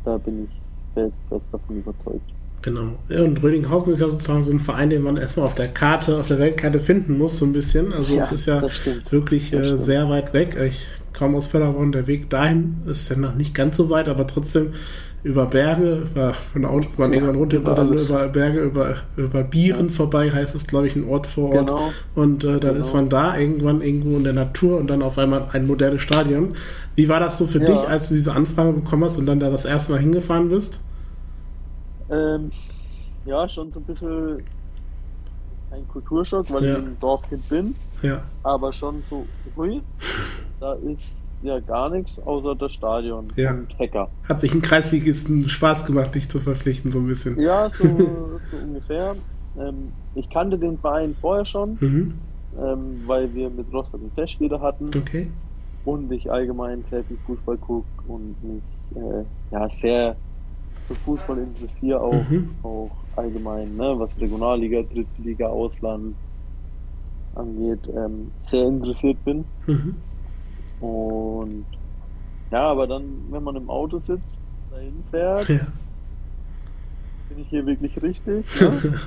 Da 0.04 0.18
bin 0.18 0.46
ich 0.46 0.50
fest, 0.94 1.14
fest 1.30 1.46
davon 1.52 1.78
überzeugt. 1.78 2.34
Genau. 2.62 2.94
Ja, 3.10 3.22
und 3.22 3.42
Rödinghausen 3.44 3.94
ist 3.94 4.02
ja 4.02 4.10
sozusagen 4.10 4.44
so 4.44 4.52
ein 4.52 4.60
Verein, 4.60 4.90
den 4.90 5.04
man 5.04 5.18
erstmal 5.18 5.46
auf 5.46 5.54
der 5.54 5.68
Karte, 5.68 6.20
auf 6.20 6.28
der 6.28 6.40
Weltkarte 6.40 6.80
finden 6.80 7.18
muss, 7.18 7.38
so 7.38 7.46
ein 7.46 7.54
bisschen. 7.54 7.94
Also 7.94 8.16
ja, 8.16 8.24
es 8.24 8.32
ist 8.32 8.48
ja 8.48 8.64
wirklich 9.12 9.54
äh, 9.54 9.78
sehr 9.78 10.10
weit 10.10 10.34
weg. 10.34 10.58
Ich 10.60 10.88
komme 11.18 11.38
aus 11.38 11.47
Paderborn, 11.47 11.91
der 11.91 12.07
Weg 12.07 12.30
dahin 12.30 12.78
ist 12.86 13.09
ja 13.09 13.16
noch 13.16 13.36
nicht 13.36 13.55
ganz 13.55 13.78
so 13.78 13.89
weit, 13.89 14.09
aber 14.09 14.28
trotzdem 14.28 14.74
über 15.26 15.47
Berge, 15.47 16.03
über, 16.11 16.34
von 16.34 16.66
Auto, 16.66 16.88
man 16.97 17.11
ja, 17.11 17.16
irgendwann 17.16 17.38
runter, 17.38 17.57
über 17.57 17.74
dann 17.74 17.91
über 17.91 18.28
Berge, 18.28 18.59
über, 18.61 18.95
über 19.18 19.43
Bieren 19.43 19.88
ja. 19.88 19.91
vorbei, 19.91 20.30
heißt 20.30 20.53
es, 20.53 20.68
glaube 20.68 20.86
ich, 20.86 20.95
ein 20.95 21.09
Ort 21.09 21.26
vor 21.26 21.51
Ort. 21.51 21.68
Genau. 21.68 21.91
Und 22.13 22.43
äh, 22.43 22.59
dann 22.59 22.74
genau. 22.74 22.74
ist 22.76 22.93
man 22.93 23.09
da 23.09 23.36
irgendwann 23.36 23.82
irgendwo 23.82 24.18
in 24.18 24.24
der 24.24 24.34
Natur 24.34 24.78
und 24.78 24.88
dann 24.88 25.01
auf 25.01 25.18
einmal 25.18 25.47
ein 25.51 25.66
modernes 25.66 26.03
Stadion. 26.03 26.53
Wie 26.93 27.09
war 27.09 27.20
das 27.20 27.39
so 27.39 27.47
für 27.47 27.57
ja. 27.57 27.66
dich, 27.66 27.89
als 27.89 28.09
du 28.09 28.13
diese 28.13 28.34
Anfrage 28.34 28.72
bekommen 28.74 29.03
hast 29.03 29.18
und 29.18 29.26
dann 29.26 29.39
da 29.39 29.49
das 29.49 29.66
erste 29.66 29.93
Mal 29.93 29.99
hingefahren 29.99 30.49
bist? 30.49 30.80
Ähm, 32.11 32.51
ja, 33.26 33.49
schon 33.49 33.72
so 33.74 33.80
ein 33.80 33.84
bisschen 33.84 34.43
ein 35.76 35.88
Kulturschock, 35.88 36.51
weil 36.51 36.65
ich 36.65 36.76
ein 36.76 36.97
Dorfkind 36.99 37.47
bin. 37.49 37.76
Ja. 38.01 38.23
Aber 38.43 38.71
schon 38.71 39.03
so, 39.09 39.26
hui, 39.55 39.82
da 40.59 40.73
ist 40.73 41.15
ja 41.41 41.59
gar 41.59 41.89
nichts 41.89 42.17
außer 42.19 42.55
das 42.55 42.73
Stadion 42.73 43.28
ja. 43.36 43.51
und 43.51 43.67
Hacker. 43.78 44.09
Hat 44.28 44.41
sich 44.41 44.53
ein 44.53 44.61
Kreisligisten 44.61 45.47
Spaß 45.47 45.86
gemacht, 45.86 46.15
dich 46.15 46.30
zu 46.30 46.39
verpflichten, 46.39 46.91
so 46.91 46.99
ein 46.99 47.07
bisschen. 47.07 47.39
Ja, 47.39 47.69
so, 47.73 47.86
so 47.88 48.57
ungefähr. 48.63 49.15
Ähm, 49.57 49.91
ich 50.15 50.30
kannte 50.30 50.57
den 50.57 50.78
Verein 50.80 51.15
vorher 51.21 51.45
schon, 51.45 51.78
mhm. 51.80 52.13
ähm, 52.61 53.01
weil 53.05 53.34
wir 53.34 53.49
mit 53.49 53.71
Rostock 53.73 54.01
ein 54.01 54.13
Testspiele 54.15 54.59
hatten. 54.59 54.89
Okay. 54.97 55.32
Und 55.84 56.11
ich 56.11 56.32
allgemein 56.32 56.84
täglich 56.89 57.19
Fußball 57.28 57.57
gucke 57.57 57.86
und 58.07 58.36
mich 58.43 58.63
äh, 58.95 59.23
ja, 59.51 59.69
sehr 59.82 60.15
für 60.88 60.95
Fußball 60.95 61.38
interessiere, 61.38 61.99
auch, 61.99 62.30
mhm. 62.30 62.49
auch 62.63 62.91
allgemein, 63.18 63.76
ne, 63.76 63.95
was 63.97 64.09
Regionalliga, 64.20 64.82
Drittliga, 64.82 65.47
Ausland 65.47 66.16
angeht, 67.36 67.80
ähm, 67.95 68.32
sehr 68.49 68.68
interessiert 68.68 69.24
bin. 69.26 69.45
Mhm. 69.68 69.95
Und 70.80 71.66
ja, 72.51 72.70
aber 72.72 72.88
dann, 72.88 73.03
wenn 73.30 73.43
man 73.43 73.55
im 73.55 73.70
Auto 73.70 73.99
sitzt, 73.99 74.24
dahin 74.72 75.03
fährt, 75.11 75.49
ja. 75.49 75.68
bin 77.30 77.39
ich 77.39 77.47
hier 77.49 77.66
wirklich 77.66 78.01
richtig. 78.01 78.45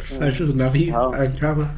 Ne? 0.00 0.16
Falsche 0.16 0.44
Navi-Angabe. 0.44 1.60
Ja. 1.60 1.70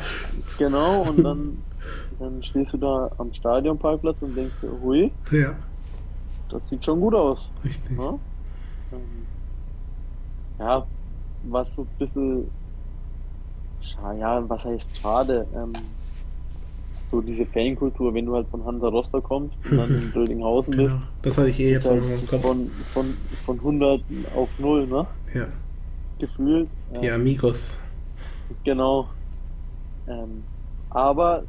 Genau, 0.56 1.02
und 1.02 1.24
dann, 1.24 1.58
dann 2.20 2.40
stehst 2.44 2.72
du 2.72 2.76
da 2.76 3.10
am 3.18 3.34
Stadionparkplatz 3.34 4.16
und 4.20 4.36
denkst 4.36 4.54
dir, 4.62 4.70
hui, 4.80 5.10
ja. 5.32 5.56
das 6.48 6.62
sieht 6.70 6.84
schon 6.84 7.00
gut 7.00 7.16
aus. 7.16 7.40
Richtig. 7.64 7.98
Ja, 7.98 8.10
ähm, 8.92 9.26
ja 10.60 10.86
was 11.44 11.68
so 11.74 11.82
ein 11.82 11.88
bisschen, 11.98 12.50
ja, 14.18 14.48
was 14.48 14.64
heißt 14.64 14.86
schade, 15.00 15.46
ähm, 15.54 15.72
so 17.10 17.20
diese 17.20 17.44
Fankultur, 17.46 18.14
wenn 18.14 18.24
du 18.24 18.34
halt 18.34 18.48
von 18.48 18.64
Hansa 18.64 18.88
Rostock 18.88 19.24
kommst 19.24 19.54
und 19.70 19.76
dann 19.76 19.90
in 19.90 20.10
Rödinghausen 20.14 20.72
genau. 20.72 20.94
bist. 20.94 21.06
Das 21.22 21.38
hatte 21.38 21.50
ich 21.50 21.60
eh 21.60 21.72
jetzt 21.72 21.88
halt 21.88 22.02
im 22.02 22.26
Kopf. 22.26 22.40
Von, 22.40 22.70
von, 22.92 23.14
von 23.44 23.58
100 23.58 24.02
auf 24.34 24.48
0, 24.58 24.86
ne? 24.86 25.06
Ja. 25.34 25.46
Gefühlt. 26.18 26.68
Die 27.00 27.06
ähm, 27.06 27.14
Amigos. 27.14 27.78
Genau. 28.64 29.08
Ähm, 30.08 30.42
aber 30.90 31.42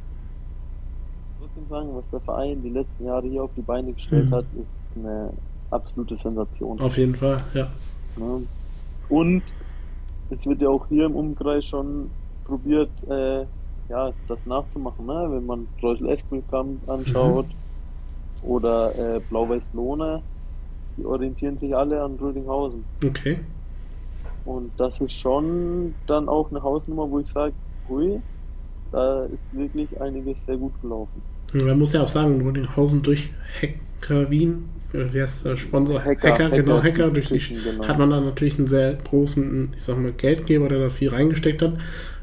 trotzdem 1.40 1.68
sagen, 1.68 1.88
was 1.94 2.04
der 2.12 2.20
Verein 2.20 2.62
die 2.62 2.70
letzten 2.70 3.06
Jahre 3.06 3.26
hier 3.26 3.44
auf 3.44 3.50
die 3.56 3.62
Beine 3.62 3.92
gestellt 3.92 4.26
mhm. 4.26 4.34
hat, 4.34 4.44
ist 4.54 4.98
eine 4.98 5.32
absolute 5.70 6.16
Sensation. 6.22 6.78
Auf 6.80 6.96
jeden 6.96 7.14
Fall, 7.14 7.42
ja. 7.54 7.68
ja. 8.18 8.40
Und 9.08 9.42
es 10.38 10.46
wird 10.46 10.60
ja 10.60 10.68
auch 10.68 10.86
hier 10.88 11.06
im 11.06 11.14
Umkreis 11.14 11.66
schon 11.66 12.10
probiert, 12.44 12.90
äh, 13.08 13.44
ja, 13.88 14.12
das 14.28 14.38
nachzumachen, 14.46 15.06
ne? 15.06 15.28
wenn 15.30 15.46
man 15.46 15.66
Streusel 15.78 16.08
Eskelkamp 16.10 16.88
anschaut 16.88 17.46
mhm. 17.46 18.48
oder 18.48 19.16
äh, 19.16 19.20
Blau-Weiß 19.28 19.62
Lohne, 19.72 20.22
die 20.96 21.04
orientieren 21.04 21.58
sich 21.58 21.74
alle 21.74 22.02
an 22.02 22.16
Rödinghausen. 22.20 22.84
Okay. 23.04 23.40
Und 24.44 24.70
das 24.76 24.98
ist 25.00 25.12
schon 25.12 25.94
dann 26.06 26.28
auch 26.28 26.50
eine 26.50 26.62
Hausnummer, 26.62 27.10
wo 27.10 27.20
ich 27.20 27.30
sage, 27.32 27.54
hui, 27.88 28.20
da 28.92 29.24
ist 29.24 29.38
wirklich 29.52 29.88
einiges 30.00 30.36
sehr 30.46 30.56
gut 30.56 30.72
gelaufen. 30.82 31.22
Man 31.54 31.78
muss 31.78 31.92
ja 31.92 32.02
auch 32.02 32.08
sagen, 32.08 32.40
Rödinghausen 32.42 33.02
durch 33.02 33.30
Hacker 34.04 34.30
Wien, 34.30 34.68
wer 34.92 35.24
ist 35.24 35.44
der 35.44 35.56
Sponsor? 35.56 35.98
Hacker, 35.98 36.30
Hacker, 36.30 36.44
Hacker 36.44 36.56
genau, 36.56 36.82
Hacker, 36.82 37.10
durch 37.10 37.28
die, 37.28 37.38
genau. 37.38 37.86
hat 37.86 37.98
man 37.98 38.10
da 38.10 38.20
natürlich 38.20 38.58
einen 38.58 38.66
sehr 38.66 38.94
großen, 38.94 39.72
ich 39.76 39.82
sag 39.82 39.98
mal, 39.98 40.12
Geldgeber, 40.12 40.68
der 40.68 40.78
da 40.78 40.90
viel 40.90 41.08
reingesteckt 41.08 41.62
hat 41.62 41.74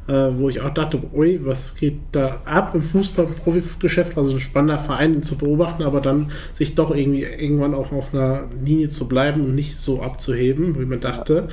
äh, 0.08 0.30
wo 0.38 0.50
ich 0.50 0.62
auch 0.62 0.72
dachte, 0.72 1.00
ui, 1.14 1.40
was 1.44 1.76
geht 1.76 2.00
da 2.12 2.42
ab 2.46 2.72
im 2.74 2.82
Fußball-Profigeschäft? 2.82 4.18
Also 4.18 4.36
ein 4.36 4.40
spannender 4.40 4.78
Verein 4.78 5.24
zu 5.24 5.38
beobachten, 5.38 5.84
aber 5.84 6.02
dann 6.02 6.32
sich 6.54 6.76
doch 6.76 6.94
irgendwie 6.94 7.24
irgendwann 7.24 7.74
auch 7.74 7.92
auf 7.92 8.14
einer 8.14 8.44
Linie 8.64 8.90
zu 8.90 9.08
bleiben 9.08 9.42
und 9.42 9.56
nicht 9.56 9.78
so 9.78 10.02
abzuheben, 10.02 10.80
wie 10.80 10.86
man 10.86 11.00
dachte. 11.00 11.48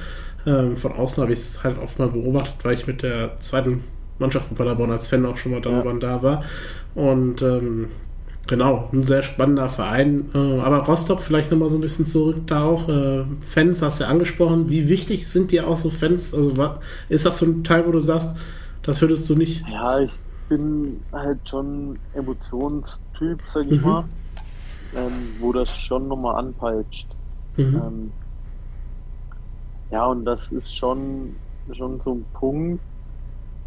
Ähm, 0.46 0.76
von 0.76 0.92
außen 0.92 1.22
habe 1.22 1.32
ich 1.32 1.38
es 1.38 1.62
halt 1.62 1.78
oft 1.78 1.98
mal 1.98 2.08
beobachtet, 2.08 2.64
weil 2.64 2.74
ich 2.74 2.86
mit 2.86 3.02
der 3.02 3.38
zweiten 3.38 3.84
Mannschaft 4.18 4.48
von 4.48 4.56
Paderborn 4.56 4.90
als 4.90 5.06
Fan 5.06 5.26
auch 5.26 5.36
schon 5.36 5.52
mal 5.52 5.60
dann 5.60 5.84
ja. 5.84 5.92
da 5.94 6.22
war. 6.22 6.44
Und 6.94 7.42
ähm, 7.42 7.88
Genau, 8.48 8.88
ein 8.94 9.06
sehr 9.06 9.22
spannender 9.22 9.68
Verein. 9.68 10.30
Äh, 10.34 10.60
aber 10.60 10.78
Rostock 10.78 11.20
vielleicht 11.20 11.50
nochmal 11.50 11.68
so 11.68 11.76
ein 11.76 11.82
bisschen 11.82 12.06
zurück 12.06 12.46
da 12.46 12.64
auch. 12.64 12.88
Äh, 12.88 13.24
Fans 13.42 13.82
hast 13.82 14.00
du 14.00 14.04
ja 14.04 14.10
angesprochen. 14.10 14.70
Wie 14.70 14.88
wichtig 14.88 15.28
sind 15.28 15.52
dir 15.52 15.68
auch 15.68 15.76
so 15.76 15.90
Fans? 15.90 16.32
Also 16.32 16.54
ist 17.10 17.26
das 17.26 17.38
so 17.38 17.46
ein 17.46 17.62
Teil, 17.62 17.86
wo 17.86 17.92
du 17.92 18.00
sagst, 18.00 18.36
das 18.82 19.02
würdest 19.02 19.28
du 19.28 19.36
nicht? 19.36 19.68
Ja, 19.68 20.00
ich 20.00 20.12
bin 20.48 21.02
halt 21.12 21.46
schon 21.46 21.98
Emotionstyp, 22.14 23.38
sag 23.52 23.66
ich 23.66 23.82
mhm. 23.82 23.86
mal, 23.86 24.04
ähm, 24.96 25.12
wo 25.40 25.52
das 25.52 25.76
schon 25.76 26.08
nochmal 26.08 26.36
anpeitscht. 26.36 27.08
Mhm. 27.58 27.82
Ähm, 27.84 28.12
ja, 29.90 30.06
und 30.06 30.24
das 30.24 30.40
ist 30.52 30.74
schon, 30.74 31.36
schon 31.76 32.00
so 32.02 32.14
ein 32.14 32.24
Punkt, 32.32 32.80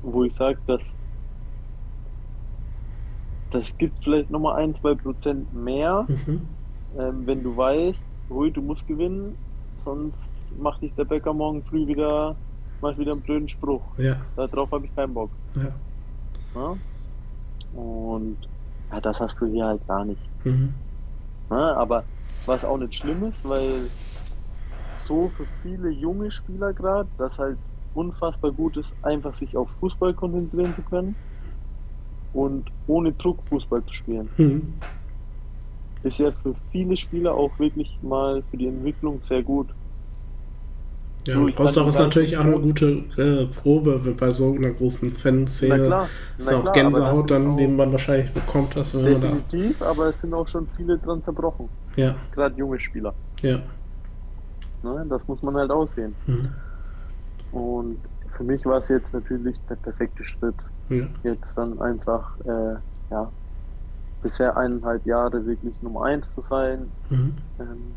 wo 0.01 0.23
ich 0.23 0.33
sage, 0.37 0.57
dass 0.65 0.81
das 3.51 3.77
gibt 3.77 4.01
vielleicht 4.03 4.31
nochmal 4.31 4.61
ein, 4.61 4.75
zwei 4.79 4.95
Prozent 4.95 5.53
mehr, 5.53 6.05
mhm. 6.07 6.41
ähm, 6.97 7.27
wenn 7.27 7.43
du 7.43 7.55
weißt, 7.55 8.01
ruhig, 8.29 8.53
du 8.53 8.61
musst 8.61 8.87
gewinnen, 8.87 9.37
sonst 9.85 10.15
macht 10.59 10.81
dich 10.81 10.93
der 10.95 11.05
Bäcker 11.05 11.33
morgen 11.33 11.61
früh 11.63 11.85
wieder, 11.85 12.35
macht 12.81 12.97
wieder 12.97 13.11
einen 13.11 13.21
blöden 13.21 13.49
Spruch. 13.49 13.81
Ja. 13.97 14.15
Darauf 14.35 14.71
habe 14.71 14.85
ich 14.85 14.95
keinen 14.95 15.13
Bock. 15.13 15.29
Ja. 15.55 15.71
ja? 16.55 16.77
Und 17.79 18.37
ja, 18.91 19.01
das 19.01 19.19
hast 19.19 19.35
du 19.39 19.45
hier 19.47 19.65
halt 19.65 19.87
gar 19.87 20.05
nicht. 20.05 20.21
Mhm. 20.45 20.73
Ja, 21.49 21.75
aber 21.75 22.03
was 22.45 22.63
auch 22.63 22.77
nicht 22.77 22.95
schlimm 22.95 23.23
ist, 23.25 23.47
weil 23.47 23.89
so 25.07 25.29
für 25.35 25.45
viele 25.61 25.89
junge 25.89 26.31
Spieler 26.31 26.73
gerade, 26.73 27.09
das 27.17 27.37
halt 27.37 27.57
unfassbar 27.93 28.51
gut 28.51 28.77
ist, 28.77 28.89
einfach 29.01 29.33
sich 29.37 29.55
auf 29.57 29.69
Fußball 29.81 30.13
konzentrieren 30.13 30.73
zu 30.75 30.81
können 30.83 31.15
und 32.33 32.65
ohne 32.87 33.11
Druck 33.13 33.39
Fußball 33.49 33.83
zu 33.85 33.93
spielen. 33.93 34.29
Mhm. 34.37 34.73
Ist 36.03 36.17
ja 36.17 36.31
für 36.31 36.53
viele 36.71 36.97
Spieler 36.97 37.33
auch 37.33 37.57
wirklich 37.59 37.97
mal 38.01 38.41
für 38.49 38.57
die 38.57 38.67
Entwicklung 38.67 39.21
sehr 39.27 39.43
gut. 39.43 39.67
Ja, 41.27 41.35
so, 41.35 41.45
Rostock 41.45 41.87
ist 41.87 41.99
natürlich 41.99 42.35
auch 42.35 42.45
eine 42.45 42.59
gute 42.59 43.03
äh, 43.17 43.45
Probe 43.45 43.99
bei 44.19 44.31
so 44.31 44.53
einer 44.53 44.71
großen 44.71 45.11
Fanszene. 45.11 45.77
Na 45.77 45.83
klar, 45.83 46.09
na 46.09 46.43
ist 46.43 46.53
auch 46.53 46.61
klar, 46.63 46.73
Gänsehaut 46.73 47.29
dann, 47.29 47.57
den 47.57 47.75
man 47.75 47.91
wahrscheinlich 47.91 48.31
bekommt. 48.31 48.75
Dass, 48.75 48.95
wenn 48.95 49.21
definitiv, 49.21 49.79
man 49.79 49.87
da 49.87 49.91
aber 49.91 50.09
es 50.09 50.19
sind 50.19 50.33
auch 50.33 50.47
schon 50.47 50.67
viele 50.75 50.97
dran 50.97 51.23
zerbrochen. 51.23 51.69
Ja. 51.95 52.15
Gerade 52.33 52.57
junge 52.57 52.79
Spieler. 52.79 53.13
Ja. 53.43 53.59
Ne, 54.81 55.05
das 55.09 55.21
muss 55.27 55.41
man 55.43 55.55
halt 55.55 55.69
aussehen. 55.69 56.15
Mhm. 56.25 56.49
Und 57.51 57.97
für 58.31 58.43
mich 58.43 58.65
war 58.65 58.79
es 58.79 58.89
jetzt 58.89 59.13
natürlich 59.13 59.55
der 59.69 59.75
perfekte 59.75 60.25
Schritt. 60.25 60.55
Ja. 60.91 61.07
Jetzt 61.23 61.47
dann 61.55 61.81
einfach, 61.81 62.37
äh, 62.41 62.75
ja, 63.09 63.31
bisher 64.21 64.55
eineinhalb 64.57 65.05
Jahre 65.05 65.45
wirklich 65.45 65.73
Nummer 65.81 66.05
eins 66.05 66.25
zu 66.35 66.43
sein. 66.49 66.87
Mhm. 67.09 67.33
Ähm, 67.59 67.95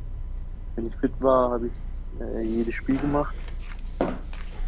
wenn 0.76 0.86
ich 0.86 0.96
fit 0.96 1.12
war, 1.20 1.50
habe 1.50 1.66
ich 1.66 1.72
äh, 2.20 2.42
jedes 2.42 2.74
Spiel 2.74 2.96
gemacht. 2.98 3.34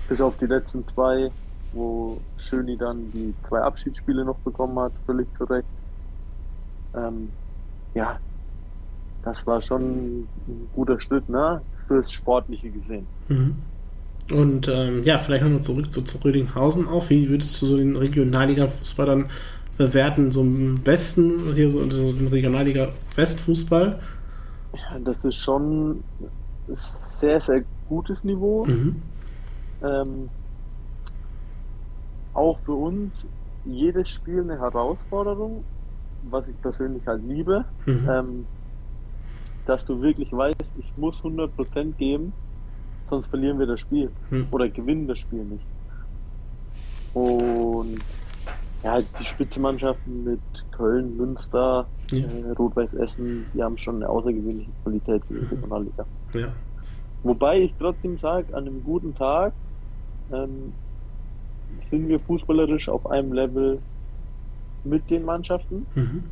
Bis 0.09 0.21
auf 0.21 0.37
die 0.39 0.47
letzten 0.47 0.87
zwei, 0.89 1.31
wo 1.73 2.21
Schöni 2.37 2.77
dann 2.77 3.11
die 3.13 3.35
zwei 3.49 3.61
Abschiedsspiele 3.61 4.25
noch 4.25 4.39
bekommen 4.39 4.79
hat, 4.79 4.93
völlig 5.05 5.27
korrekt. 5.37 5.69
Ähm, 6.95 7.31
ja, 7.95 8.19
das 9.23 9.45
war 9.47 9.61
schon 9.63 9.83
ein 9.83 10.69
guter 10.75 11.01
Schritt, 11.01 11.29
ne? 11.29 11.61
Fürs 11.87 12.11
Sportliche 12.13 12.71
gesehen. 12.71 13.07
Mhm. 13.29 13.57
Und 14.33 14.69
ähm, 14.69 15.05
ja, 15.05 15.19
vielleicht 15.19 15.45
nochmal 15.45 15.63
zurück 15.63 15.93
zu, 15.93 16.03
zu 16.03 16.19
Rödinghausen 16.19 16.89
auch. 16.89 17.11
Wie 17.11 17.29
würdest 17.29 17.61
du 17.61 17.67
so 17.67 17.77
den 17.77 17.97
Regionalliga-Fußball 17.97 19.07
dann 19.07 19.31
bewerten? 19.79 20.33
So 20.33 20.43
im 20.43 20.85
Westen, 20.85 21.55
hier 21.55 21.71
so, 21.71 21.89
so 21.89 22.13
den 22.13 22.27
Regionalliga 22.27 22.89
Westfußball? 23.15 24.01
Ja, 24.73 24.99
das 24.99 25.17
ist 25.25 25.37
schon 25.37 26.03
sehr, 27.21 27.41
sehr 27.41 27.65
gutes 27.89 28.25
Niveau. 28.25 28.65
Mhm. 28.65 28.97
Ähm, 29.83 30.29
auch 32.35 32.59
für 32.61 32.75
uns 32.75 33.27
jedes 33.65 34.09
Spiel 34.09 34.41
eine 34.41 34.59
Herausforderung, 34.59 35.65
was 36.31 36.49
ich 36.49 36.61
persönlich 36.61 37.07
halt 37.07 37.23
liebe. 37.27 37.65
Mhm. 37.87 38.09
Ähm, 38.09 38.47
dass 39.67 39.85
du 39.85 40.01
wirklich 40.01 40.33
weißt, 40.33 40.73
ich 40.79 40.93
muss 40.97 41.17
100% 41.17 41.93
geben, 41.95 42.33
sonst 43.09 43.29
verlieren 43.29 43.59
wir 43.59 43.67
das 43.67 43.81
Spiel 43.81 44.11
mhm. 44.31 44.49
oder 44.51 44.69
gewinnen 44.69 45.07
das 45.07 45.19
Spiel 45.19 45.45
nicht. 45.45 45.65
Und 47.15 47.99
ja, 48.83 48.99
die 49.01 49.25
Spitzenmannschaften 49.25 50.25
mit 50.25 50.41
Köln, 50.71 51.17
Münster, 51.17 51.87
ja. 52.13 52.19
äh, 52.19 52.53
Rot-Weiß 52.53 52.95
Essen, 52.95 53.47
die 53.55 53.63
haben 53.63 53.79
schon 53.79 53.97
eine 53.97 54.09
außergewöhnliche 54.09 54.71
Qualität 54.83 55.25
für 55.27 55.35
die 55.35 55.41
mhm. 55.41 55.49
Regionalliga. 55.49 56.07
Ja. 56.35 56.49
Wobei 57.23 57.63
ich 57.63 57.75
trotzdem 57.79 58.19
sage, 58.19 58.55
an 58.55 58.67
einem 58.67 58.85
guten 58.85 59.15
Tag 59.15 59.53
ähm, 60.33 60.73
sind 61.91 62.09
wir 62.09 62.21
fußballerisch 62.21 62.89
auf 62.89 63.11
einem 63.11 63.33
Level 63.33 63.79
mit 64.85 65.09
den 65.11 65.25
Mannschaften. 65.25 65.87
Mhm. 65.95 66.25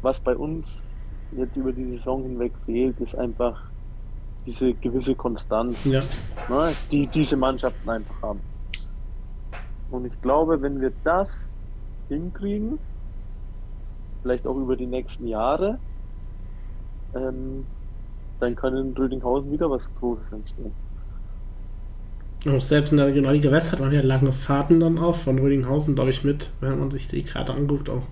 Was 0.00 0.20
bei 0.20 0.36
uns 0.36 0.66
jetzt 1.36 1.56
über 1.56 1.72
die 1.72 1.96
Saison 1.96 2.22
hinweg 2.22 2.52
fehlt, 2.64 3.00
ist 3.00 3.14
einfach 3.16 3.62
diese 4.46 4.74
gewisse 4.74 5.14
Konstanz, 5.14 5.84
ja. 5.84 6.00
ne, 6.48 6.72
die 6.90 7.06
diese 7.06 7.36
Mannschaften 7.36 7.88
einfach 7.88 8.22
haben. 8.22 8.40
Und 9.90 10.06
ich 10.06 10.20
glaube, 10.22 10.60
wenn 10.60 10.80
wir 10.80 10.92
das 11.04 11.30
hinkriegen, 12.08 12.78
vielleicht 14.22 14.46
auch 14.46 14.56
über 14.56 14.76
die 14.76 14.86
nächsten 14.86 15.26
Jahre, 15.28 15.78
ähm, 17.14 17.64
dann 18.40 18.56
kann 18.56 18.76
in 18.76 18.92
Rödinghausen 18.92 19.52
wieder 19.52 19.70
was 19.70 19.82
Großes 20.00 20.32
entstehen. 20.32 20.72
Auch 22.46 22.60
selbst 22.60 22.90
in 22.90 22.98
der 22.98 23.06
Regionalliga 23.06 23.50
West 23.50 23.72
hat 23.72 23.80
man 23.80 23.92
ja 23.92 24.02
lange 24.02 24.32
Fahrten 24.32 24.80
dann 24.80 24.98
auch 24.98 25.14
von 25.14 25.38
Rödinghausen, 25.38 25.94
glaube 25.94 26.10
ich, 26.10 26.24
mit, 26.24 26.50
wenn 26.60 26.78
man 26.78 26.90
sich 26.90 27.08
die 27.08 27.22
Karte 27.22 27.54
anguckt, 27.54 27.88
auch 27.88 28.02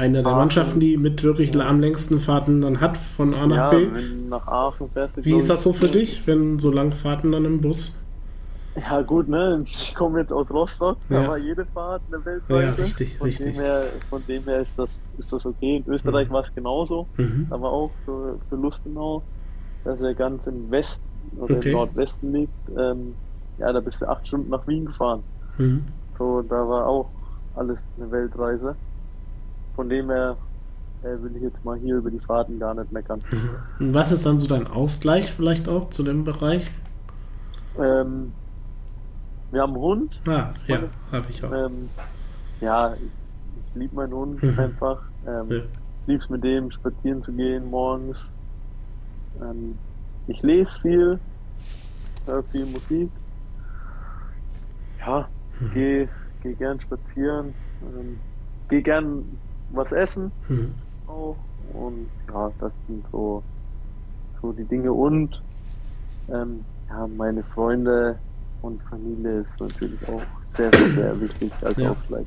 eine 0.00 0.22
der 0.22 0.26
Aachen. 0.26 0.38
Mannschaften, 0.38 0.80
die 0.80 0.96
mit 0.96 1.22
wirklich 1.22 1.54
ja. 1.54 1.68
am 1.68 1.80
längsten 1.80 2.18
Fahrten 2.18 2.60
dann 2.60 2.80
hat, 2.80 2.96
von 2.96 3.34
A 3.34 3.46
nach 3.46 3.56
ja, 3.56 3.70
B. 3.70 3.88
nach 4.28 4.46
Aachen 4.46 4.90
fährst 4.90 5.24
Wie 5.24 5.34
ist 5.34 5.50
das 5.50 5.62
so 5.62 5.72
für 5.72 5.88
dich, 5.88 6.26
wenn 6.26 6.58
so 6.58 6.70
lange 6.70 6.92
Fahrten 6.92 7.32
dann 7.32 7.44
im 7.44 7.60
Bus? 7.60 7.96
Ja 8.76 9.02
gut, 9.02 9.28
ne? 9.28 9.62
Ich 9.66 9.94
komme 9.94 10.20
jetzt 10.20 10.32
aus 10.32 10.48
Rostock, 10.50 10.96
da 11.08 11.26
war 11.26 11.38
jede 11.38 11.66
Fahrt 11.66 12.02
eine 12.08 12.24
Weltreise. 12.24 12.66
Ja, 12.78 12.84
richtig, 12.84 13.16
von 13.18 13.26
richtig. 13.26 13.54
Dem 13.54 13.62
her, 13.62 13.84
von 14.08 14.22
dem 14.26 14.44
her 14.44 14.60
ist 14.60 14.78
das, 14.78 15.00
ist 15.18 15.32
das 15.32 15.44
okay. 15.44 15.82
In 15.84 15.92
Österreich 15.92 16.28
mhm. 16.28 16.32
war 16.32 16.42
es 16.44 16.54
genauso, 16.54 17.06
mhm. 17.16 17.46
aber 17.50 17.70
auch 17.70 17.90
für, 18.04 18.38
für 18.48 18.56
Lustenau, 18.56 19.22
dass 19.84 20.00
er 20.00 20.14
ganz 20.14 20.46
im 20.46 20.70
Westen 20.70 21.04
oder 21.36 21.56
okay. 21.56 21.70
im 21.70 21.76
Nordwesten 21.76 22.32
liegt. 22.32 22.52
Ähm, 22.78 23.14
ja, 23.58 23.72
da 23.72 23.80
bist 23.80 24.00
du 24.00 24.08
acht 24.08 24.26
Stunden 24.26 24.50
nach 24.50 24.66
Wien 24.68 24.86
gefahren. 24.86 25.22
Mhm. 25.58 25.84
So, 26.16 26.42
da 26.42 26.68
war 26.68 26.86
auch 26.86 27.10
alles 27.56 27.84
eine 27.98 28.10
Weltreise. 28.10 28.76
Von 29.74 29.88
dem 29.88 30.10
her 30.10 30.36
äh, 31.02 31.22
will 31.22 31.36
ich 31.36 31.42
jetzt 31.42 31.64
mal 31.64 31.78
hier 31.78 31.96
über 31.96 32.10
die 32.10 32.18
Fahrten 32.18 32.58
gar 32.58 32.74
nicht 32.74 32.92
meckern. 32.92 33.20
Mhm. 33.78 33.94
Was 33.94 34.12
ist 34.12 34.26
dann 34.26 34.38
so 34.38 34.48
dein 34.48 34.66
Ausgleich 34.66 35.32
vielleicht 35.32 35.68
auch 35.68 35.90
zu 35.90 36.02
dem 36.02 36.24
Bereich? 36.24 36.70
Ähm, 37.78 38.32
wir 39.50 39.62
haben 39.62 39.72
einen 39.72 39.82
Hund. 39.82 40.20
Ah, 40.26 40.52
ja, 40.66 40.80
habe 41.12 41.26
ich 41.28 41.44
auch. 41.44 41.52
Ähm, 41.52 41.88
ja, 42.60 42.94
ich, 42.94 43.00
ich 43.02 43.74
liebe 43.74 43.96
meinen 43.96 44.12
Hund 44.12 44.42
mhm. 44.42 44.58
einfach. 44.58 45.02
Ähm, 45.26 45.50
ja. 45.50 45.56
Ich 45.56 46.06
liebe 46.06 46.24
es 46.24 46.30
mit 46.30 46.44
dem 46.44 46.70
spazieren 46.70 47.22
zu 47.22 47.32
gehen 47.32 47.70
morgens. 47.70 48.18
Ähm, 49.40 49.76
ich 50.26 50.42
lese 50.42 50.78
viel, 50.80 51.18
höre 52.26 52.42
viel 52.44 52.66
Musik. 52.66 53.10
Ja, 55.00 55.28
mhm. 55.58 55.72
gehe 55.72 56.08
geh 56.42 56.54
gern 56.54 56.80
spazieren, 56.80 57.54
ähm, 57.82 58.18
gehe 58.68 58.82
gern 58.82 59.24
was 59.72 59.92
essen 59.92 60.32
mhm. 60.48 60.74
auch. 61.06 61.36
Und 61.72 62.08
ja, 62.28 62.50
das 62.58 62.72
sind 62.88 63.04
so, 63.12 63.42
so 64.40 64.52
die 64.52 64.64
Dinge. 64.64 64.92
Und 64.92 65.40
ähm, 66.28 66.64
ja, 66.88 67.06
meine 67.06 67.42
Freunde 67.42 68.18
und 68.62 68.82
Familie 68.82 69.40
ist 69.40 69.60
natürlich 69.60 70.08
auch 70.08 70.22
sehr, 70.54 70.72
sehr, 70.72 70.88
sehr 70.88 71.20
wichtig 71.20 71.52
als 71.62 71.76
ja. 71.76 71.90
Ausgleich. 71.90 72.26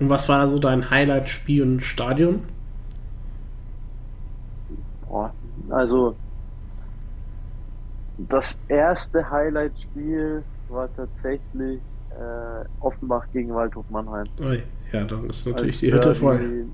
Und 0.00 0.08
was 0.08 0.28
war 0.28 0.48
so 0.48 0.58
dein 0.58 0.90
Highlight-Spiel 0.90 1.62
und 1.62 1.84
Stadion? 1.84 2.42
Boah, 5.08 5.32
also 5.70 6.16
das 8.18 8.56
erste 8.68 9.30
Highlight-Spiel 9.30 10.42
war 10.68 10.88
tatsächlich 10.96 11.80
äh, 12.10 12.64
Offenbach 12.80 13.26
gegen 13.32 13.54
Waldhof 13.54 13.84
Mannheim. 13.90 14.26
Ui, 14.40 14.62
ja, 14.94 15.04
dann 15.04 15.28
ist 15.28 15.46
natürlich 15.46 15.80
die 15.80 15.92
Hütte 15.92 16.14
voll. 16.14 16.66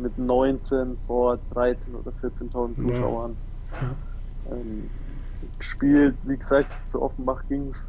mit 0.00 0.18
19 0.18 0.96
vor 1.06 1.38
13 1.52 1.94
oder 1.94 2.12
14.000 2.22 2.76
Zuschauern. 2.76 3.36
Ja. 3.72 4.54
Ähm, 4.54 4.90
gespielt. 5.58 6.14
Wie 6.24 6.36
gesagt, 6.36 6.70
zu 6.86 7.02
Offenbach 7.02 7.42
ging 7.48 7.70
es 7.70 7.88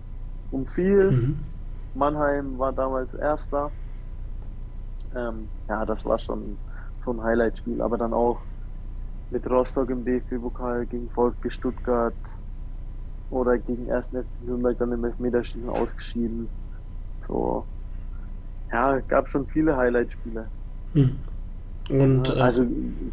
um 0.52 0.66
viel. 0.66 1.12
Mhm. 1.12 1.40
Mannheim 1.94 2.58
war 2.58 2.74
damals 2.74 3.14
Erster. 3.14 3.72
Ähm, 5.16 5.48
ja, 5.70 5.86
das 5.86 6.04
war 6.06 6.18
schon 6.18 6.58
so 7.06 7.12
ein 7.12 7.22
Highlight-Spiel, 7.22 7.82
aber 7.82 7.98
dann 7.98 8.14
auch 8.14 8.40
mit 9.30 9.50
Rostock 9.50 9.90
im 9.90 10.04
DFB-Pokal 10.04 10.86
gegen 10.86 11.10
VfB 11.10 11.50
Stuttgart 11.50 12.14
oder 13.30 13.58
gegen 13.58 13.92
1. 13.92 14.08
FC 14.08 14.26
Nürnberg 14.46 14.78
dann 14.78 14.92
im 14.92 15.04
Elfmeterschießen 15.04 15.70
ausgeschieden. 15.70 16.50
So, 17.28 17.66
ja, 18.72 19.00
gab 19.08 19.28
schon 19.28 19.48
viele 19.48 19.76
Highlight-Spiele. 19.76 20.46
Mhm. 20.94 21.16
Und, 21.90 22.28
ja, 22.28 22.34
also 22.36 22.66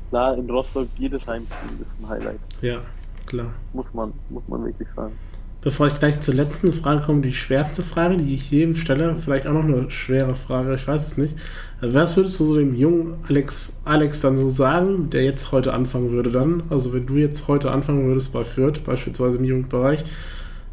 klar, 0.08 0.36
in 0.36 0.48
Rostock 0.50 0.88
jedes 0.96 1.26
Heimspiel 1.26 1.70
ist 1.80 1.96
ein 2.00 2.08
Highlight. 2.08 2.38
Ja, 2.60 2.78
klar. 3.26 3.52
Muss 3.72 3.86
man, 3.92 4.12
muss 4.28 4.46
man 4.46 4.64
wirklich 4.64 4.88
sagen. 4.94 5.12
Bevor 5.60 5.88
ich 5.88 5.94
gleich 5.94 6.20
zur 6.20 6.34
letzten 6.34 6.72
Frage 6.72 7.02
komme, 7.02 7.20
die 7.20 7.32
schwerste 7.32 7.82
Frage, 7.82 8.16
die 8.16 8.34
ich 8.34 8.52
jedem 8.52 8.76
stelle, 8.76 9.16
vielleicht 9.16 9.48
auch 9.48 9.52
noch 9.52 9.64
eine 9.64 9.90
schwere 9.90 10.36
Frage, 10.36 10.74
ich 10.76 10.86
weiß 10.86 11.04
es 11.04 11.18
nicht. 11.18 11.36
Was 11.80 12.16
würdest 12.16 12.38
du 12.38 12.44
so 12.44 12.56
dem 12.56 12.76
jungen 12.76 13.14
Alex, 13.28 13.80
Alex 13.84 14.20
dann 14.20 14.38
so 14.38 14.48
sagen, 14.48 15.10
der 15.10 15.24
jetzt 15.24 15.50
heute 15.50 15.74
anfangen 15.74 16.12
würde 16.12 16.30
dann? 16.30 16.62
Also 16.70 16.92
wenn 16.92 17.06
du 17.06 17.14
jetzt 17.14 17.48
heute 17.48 17.72
anfangen 17.72 18.06
würdest 18.06 18.32
bei 18.32 18.44
Fürth, 18.44 18.84
beispielsweise 18.84 19.38
im 19.38 19.44
Jugendbereich, 19.44 20.04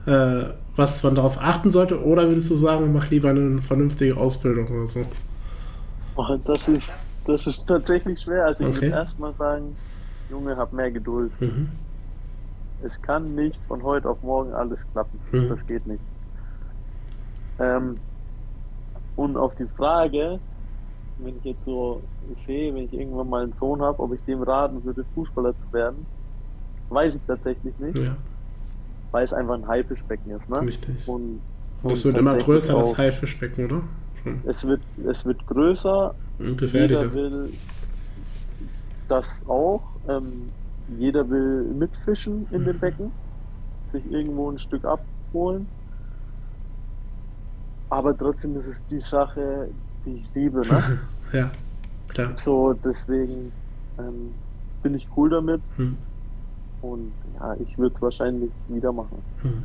äh, 0.06 0.54
was 0.76 1.04
man 1.04 1.16
darauf 1.16 1.38
achten 1.40 1.72
sollte, 1.72 2.04
oder 2.04 2.28
würdest 2.28 2.50
du 2.50 2.56
sagen, 2.56 2.94
mach 2.94 3.10
lieber 3.10 3.30
eine 3.30 3.62
vernünftige 3.62 4.18
Ausbildung 4.18 4.68
oder 4.68 4.88
so? 4.88 5.06
Oh, 6.16 6.38
das 6.46 6.68
ist, 6.68 6.94
das 7.26 7.48
ist 7.48 7.66
tatsächlich 7.68 8.22
schwer. 8.22 8.46
Also 8.46 8.68
ich 8.68 8.76
würde 8.76 8.96
erstmal 8.96 9.34
sagen, 9.34 9.76
Junge, 10.30 10.56
hab 10.58 10.74
mehr 10.74 10.92
Geduld. 10.92 11.32
Mhm. 11.40 11.70
Es 12.84 13.02
kann 13.02 13.36
nicht 13.36 13.58
von 13.68 13.84
heute 13.84 14.10
auf 14.10 14.22
morgen 14.22 14.54
alles 14.54 14.86
klappen. 14.92 15.20
Mhm. 15.32 15.50
Das 15.50 15.66
geht 15.66 15.86
nicht. 15.88 16.02
Ähm, 17.60 17.96
und 19.16 19.38
auf 19.38 19.56
die 19.56 19.68
Frage, 19.78 20.40
wenn 21.20 21.38
ich 21.38 21.44
jetzt 21.46 21.64
so 21.66 22.02
sehe, 22.46 22.74
wenn 22.74 22.84
ich 22.84 22.94
irgendwann 22.94 23.30
mal 23.30 23.44
einen 23.44 23.54
Sohn 23.60 23.82
habe, 23.82 24.00
ob 24.00 24.14
ich 24.14 24.20
dem 24.28 24.42
raten 24.44 24.84
würde, 24.84 25.06
Fußballer 25.16 25.54
zu 25.54 25.74
werden, 25.74 26.06
weiß 26.90 27.16
ich 27.16 27.22
tatsächlich 27.26 27.78
nicht. 27.80 27.98
Ja. 27.98 28.16
Weil 29.16 29.24
es 29.24 29.32
einfach 29.32 29.54
ein 29.54 29.66
Haifischbecken 29.66 30.32
ist. 30.32 30.50
Ne? 30.50 30.60
Richtig. 30.60 31.08
Und, 31.08 31.40
und 31.84 31.92
es 31.94 32.04
wird 32.04 32.18
immer 32.18 32.38
größer, 32.38 32.78
das 32.78 32.98
Haifischbecken, 32.98 33.64
oder? 33.64 33.82
Hm. 34.26 34.42
Es, 34.46 34.68
wird, 34.68 34.82
es 35.08 35.24
wird 35.24 35.48
größer. 35.48 36.14
Und 36.38 36.58
gefährlicher. 36.58 37.04
Jeder 37.04 37.14
will 37.14 37.54
das 39.08 39.42
auch. 39.48 39.84
Ähm, 40.10 40.48
jeder 40.98 41.30
will 41.30 41.64
mitfischen 41.64 42.46
in 42.52 42.66
dem 42.66 42.78
Becken, 42.78 43.14
sich 43.94 44.04
irgendwo 44.12 44.52
ein 44.52 44.58
Stück 44.58 44.84
abholen. 44.84 45.66
Aber 47.90 48.18
trotzdem 48.18 48.58
ist 48.58 48.68
es 48.68 48.86
die 48.88 49.00
Sache, 49.00 49.70
die 50.06 50.16
ich 50.16 50.26
liebe. 50.36 50.60
Ne? 50.60 51.00
ja, 51.32 51.52
klar. 52.10 52.34
So, 52.36 52.74
deswegen 52.74 53.54
ähm, 53.98 54.34
bin 54.84 54.94
ich 54.94 55.08
cool 55.16 55.30
damit. 55.30 55.62
Hm. 55.78 55.96
Und 56.92 57.12
ja, 57.40 57.56
ich 57.56 57.78
würde 57.78 57.96
es 57.96 58.02
wahrscheinlich 58.02 58.52
wieder 58.68 58.92
machen. 58.92 59.18
Hm. 59.42 59.64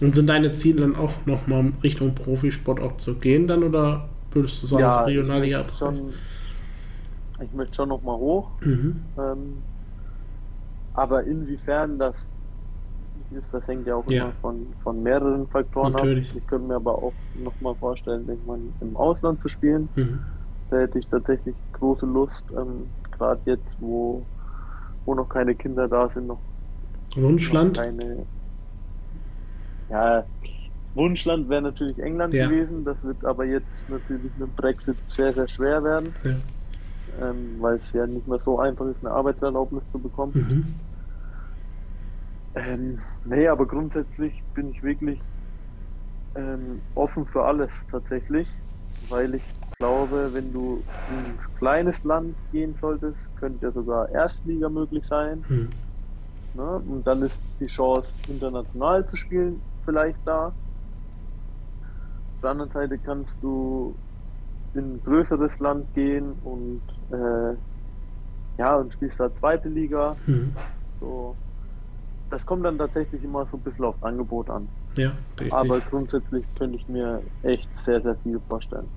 Und 0.00 0.14
sind 0.14 0.28
deine 0.28 0.52
Ziele 0.52 0.82
dann 0.82 0.96
auch 0.96 1.12
nochmal 1.24 1.72
Richtung 1.82 2.14
Profisport 2.14 2.80
auch 2.80 2.96
zu 2.98 3.14
gehen 3.14 3.46
dann 3.46 3.62
oder 3.62 4.08
würdest 4.30 4.62
du 4.62 4.66
sagen, 4.66 4.82
ja, 4.82 5.00
Regionalliga? 5.04 5.60
Ich 5.60 5.66
möchte 5.66 5.78
schon, 5.78 6.12
ich 7.42 7.52
möchte 7.54 7.74
schon 7.74 7.88
nochmal 7.88 8.16
hoch. 8.16 8.50
Mhm. 8.60 9.00
Ähm, 9.18 9.38
aber 10.92 11.24
inwiefern 11.24 11.98
das 11.98 12.30
ist, 13.30 13.52
das 13.52 13.66
hängt 13.66 13.86
ja 13.86 13.96
auch 13.96 14.08
ja. 14.08 14.24
immer 14.24 14.32
von, 14.40 14.66
von 14.82 15.02
mehreren 15.02 15.46
Faktoren 15.48 15.92
Natürlich. 15.92 16.30
ab. 16.30 16.36
Ich 16.38 16.46
könnte 16.46 16.68
mir 16.68 16.76
aber 16.76 16.94
auch 16.94 17.12
nochmal 17.42 17.74
vorstellen, 17.76 18.26
denke 18.26 18.46
man, 18.46 18.72
im 18.80 18.96
Ausland 18.96 19.40
zu 19.42 19.48
spielen. 19.48 19.88
Mhm. 19.96 20.20
Da 20.70 20.78
hätte 20.78 20.98
ich 20.98 21.06
tatsächlich 21.06 21.54
große 21.72 22.06
Lust, 22.06 22.42
ähm, 22.56 22.86
gerade 23.12 23.40
jetzt, 23.44 23.66
wo, 23.80 24.24
wo 25.06 25.14
noch 25.14 25.28
keine 25.28 25.54
Kinder 25.54 25.88
da 25.88 26.08
sind, 26.08 26.26
noch 26.26 26.40
Wunschland? 27.14 27.76
Noch 27.76 27.84
keine, 27.84 28.26
ja, 29.88 30.24
Wunschland 30.94 31.48
wäre 31.48 31.62
natürlich 31.62 31.98
England 31.98 32.34
ja. 32.34 32.48
gewesen. 32.48 32.84
Das 32.84 32.96
wird 33.02 33.24
aber 33.24 33.44
jetzt 33.44 33.88
natürlich 33.88 34.32
mit 34.38 34.48
dem 34.48 34.54
Brexit 34.56 34.96
sehr, 35.08 35.32
sehr 35.32 35.46
schwer 35.46 35.84
werden. 35.84 36.12
Ja. 36.24 37.30
Ähm, 37.30 37.56
weil 37.60 37.76
es 37.76 37.92
ja 37.92 38.06
nicht 38.06 38.26
mehr 38.26 38.40
so 38.44 38.58
einfach 38.58 38.86
ist, 38.86 38.96
eine 39.02 39.10
Arbeitserlaubnis 39.10 39.82
zu 39.92 39.98
bekommen. 39.98 40.32
Mhm. 40.34 40.74
Ähm, 42.56 42.98
nee, 43.24 43.46
aber 43.48 43.66
grundsätzlich 43.66 44.42
bin 44.54 44.70
ich 44.70 44.82
wirklich 44.82 45.20
ähm, 46.34 46.80
offen 46.94 47.26
für 47.26 47.44
alles 47.44 47.84
tatsächlich, 47.90 48.48
weil 49.08 49.34
ich 49.34 49.42
glaube, 49.78 50.32
wenn 50.32 50.52
du 50.52 50.82
ins 51.08 51.52
kleines 51.54 52.02
Land 52.04 52.36
gehen 52.50 52.76
solltest, 52.80 53.34
könnte 53.36 53.72
sogar 53.72 54.08
Erstliga 54.10 54.68
möglich 54.68 55.06
sein. 55.06 55.44
Mhm. 55.48 55.70
Ne? 56.54 56.78
Und 56.78 57.06
dann 57.06 57.22
ist 57.22 57.38
die 57.60 57.66
Chance, 57.66 58.08
international 58.28 59.08
zu 59.08 59.16
spielen, 59.16 59.62
vielleicht 59.84 60.18
da. 60.24 60.48
Auf 60.48 62.40
der 62.42 62.50
anderen 62.50 62.70
Seite 62.70 62.98
kannst 62.98 63.34
du 63.40 63.98
in 64.74 64.96
ein 64.96 65.02
größeres 65.02 65.58
Land 65.58 65.92
gehen 65.94 66.32
und 66.32 66.82
äh, 67.10 67.56
ja 68.58 68.76
und 68.76 68.92
spielst 68.92 69.20
da 69.20 69.34
zweite 69.34 69.68
Liga. 69.68 70.16
Mhm. 70.26 70.54
So 71.00 71.36
das 72.30 72.44
kommt 72.44 72.64
dann 72.64 72.78
tatsächlich 72.78 73.22
immer 73.22 73.46
so 73.50 73.56
ein 73.56 73.62
bisschen 73.62 73.84
aufs 73.84 74.02
Angebot 74.02 74.50
an. 74.50 74.68
Ja, 74.96 75.12
richtig. 75.38 75.52
Aber 75.52 75.80
grundsätzlich 75.80 76.44
könnte 76.54 76.76
ich 76.76 76.88
mir 76.88 77.22
echt 77.42 77.68
sehr, 77.78 78.02
sehr 78.02 78.16
viel 78.16 78.40
vorstellen. 78.40 78.90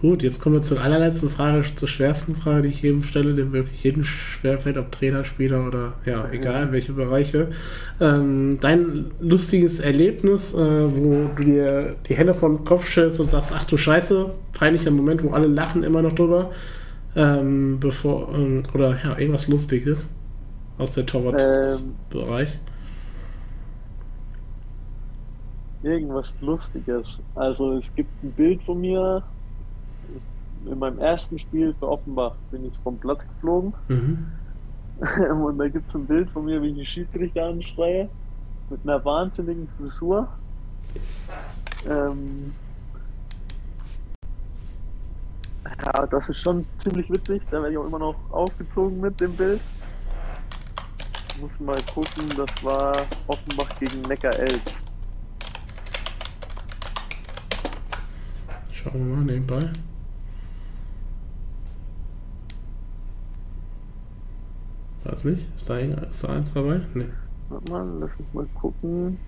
Gut, 0.00 0.22
jetzt 0.22 0.40
kommen 0.40 0.54
wir 0.54 0.62
zur 0.62 0.80
allerletzten 0.80 1.28
Frage, 1.28 1.62
zur 1.74 1.86
schwersten 1.86 2.34
Frage, 2.34 2.62
die 2.62 2.68
ich 2.68 2.80
jedem 2.80 3.02
stelle, 3.02 3.34
dem 3.34 3.52
wirklich 3.52 3.84
jedem 3.84 4.02
schwerfällt, 4.04 4.78
ob 4.78 4.90
Trainer, 4.90 5.24
Spieler 5.24 5.66
oder 5.66 5.92
ja, 6.06 6.26
egal, 6.32 6.72
welche 6.72 6.94
Bereiche. 6.94 7.48
Ähm, 8.00 8.56
dein 8.62 9.10
lustiges 9.20 9.78
Erlebnis, 9.78 10.54
äh, 10.54 10.58
wo 10.58 11.28
du 11.36 11.44
dir 11.44 11.96
die 12.08 12.14
Hände 12.14 12.32
vom 12.32 12.64
Kopf 12.64 12.88
stellst 12.88 13.20
und 13.20 13.28
sagst, 13.28 13.52
ach 13.54 13.64
du 13.64 13.76
Scheiße, 13.76 14.30
peinlicher 14.54 14.90
Moment, 14.90 15.22
wo 15.22 15.32
alle 15.32 15.48
lachen 15.48 15.82
immer 15.82 16.00
noch 16.00 16.12
drüber, 16.12 16.50
ähm, 17.14 17.78
bevor, 17.78 18.34
ähm, 18.34 18.62
oder 18.72 18.96
ja, 19.04 19.18
irgendwas 19.18 19.48
Lustiges 19.48 20.08
aus 20.78 20.92
der 20.92 21.04
Torwart-Bereich. 21.04 22.58
Ähm, 25.82 25.90
irgendwas 25.92 26.32
Lustiges. 26.40 27.18
Also 27.34 27.74
es 27.74 27.94
gibt 27.94 28.10
ein 28.24 28.30
Bild 28.30 28.62
von 28.62 28.80
mir. 28.80 29.22
In 30.66 30.78
meinem 30.78 30.98
ersten 30.98 31.38
Spiel 31.38 31.74
für 31.78 31.88
Offenbach 31.88 32.34
bin 32.50 32.66
ich 32.66 32.72
vom 32.82 32.98
Platz 32.98 33.26
geflogen. 33.26 33.72
Mhm. 33.88 34.26
Und 35.42 35.58
da 35.58 35.68
gibt 35.68 35.88
es 35.88 35.94
ein 35.94 36.06
Bild 36.06 36.28
von 36.30 36.44
mir, 36.44 36.60
wie 36.60 36.68
ich 36.68 36.74
die 36.74 36.86
Schiedsrichter 36.86 37.46
anschreie. 37.46 38.08
Mit 38.68 38.80
einer 38.84 39.04
wahnsinnigen 39.04 39.68
Frisur. 39.76 40.28
Ähm, 41.88 42.52
ja, 45.64 46.06
das 46.06 46.28
ist 46.28 46.38
schon 46.38 46.64
ziemlich 46.78 47.10
witzig. 47.10 47.42
Da 47.50 47.62
werde 47.62 47.72
ich 47.72 47.78
auch 47.78 47.86
immer 47.86 47.98
noch 47.98 48.16
aufgezogen 48.30 49.00
mit 49.00 49.20
dem 49.20 49.32
Bild. 49.32 49.60
Ich 51.28 51.40
muss 51.40 51.58
mal 51.58 51.80
gucken, 51.94 52.28
das 52.36 52.62
war 52.62 52.94
Offenbach 53.26 53.78
gegen 53.78 54.02
Neckar-Elz. 54.02 54.82
Schauen 58.70 59.08
wir 59.08 59.16
mal 59.16 59.24
nebenbei. 59.24 59.70
Weiß 65.10 65.24
nicht, 65.24 65.52
ist 65.56 65.68
da, 65.68 65.76
ist 65.78 66.22
da 66.22 66.28
eins 66.28 66.52
dabei? 66.54 66.82
Nee. 66.94 67.06
Warte 67.48 67.72
mal, 67.72 67.84
lass 67.98 68.10
mich 68.16 68.32
mal 68.32 68.46
gucken. 68.54 69.18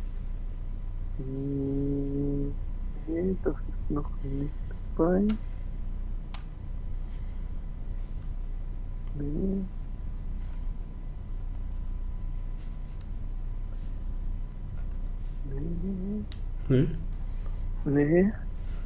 Nee, 3.08 3.36
das 3.42 3.54
ist 3.54 3.90
noch 3.90 4.08
nicht 4.22 4.52
dabei. 4.96 5.22
Nee. 9.16 9.64
Nee. 16.68 16.86
Nee. 17.84 18.32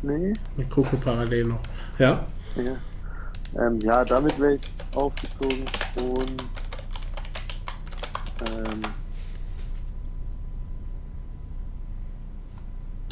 Nee. 0.02 0.32
Mit 0.56 0.70
Coco 0.70 0.96
parallel 0.96 1.44
noch. 1.44 1.60
Ja? 1.98 2.24
Ja, 2.56 3.66
ähm, 3.66 3.78
ja 3.80 4.02
damit 4.02 4.40
wäre 4.40 4.54
ich 4.54 4.72
aufgezogen 4.94 5.66
und 5.96 6.42
ähm, 8.40 8.82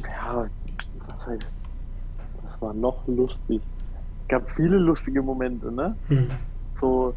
ja, 0.06 0.46
was 1.06 1.26
heißt, 1.26 1.52
das 2.44 2.62
war 2.62 2.74
noch 2.74 3.06
lustig. 3.06 3.62
Es 4.22 4.28
gab 4.28 4.50
viele 4.50 4.76
lustige 4.78 5.22
Momente, 5.22 5.70
ne? 5.70 5.96
Hm. 6.08 6.30
So, 6.80 7.14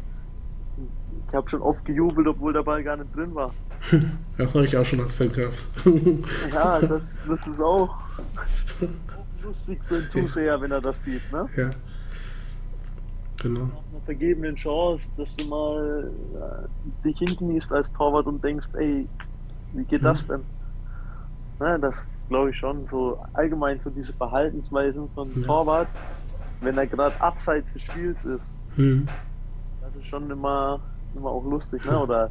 ich 1.28 1.34
habe 1.34 1.48
schon 1.48 1.62
oft 1.62 1.84
gejubelt, 1.84 2.26
obwohl 2.26 2.52
der 2.52 2.62
Ball 2.62 2.82
gar 2.82 2.96
nicht 2.96 3.14
drin 3.14 3.34
war. 3.34 3.52
Das 4.38 4.54
habe 4.54 4.64
ich 4.64 4.76
auch 4.76 4.84
schon 4.84 5.00
als 5.00 5.18
gehabt. 5.18 5.66
ja, 6.52 6.80
das, 6.80 7.16
das 7.26 7.46
ist 7.48 7.60
auch 7.60 7.92
lustig 9.42 9.80
für 9.84 10.00
den 10.00 10.10
Zuseher, 10.12 10.60
wenn 10.60 10.70
er 10.70 10.80
das 10.80 11.02
sieht, 11.02 11.32
ne? 11.32 11.48
Ja. 11.56 11.70
Genau. 13.42 13.60
Nach 13.60 13.68
einer 13.92 14.00
vergebenen 14.04 14.56
Chance, 14.56 15.04
dass 15.16 15.34
du 15.36 15.44
mal 15.46 16.10
äh, 16.34 17.04
dich 17.04 17.18
hinkniest 17.18 17.70
als 17.72 17.92
Torwart 17.92 18.26
und 18.26 18.42
denkst, 18.42 18.68
ey, 18.74 19.06
wie 19.72 19.84
geht 19.84 20.04
das 20.04 20.26
denn? 20.26 20.40
Ne, 21.60 21.78
das 21.80 22.06
glaube 22.28 22.50
ich 22.50 22.56
schon, 22.56 22.86
so 22.90 23.18
allgemein 23.32 23.80
so 23.82 23.90
diese 23.90 24.12
Verhaltensweisen 24.12 25.08
von 25.14 25.28
ja. 25.40 25.46
Torwart, 25.46 25.88
wenn 26.60 26.76
er 26.78 26.86
gerade 26.86 27.20
abseits 27.20 27.72
des 27.72 27.82
Spiels 27.82 28.24
ist. 28.24 28.54
Mhm. 28.76 29.08
Das 29.80 29.94
ist 29.96 30.06
schon 30.06 30.30
immer, 30.30 30.80
immer 31.16 31.30
auch 31.30 31.44
lustig, 31.44 31.84
ne? 31.84 31.98
Oder 31.98 32.30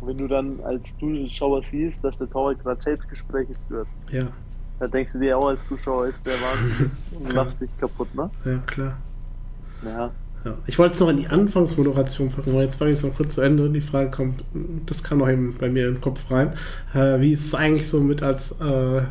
wenn 0.00 0.16
du 0.16 0.26
dann 0.26 0.58
als 0.64 0.82
Zuschauer 0.98 1.62
siehst, 1.70 2.02
dass 2.02 2.16
der 2.18 2.30
Torwart 2.30 2.60
gerade 2.62 2.80
Selbstgespräche 2.80 3.54
führt, 3.68 3.88
Ja, 4.10 4.26
da 4.78 4.88
denkst 4.88 5.12
du 5.12 5.18
dir 5.18 5.36
auch 5.36 5.48
als 5.48 5.66
Zuschauer, 5.68 6.06
ist 6.06 6.26
der 6.26 6.34
Wahnsinn 6.34 6.90
und 7.20 7.32
lachst 7.32 7.60
dich 7.60 7.76
kaputt, 7.78 8.14
ne? 8.14 8.30
ja, 8.44 8.58
klar. 8.66 8.96
Ja. 9.84 10.10
Ja. 10.44 10.54
Ich 10.66 10.78
wollte 10.78 10.94
es 10.94 11.00
noch 11.00 11.08
in 11.10 11.18
die 11.18 11.28
Anfangsmoderation 11.28 12.30
packen, 12.30 12.54
weil 12.54 12.62
jetzt 12.64 12.80
war 12.80 12.88
ich 12.88 13.02
noch 13.02 13.14
kurz 13.14 13.34
zu 13.34 13.42
Ende. 13.42 13.68
Die 13.68 13.80
Frage 13.80 14.10
kommt, 14.10 14.44
das 14.86 15.02
kam 15.04 15.18
noch 15.18 15.28
eben 15.28 15.54
bei 15.58 15.68
mir 15.68 15.90
den 15.90 16.00
Kopf 16.00 16.30
rein. 16.30 16.54
Äh, 16.94 17.20
wie 17.20 17.32
ist 17.32 17.44
es 17.46 17.54
eigentlich 17.54 17.88
so 17.88 18.00
mit 18.00 18.22
als 18.22 18.52
äh, 18.60 19.02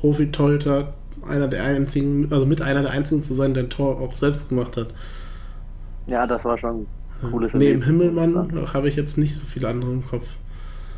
Profi-Torhüter 0.00 0.92
einer 1.26 1.48
der 1.48 1.64
einzigen, 1.64 2.30
also 2.30 2.44
mit 2.44 2.60
einer 2.60 2.82
der 2.82 2.90
einzigen 2.90 3.22
zu 3.22 3.32
sein, 3.34 3.54
der 3.54 3.64
ein 3.64 3.70
Tor 3.70 3.98
auch 4.00 4.14
selbst 4.14 4.50
gemacht 4.50 4.76
hat? 4.76 4.88
ja, 6.06 6.26
das 6.26 6.44
war 6.44 6.58
schon 6.58 6.86
ein 7.22 7.30
cooles 7.30 7.54
Neben 7.54 7.80
Himmelmann 7.82 8.52
habe 8.74 8.88
ich 8.88 8.96
jetzt 8.96 9.16
nicht 9.16 9.34
so 9.34 9.40
viele 9.46 9.68
andere 9.68 9.90
im 9.90 10.06
Kopf. 10.06 10.36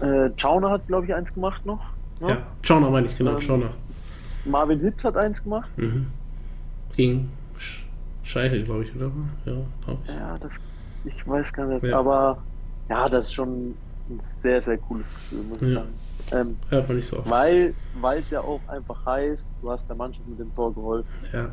Äh, 0.01 0.31
Chauner 0.37 0.71
hat, 0.71 0.87
glaube 0.89 1.07
ich, 1.07 1.15
eins 1.15 1.33
gemacht 1.33 1.65
noch. 1.65 1.81
ne? 2.21 2.29
Ja, 2.31 2.39
Schauner 2.63 2.91
meine 2.91 3.07
ich, 3.07 3.17
genau, 3.17 3.35
Ähm, 3.37 3.41
Schauner. 3.41 3.71
Marvin 4.45 4.81
Hitz 4.81 5.05
hat 5.05 5.17
eins 5.17 5.41
gemacht. 5.43 5.69
Mhm. 5.77 6.07
Gegen 6.97 7.29
Sch 8.27 8.31
Scheichel, 8.33 8.65
glaube 8.65 8.83
ich, 8.85 8.95
oder? 8.97 9.11
Ja, 9.45 9.53
glaube 9.85 10.01
ich. 10.05 10.15
Ja, 10.15 10.37
das, 10.39 10.61
ich 11.05 11.27
weiß 11.27 11.53
gar 11.53 11.67
nicht, 11.67 11.85
Ja. 11.85 11.99
aber 11.99 12.43
ja, 12.89 13.09
das 13.09 13.27
ist 13.27 13.33
schon 13.35 13.75
ein 14.09 14.21
sehr, 14.41 14.61
sehr 14.61 14.79
cooles 14.79 15.07
Gefühl, 15.07 15.43
muss 15.45 15.63
ich 15.63 15.69
Ja. 15.69 15.75
sagen. 15.81 15.95
Ähm, 16.33 16.57
Hört 16.69 16.89
man 16.89 16.97
nicht 16.97 17.07
so 17.07 17.19
oft. 17.19 17.31
weil, 17.31 17.75
es 18.19 18.31
ja 18.31 18.41
auch 18.41 18.61
einfach 18.69 19.07
heißt, 19.07 19.47
du 19.63 19.71
hast 19.71 19.89
der 19.89 19.97
Mannschaft 19.97 20.27
mit 20.29 20.39
dem 20.41 20.53
Tor 20.55 20.75
geholfen. 20.75 21.09
Ja, 21.33 21.51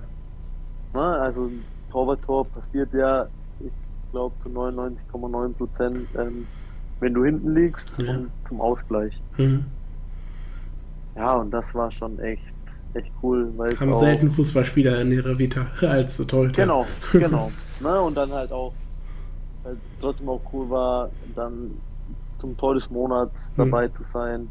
Ne? 0.96 1.02
Also 1.02 1.46
ein 1.46 1.64
Torwart-Tor 1.92 2.46
passiert 2.46 2.94
ja, 2.94 3.28
ich 3.60 3.72
glaube, 4.12 4.36
zu 4.44 4.50
99,9 4.50 5.54
Prozent, 5.54 6.08
ähm, 6.20 6.46
wenn 7.00 7.14
du 7.16 7.26
hinten 7.26 7.56
liegst 7.56 7.98
Ja. 8.00 8.12
und 8.18 8.32
zum 8.48 8.62
Ausgleich. 8.62 9.20
mhm. 9.38 9.66
Ja, 11.16 11.36
und 11.36 11.52
das 11.52 11.74
war 11.76 11.92
schon 11.92 12.20
echt, 12.20 12.44
echt 12.96 13.12
cool. 13.22 13.52
Weil 13.58 13.72
es 13.74 13.80
haben 13.82 13.94
selten 13.94 14.32
Fußballspieler 14.32 15.02
in 15.02 15.12
ihrer 15.12 15.38
Vita 15.38 15.68
als 15.82 16.18
Torhüter. 16.18 16.62
Genau, 16.64 16.86
genau. 17.14 17.52
ne? 17.82 18.02
Und 18.02 18.16
dann 18.16 18.32
halt 18.32 18.52
auch, 18.52 18.74
weil 19.64 19.78
trotzdem 20.02 20.30
auch 20.30 20.41
cool 20.54 20.70
war, 20.70 21.10
dann 21.36 21.72
zum 22.39 22.58
Tor 22.58 22.76
des 22.76 22.89
Monats 22.89 23.52
Hm. 23.56 23.70
dabei 23.72 23.88
zu 23.89 24.04
sein. 24.04 24.50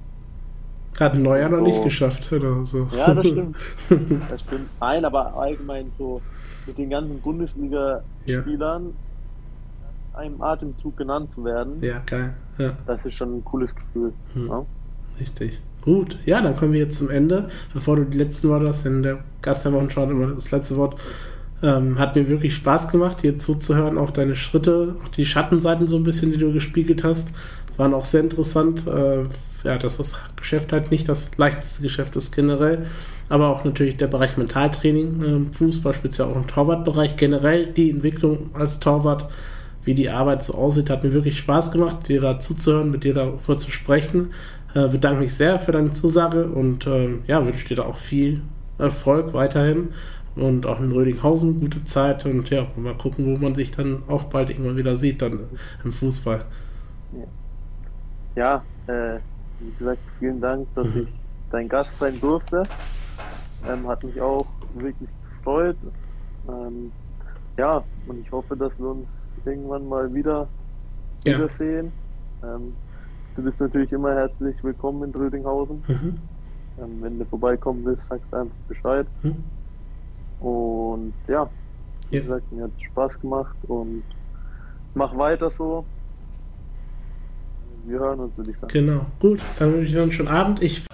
Hat 1.01 1.15
ein 1.15 1.23
Neujahr 1.23 1.49
noch 1.49 1.61
nicht 1.63 1.77
So. 1.77 1.85
geschafft, 1.85 2.31
oder 2.33 2.65
so. 2.67 2.87
Ja, 2.97 3.15
das 3.15 3.27
stimmt. 3.27 3.57
Das 4.29 4.41
stimmt. 4.43 4.69
Nein, 4.79 5.05
aber 5.07 5.35
allgemein 5.37 5.91
so 5.99 6.21
mit 6.67 6.77
den 6.77 6.91
ganzen 6.91 7.19
Bundesliga-Spielern 7.21 8.95
einem 10.15 10.43
Atemzug 10.43 10.97
genannt 10.99 11.31
zu 11.35 11.45
werden, 11.45 11.81
ja, 11.83 12.01
geil. 12.05 12.35
Ja, 12.59 12.77
das 12.87 13.07
ist 13.07 13.15
schon 13.15 13.39
ein 13.39 13.45
cooles 13.45 13.75
Gefühl. 13.75 14.13
Hm. 14.35 14.47
ne? 14.47 14.67
richtig. 15.19 15.63
Gut, 15.83 16.17
ja, 16.25 16.41
dann 16.41 16.57
kommen 16.57 16.73
wir 16.73 16.81
jetzt 16.81 16.99
zum 16.99 17.11
Ende. 17.11 17.51
Bevor 17.75 17.97
du 17.97 18.05
die 18.05 18.19
letzten 18.19 18.49
Worte 18.49 18.69
hast, 18.69 18.85
denn 18.85 19.03
der 19.03 19.19
Gast 19.43 19.65
der 19.65 19.73
Wochen 19.73 19.91
schaut 19.91 20.11
immer 20.11 20.29
das 20.29 20.51
letzte 20.51 20.77
Wort. 20.77 20.97
Ähm, 21.63 21.99
hat 21.99 22.17
mir 22.17 22.29
wirklich 22.29 22.57
Spaß 22.57 22.89
gemacht, 22.89 23.23
dir 23.23 23.39
zuzuhören, 23.39 23.99
auch 23.99 24.11
deine 24.11 24.35
Schritte, 24.35 24.97
auch 25.05 25.09
die 25.09 25.27
Schattenseiten 25.27 25.87
so 25.87 25.97
ein 25.97 26.03
bisschen, 26.03 26.33
die 26.33 26.39
du 26.39 26.53
gespiegelt 26.53 27.05
hast, 27.05 27.31
waren 27.77 27.95
auch 27.95 28.05
sehr 28.05 28.21
interessant. 28.21 28.87
Äh, 28.87 29.25
ja, 29.65 29.79
dass 29.79 29.99
das 29.99 30.17
Geschäft 30.37 30.73
halt 30.73 30.91
nicht 30.91 31.09
das 31.09 31.37
leichteste 31.39 31.83
Geschäft 31.83 32.17
ist 32.17 32.35
generell, 32.35 32.87
aber 33.29 33.49
auch 33.49 33.65
natürlich 33.65 33.97
der 33.97 34.09
Bereich 34.09 34.37
Mentaltraining, 34.37 35.23
äh, 35.23 35.57
Fußball, 35.57 35.95
speziell 35.95 36.29
auch 36.29 36.37
im 36.37 36.47
Torwartbereich, 36.47 37.17
generell 37.17 37.67
die 37.67 37.91
Entwicklung 37.91 38.51
als 38.55 38.81
Torwart, 38.81 39.31
wie 39.85 39.95
die 39.95 40.11
Arbeit 40.11 40.45
so 40.45 40.55
aussieht, 40.55 40.91
hat 40.91 41.03
mir 41.03 41.13
wirklich 41.13 41.39
Spaß 41.39 41.73
gemacht, 41.73 42.09
dir 42.09 42.21
da 42.21 42.39
zuzuhören, 42.39 42.91
mit 42.91 43.05
dir 43.05 43.15
darüber 43.15 43.59
zu 43.59 43.71
sprechen. 43.71 44.31
Äh, 44.75 44.89
bedanke 44.89 45.21
mich 45.21 45.35
sehr 45.35 45.59
für 45.59 45.73
deine 45.73 45.93
Zusage 45.93 46.47
und 46.47 46.87
ähm, 46.87 47.23
ja, 47.27 47.45
wünsche 47.45 47.67
dir 47.69 47.77
da 47.77 47.83
auch 47.85 47.97
viel 47.99 48.43
Erfolg 48.79 49.35
weiterhin 49.35 49.93
und 50.35 50.65
auch 50.67 50.81
in 50.81 50.93
Rödinghausen 50.93 51.61
gute 51.61 51.85
Zeit 51.85 52.25
und 52.27 52.49
ja, 52.51 52.67
mal 52.77 52.97
gucken, 52.97 53.27
wo 53.27 53.39
man 53.41 53.55
sich 53.55 53.71
dann 53.71 54.03
auch 54.09 54.25
bald 54.25 54.51
irgendwann 54.51 54.77
wieder 54.77 54.97
sieht, 54.97 55.21
dann 55.23 55.51
im 55.85 55.93
Fußball. 55.93 56.47
Ja, 58.35 58.67
äh, 58.87 59.21
wie 59.59 59.75
gesagt, 59.75 60.03
vielen 60.19 60.41
Dank, 60.41 60.69
dass 60.75 60.95
Mhm. 60.95 61.01
ich 61.03 61.09
dein 61.51 61.69
Gast 61.69 61.99
sein 61.99 62.19
durfte. 62.21 62.71
Ähm, 63.63 63.89
hat 63.89 64.03
mich 64.05 64.21
auch 64.21 64.55
wirklich 64.75 65.11
gefreut. 65.25 65.79
Ähm, 66.49 66.93
ja, 67.59 67.89
und 68.07 68.21
ich 68.21 68.33
hoffe, 68.33 68.57
dass 68.57 68.79
wir 68.79 68.89
uns 68.89 69.09
irgendwann 69.45 69.87
mal 69.89 70.13
wieder 70.15 70.53
Ja. 71.25 71.33
wiedersehen. 71.35 71.93
Ähm, 72.43 72.82
du 73.37 73.43
bist 73.43 73.61
natürlich 73.61 73.93
immer 73.93 74.15
herzlich 74.15 74.57
willkommen 74.63 75.05
in 75.05 75.11
Rödinghausen. 75.21 75.83
Mhm. 75.87 76.19
Ähm, 76.81 76.99
wenn 77.03 77.19
du 77.19 77.25
vorbeikommen 77.27 77.85
willst, 77.85 78.07
sagst 78.09 78.33
einfach 78.33 78.55
Bescheid. 78.69 79.07
Mhm. 79.23 79.37
Und 80.47 81.13
ja, 81.29 81.49
wie 82.11 82.17
Yes. 82.17 82.27
gesagt, 82.27 82.53
mir 82.53 82.65
hat 82.65 82.71
Spaß 82.79 83.21
gemacht 83.21 83.57
und 83.69 84.03
mach 84.95 85.17
weiter 85.17 85.51
so. 85.51 85.85
Wir 87.85 87.99
hören 87.99 88.21
uns, 88.21 88.37
würde 88.37 88.51
ich 88.51 88.57
sagen. 88.59 88.73
Genau, 88.73 89.07
gut, 89.19 89.41
dann 89.59 89.73
wünsche 89.73 89.87
ich 89.89 89.95
noch 89.95 90.03
einen 90.03 90.13
schönen 90.13 90.29
Abend. 90.29 90.63
Ich 90.63 90.85